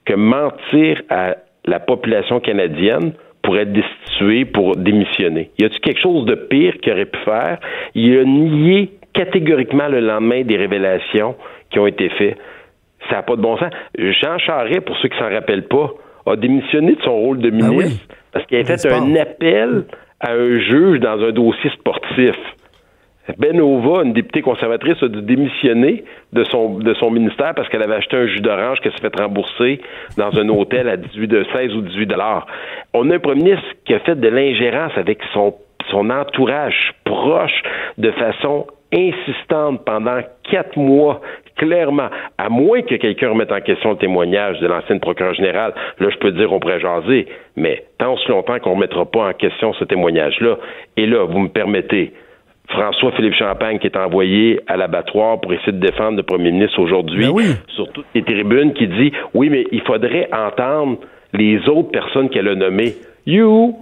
que 0.05 0.13
mentir 0.13 1.01
à 1.09 1.35
la 1.65 1.79
population 1.79 2.39
canadienne 2.39 3.13
pour 3.41 3.57
être 3.57 3.71
destituée, 3.71 4.45
pour 4.45 4.75
démissionner? 4.75 5.51
Y 5.57 5.65
a-t-il 5.65 5.79
quelque 5.79 6.01
chose 6.01 6.25
de 6.25 6.35
pire 6.35 6.75
qu'il 6.81 6.93
aurait 6.93 7.05
pu 7.05 7.19
faire? 7.25 7.59
Il 7.95 8.17
a 8.17 8.23
nié 8.23 8.91
catégoriquement 9.13 9.87
le 9.87 9.99
lendemain 10.01 10.43
des 10.43 10.57
révélations 10.57 11.35
qui 11.71 11.79
ont 11.79 11.87
été 11.87 12.09
faites. 12.09 12.37
Ça 13.09 13.17
n'a 13.17 13.23
pas 13.23 13.35
de 13.35 13.41
bon 13.41 13.57
sens. 13.57 13.71
Jean 13.97 14.37
Charest, 14.37 14.81
pour 14.81 14.95
ceux 14.97 15.07
qui 15.07 15.17
s'en 15.17 15.29
rappellent 15.29 15.67
pas, 15.67 15.91
a 16.25 16.35
démissionné 16.35 16.95
de 16.95 17.01
son 17.01 17.15
rôle 17.15 17.39
de 17.39 17.49
ah 17.49 17.67
ministre 17.69 18.05
parce 18.31 18.45
qu'il 18.45 18.57
a 18.57 18.63
fait 18.63 18.93
un 18.93 19.15
appel 19.15 19.85
à 20.19 20.31
un 20.31 20.59
juge 20.59 20.99
dans 20.99 21.21
un 21.23 21.31
dossier 21.31 21.69
sportif. 21.71 22.35
Benova, 23.37 24.03
une 24.03 24.13
députée 24.13 24.41
conservatrice, 24.41 25.01
a 25.03 25.07
dû 25.07 25.21
démissionner 25.21 26.03
de 26.33 26.43
son, 26.45 27.11
ministère 27.11 27.53
parce 27.55 27.69
qu'elle 27.69 27.83
avait 27.83 27.95
acheté 27.95 28.17
un 28.17 28.27
jus 28.27 28.41
d'orange 28.41 28.79
qui 28.79 28.89
s'est 28.89 28.97
fait 28.99 29.21
rembourser 29.21 29.81
dans 30.17 30.35
un 30.35 30.49
hôtel 30.49 30.89
à 30.89 30.97
18, 30.97 31.27
de 31.27 31.45
16 31.53 31.75
ou 31.75 31.81
18 31.81 32.05
dollars. 32.07 32.47
On 32.93 33.09
a 33.11 33.15
un 33.15 33.19
premier 33.19 33.43
ministre 33.43 33.67
qui 33.85 33.93
a 33.93 33.99
fait 33.99 34.15
de 34.15 34.27
l'ingérence 34.27 34.93
avec 34.95 35.19
son, 35.33 35.53
son 35.91 36.09
entourage 36.09 36.93
proche 37.03 37.61
de 37.97 38.11
façon 38.11 38.65
insistante 38.93 39.85
pendant 39.85 40.19
quatre 40.49 40.77
mois, 40.77 41.21
clairement, 41.57 42.09
à 42.37 42.49
moins 42.49 42.81
que 42.81 42.95
quelqu'un 42.95 43.29
remette 43.29 43.51
en 43.51 43.61
question 43.61 43.91
le 43.91 43.97
témoignage 43.97 44.59
de 44.59 44.67
l'ancienne 44.67 44.99
procureure 44.99 45.33
générale, 45.33 45.73
là, 45.99 46.09
je 46.09 46.17
peux 46.17 46.31
dire, 46.31 46.51
on 46.51 46.59
pourrait 46.59 46.79
jaser, 46.79 47.27
mais 47.55 47.83
tant 47.97 48.13
aussi 48.13 48.27
longtemps 48.29 48.59
qu'on 48.59 48.71
ne 48.71 48.75
remettra 48.75 49.05
pas 49.05 49.29
en 49.29 49.33
question 49.33 49.73
ce 49.73 49.83
témoignage-là, 49.83 50.57
et 50.97 51.05
là, 51.05 51.25
vous 51.25 51.39
me 51.39 51.49
permettez, 51.49 52.13
François-Philippe 52.69 53.33
Champagne 53.33 53.79
qui 53.79 53.87
est 53.87 53.97
envoyé 53.97 54.59
à 54.67 54.77
l'abattoir 54.77 55.41
pour 55.41 55.53
essayer 55.53 55.71
de 55.71 55.79
défendre 55.79 56.17
le 56.17 56.23
premier 56.23 56.51
ministre 56.51 56.79
aujourd'hui 56.79 57.25
ben 57.25 57.55
sur 57.67 57.91
toutes 57.91 58.05
les 58.13 58.21
tribunes 58.21 58.73
qui 58.73 58.87
dit 58.87 59.11
oui, 59.33 59.49
mais 59.49 59.65
il 59.71 59.81
faudrait 59.81 60.29
entendre 60.31 60.99
les 61.33 61.67
autres 61.67 61.89
personnes 61.89 62.29
qu'elle 62.29 62.47
a 62.47 62.55
nommées. 62.55 62.93
You, 63.25 63.75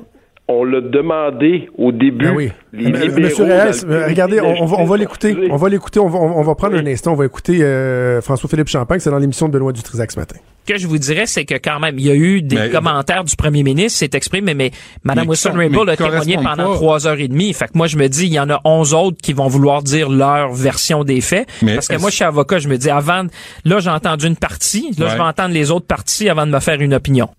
on 0.48 0.64
l'a 0.64 0.82
demandé 0.82 1.70
au 1.78 1.92
début. 1.92 2.26
Ben 2.26 2.36
oui. 2.36 2.52
Monsieur 2.74 3.44
Reyes, 3.44 3.84
regardez, 4.08 4.40
on, 4.40 4.86
va, 4.86 4.98
l'écouter. 4.98 5.36
On 5.50 5.58
va 5.58 5.68
l'écouter. 5.68 6.00
On 6.00 6.42
va, 6.42 6.56
prendre 6.56 6.78
un 6.78 6.86
instant. 6.86 7.14
On 7.14 7.16
va 7.16 7.26
écouter 7.26 7.62
euh, 7.62 8.22
François-Philippe 8.22 8.70
Champagne. 8.70 9.00
C'est 9.00 9.10
dans 9.10 9.18
l'émission 9.18 9.48
de 9.48 9.54
Benoît 9.54 9.74
Dutrisac 9.74 10.12
ce 10.12 10.20
matin. 10.20 10.38
Ce 10.68 10.74
que 10.74 10.80
je 10.80 10.88
vous 10.88 10.98
dirais, 10.98 11.26
c'est 11.26 11.46
que 11.46 11.56
quand 11.56 11.80
même, 11.80 11.98
il 11.98 12.06
y 12.06 12.12
a 12.12 12.16
eu 12.16 12.42
des 12.42 12.70
commentaires 12.70 13.24
du 13.24 13.36
premier 13.36 13.64
ministre, 13.64 14.00
s'est 14.00 14.10
exprimé, 14.14 14.54
mais, 14.54 14.72
mais 15.04 15.16
Mme 15.16 15.30
Wilson-Raybould 15.30 15.90
a 15.90 15.98
témoigné 15.98 16.38
pendant 16.38 16.74
trois 16.76 17.08
heures 17.08 17.20
et 17.20 17.28
demie. 17.28 17.54
Fait 17.54 17.68
que 17.68 17.72
moi, 17.76 17.88
je 17.88 17.98
me 17.98 18.08
dis, 18.08 18.26
il 18.26 18.34
y 18.34 18.40
en 18.40 18.50
a 18.50 18.60
onze 18.64 18.94
autres 18.94 19.18
qui 19.22 19.34
vont 19.34 19.48
vouloir 19.48 19.82
dire 19.82 20.10
leur 20.10 20.54
version 20.54 21.04
des 21.04 21.22
faits. 21.22 21.48
parce 21.66 21.88
que 21.88 21.98
moi, 21.98 22.10
je 22.10 22.16
suis 22.16 22.26
avocat, 22.26 22.60
je 22.60 22.70
me 22.70 22.78
dis, 22.78 22.90
avant, 22.90 23.24
là, 23.66 23.80
j'ai 23.80 23.90
entendu 23.90 24.28
une 24.28 24.38
partie. 24.38 24.92
Là, 24.98 25.08
je 25.10 25.16
vais 25.16 25.22
entendre 25.22 25.54
les 25.54 25.72
autres 25.72 25.88
parties 25.88 26.30
avant 26.30 26.46
de 26.46 26.52
me 26.52 26.60
faire 26.60 26.82
une 26.82 26.94
opinion. 26.94 27.30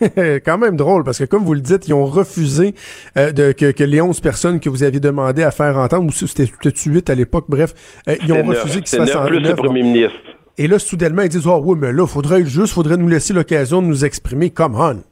quand 0.44 0.58
même 0.58 0.76
drôle 0.76 1.04
parce 1.04 1.18
que 1.18 1.24
comme 1.24 1.44
vous 1.44 1.54
le 1.54 1.60
dites, 1.60 1.88
ils 1.88 1.94
ont 1.94 2.04
refusé 2.04 2.74
euh, 3.16 3.32
de, 3.32 3.52
que, 3.52 3.84
les 3.84 4.00
11 4.00 4.20
personnes 4.20 4.60
que 4.60 4.68
vous 4.68 4.82
aviez 4.82 5.00
demandé 5.00 5.42
à 5.42 5.50
faire 5.50 5.76
entendre, 5.76 6.06
ou 6.06 6.12
c'était 6.12 6.44
peut-être 6.44 6.82
8 6.84 7.10
à 7.10 7.14
l'époque, 7.14 7.46
bref, 7.48 7.74
euh, 8.08 8.14
ils 8.22 8.32
ont 8.32 8.42
refusé 8.42 8.80
qu'ils 8.80 8.88
se 8.88 8.96
fassent 8.96 9.16
en 9.16 9.28
le 9.28 9.54
premier 9.54 9.82
ministre. 9.82 10.18
Et 10.58 10.68
là, 10.68 10.78
soudainement, 10.78 11.22
ils 11.22 11.28
disent, 11.28 11.46
oh 11.46 11.60
oui, 11.62 11.76
mais 11.78 11.92
là, 11.92 12.06
faudrait 12.06 12.44
juste, 12.44 12.72
faudrait 12.72 12.96
nous 12.96 13.08
laisser 13.08 13.34
l'occasion 13.34 13.82
de 13.82 13.86
nous 13.88 14.04
exprimer. 14.04 14.50
Come 14.50 14.74
on. 14.76 15.02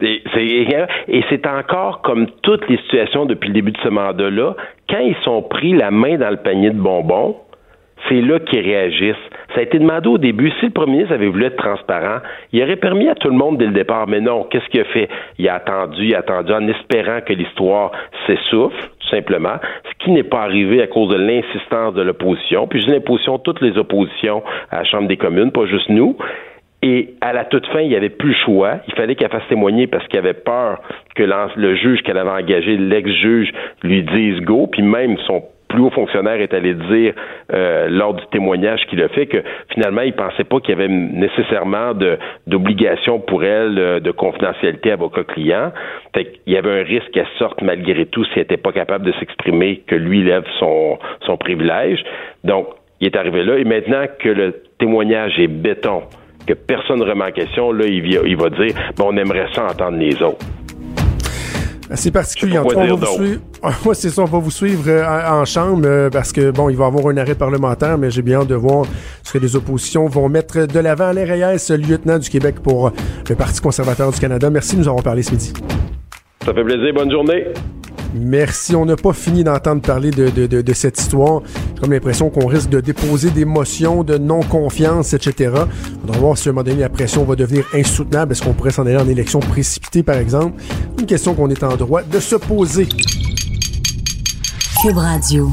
Et 0.00 0.22
c'est 1.28 1.46
encore 1.46 2.02
comme 2.02 2.28
toutes 2.42 2.68
les 2.68 2.76
situations 2.78 3.26
depuis 3.26 3.48
le 3.48 3.54
début 3.54 3.72
de 3.72 3.78
ce 3.82 3.88
mandat-là, 3.88 4.54
quand 4.88 5.00
ils 5.00 5.16
sont 5.24 5.42
pris 5.42 5.72
la 5.72 5.90
main 5.90 6.16
dans 6.18 6.30
le 6.30 6.36
panier 6.36 6.70
de 6.70 6.78
bonbons, 6.78 7.36
c'est 8.08 8.20
là 8.20 8.38
qu'ils 8.38 8.60
réagissent. 8.60 9.16
Ça 9.54 9.60
a 9.60 9.62
été 9.62 9.78
demandé 9.78 10.08
au 10.08 10.18
début, 10.18 10.50
si 10.60 10.66
le 10.66 10.72
premier 10.72 10.92
ministre 10.92 11.14
avait 11.14 11.28
voulu 11.28 11.46
être 11.46 11.56
transparent, 11.56 12.18
il 12.52 12.62
aurait 12.62 12.76
permis 12.76 13.08
à 13.08 13.14
tout 13.14 13.28
le 13.28 13.34
monde 13.34 13.58
dès 13.58 13.66
le 13.66 13.72
départ, 13.72 14.06
mais 14.06 14.20
non, 14.20 14.44
qu'est-ce 14.44 14.66
qu'il 14.68 14.80
a 14.80 14.84
fait? 14.84 15.08
Il 15.38 15.48
a 15.48 15.54
attendu, 15.54 16.04
il 16.04 16.14
a 16.14 16.18
attendu 16.18 16.52
en 16.52 16.66
espérant 16.68 17.20
que 17.20 17.32
l'histoire 17.32 17.92
s'essouffle, 18.26 18.90
tout 19.00 19.08
simplement, 19.08 19.56
ce 19.84 20.04
qui 20.04 20.10
n'est 20.10 20.22
pas 20.22 20.42
arrivé 20.42 20.82
à 20.82 20.86
cause 20.86 21.08
de 21.08 21.16
l'insistance 21.16 21.94
de 21.94 22.02
l'opposition. 22.02 22.66
Puis 22.66 22.80
j'ai 22.82 22.92
l'imposition 22.92 23.38
toutes 23.38 23.60
les 23.60 23.76
oppositions 23.78 24.42
à 24.70 24.78
la 24.78 24.84
Chambre 24.84 25.08
des 25.08 25.16
communes, 25.16 25.50
pas 25.50 25.66
juste 25.66 25.88
nous. 25.88 26.16
Et 26.82 27.14
à 27.20 27.32
la 27.32 27.44
toute 27.44 27.66
fin, 27.68 27.80
il 27.80 27.88
n'y 27.88 27.96
avait 27.96 28.08
plus 28.08 28.28
le 28.28 28.34
choix. 28.44 28.76
Il 28.86 28.94
fallait 28.94 29.16
qu'elle 29.16 29.30
fasse 29.30 29.46
témoigner 29.48 29.88
parce 29.88 30.06
qu'il 30.06 30.18
avait 30.18 30.32
peur 30.32 30.80
que 31.16 31.24
le 31.56 31.74
juge 31.74 32.02
qu'elle 32.02 32.18
avait 32.18 32.30
engagé, 32.30 32.76
l'ex-juge, 32.76 33.52
lui 33.82 34.02
dise 34.04 34.40
go. 34.42 34.68
Puis 34.68 34.82
même 34.82 35.16
son 35.26 35.42
plus 35.68 35.82
haut 35.82 35.90
fonctionnaire 35.90 36.40
est 36.40 36.54
allé 36.54 36.74
dire 36.74 37.12
euh, 37.52 37.88
lors 37.90 38.14
du 38.14 38.26
témoignage 38.26 38.80
qu'il 38.88 39.02
a 39.02 39.08
fait 39.08 39.26
que 39.26 39.42
finalement 39.72 40.02
il 40.02 40.14
pensait 40.14 40.44
pas 40.44 40.60
qu'il 40.60 40.70
y 40.70 40.72
avait 40.72 40.88
nécessairement 40.88 41.92
d'obligation 42.46 43.20
pour 43.20 43.44
elle 43.44 43.78
euh, 43.78 44.00
de 44.00 44.10
confidentialité 44.10 44.90
avocat-client. 44.90 45.72
Il 46.16 46.52
y 46.52 46.56
avait 46.56 46.80
un 46.80 46.84
risque 46.84 47.10
qu'elle 47.12 47.26
sorte 47.38 47.62
malgré 47.62 48.06
tout 48.06 48.24
si 48.24 48.32
elle 48.36 48.40
n'était 48.40 48.56
pas 48.56 48.72
capable 48.72 49.04
de 49.04 49.12
s'exprimer, 49.12 49.82
que 49.86 49.94
lui 49.94 50.22
lève 50.22 50.44
son, 50.58 50.98
son 51.26 51.36
privilège. 51.36 52.02
Donc, 52.44 52.68
il 53.00 53.06
est 53.06 53.16
arrivé 53.16 53.44
là 53.44 53.58
et 53.58 53.64
maintenant 53.64 54.06
que 54.18 54.28
le 54.28 54.62
témoignage 54.78 55.38
est 55.38 55.46
béton, 55.46 56.02
que 56.46 56.54
personne 56.54 56.98
ne 56.98 57.04
remet 57.04 57.26
en 57.26 57.30
question, 57.30 57.72
là, 57.72 57.84
il, 57.86 58.04
il 58.04 58.36
va 58.36 58.48
dire, 58.50 58.74
bon, 58.96 59.10
on 59.12 59.16
aimerait 59.16 59.46
ça 59.52 59.66
entendre 59.66 59.98
les 59.98 60.20
autres. 60.22 60.44
C'est 61.94 62.10
particulier. 62.10 62.58
on 62.58 62.68
va 62.68 62.94
vous 62.94 63.06
suivre. 63.06 63.94
c'est 63.94 64.10
ça, 64.10 64.22
on 64.22 64.26
va 64.26 64.38
vous 64.38 64.50
suivre 64.50 64.84
euh, 64.88 65.04
en, 65.06 65.44
chambre 65.44 65.82
euh, 65.86 66.10
parce 66.10 66.32
que 66.32 66.50
bon, 66.50 66.68
il 66.68 66.76
va 66.76 66.84
y 66.84 66.86
avoir 66.88 67.06
un 67.06 67.16
arrêt 67.16 67.34
parlementaire, 67.34 67.96
mais 67.98 68.10
j'ai 68.10 68.22
bien 68.22 68.40
hâte 68.40 68.48
de 68.48 68.54
voir 68.54 68.84
ce 69.22 69.32
que 69.32 69.38
les 69.38 69.56
oppositions 69.56 70.06
vont 70.06 70.28
mettre 70.28 70.66
de 70.66 70.78
l'avant. 70.80 71.08
Alain 71.08 71.24
Reyes, 71.24 71.76
lieutenant 71.76 72.18
du 72.18 72.28
Québec 72.28 72.56
pour 72.62 72.92
le 73.28 73.34
Parti 73.34 73.60
conservateur 73.60 74.10
du 74.10 74.20
Canada. 74.20 74.50
Merci 74.50 74.74
de 74.76 74.80
nous 74.80 74.88
avoir 74.88 75.02
parlé 75.02 75.22
ce 75.22 75.32
midi. 75.32 75.52
Ça 76.44 76.52
fait 76.52 76.64
plaisir. 76.64 76.92
Bonne 76.94 77.10
journée. 77.10 77.46
Merci. 78.14 78.74
On 78.74 78.84
n'a 78.84 78.96
pas 78.96 79.12
fini 79.12 79.44
d'entendre 79.44 79.82
parler 79.82 80.10
de, 80.10 80.28
de, 80.28 80.46
de, 80.46 80.72
cette 80.72 80.98
histoire. 80.98 81.42
J'ai 81.74 81.80
comme 81.80 81.92
l'impression 81.92 82.30
qu'on 82.30 82.46
risque 82.46 82.70
de 82.70 82.80
déposer 82.80 83.30
des 83.30 83.44
motions 83.44 84.02
de 84.02 84.18
non-confiance, 84.18 85.12
etc. 85.12 85.52
On 86.06 86.12
va 86.12 86.18
voir 86.18 86.38
si 86.38 86.48
à 86.48 86.50
un 86.50 86.54
moment 86.54 86.64
donné 86.64 86.80
la 86.80 86.88
pression 86.88 87.24
va 87.24 87.36
devenir 87.36 87.64
insoutenable. 87.74 88.32
Est-ce 88.32 88.42
qu'on 88.42 88.54
pourrait 88.54 88.70
s'en 88.70 88.86
aller 88.86 88.96
en 88.96 89.08
élection 89.08 89.40
précipitée, 89.40 90.02
par 90.02 90.16
exemple? 90.16 90.60
Une 90.98 91.06
question 91.06 91.34
qu'on 91.34 91.50
est 91.50 91.62
en 91.62 91.76
droit 91.76 92.02
de 92.02 92.18
se 92.18 92.36
poser. 92.36 92.88
Cube 94.82 94.96
Radio. 94.96 95.50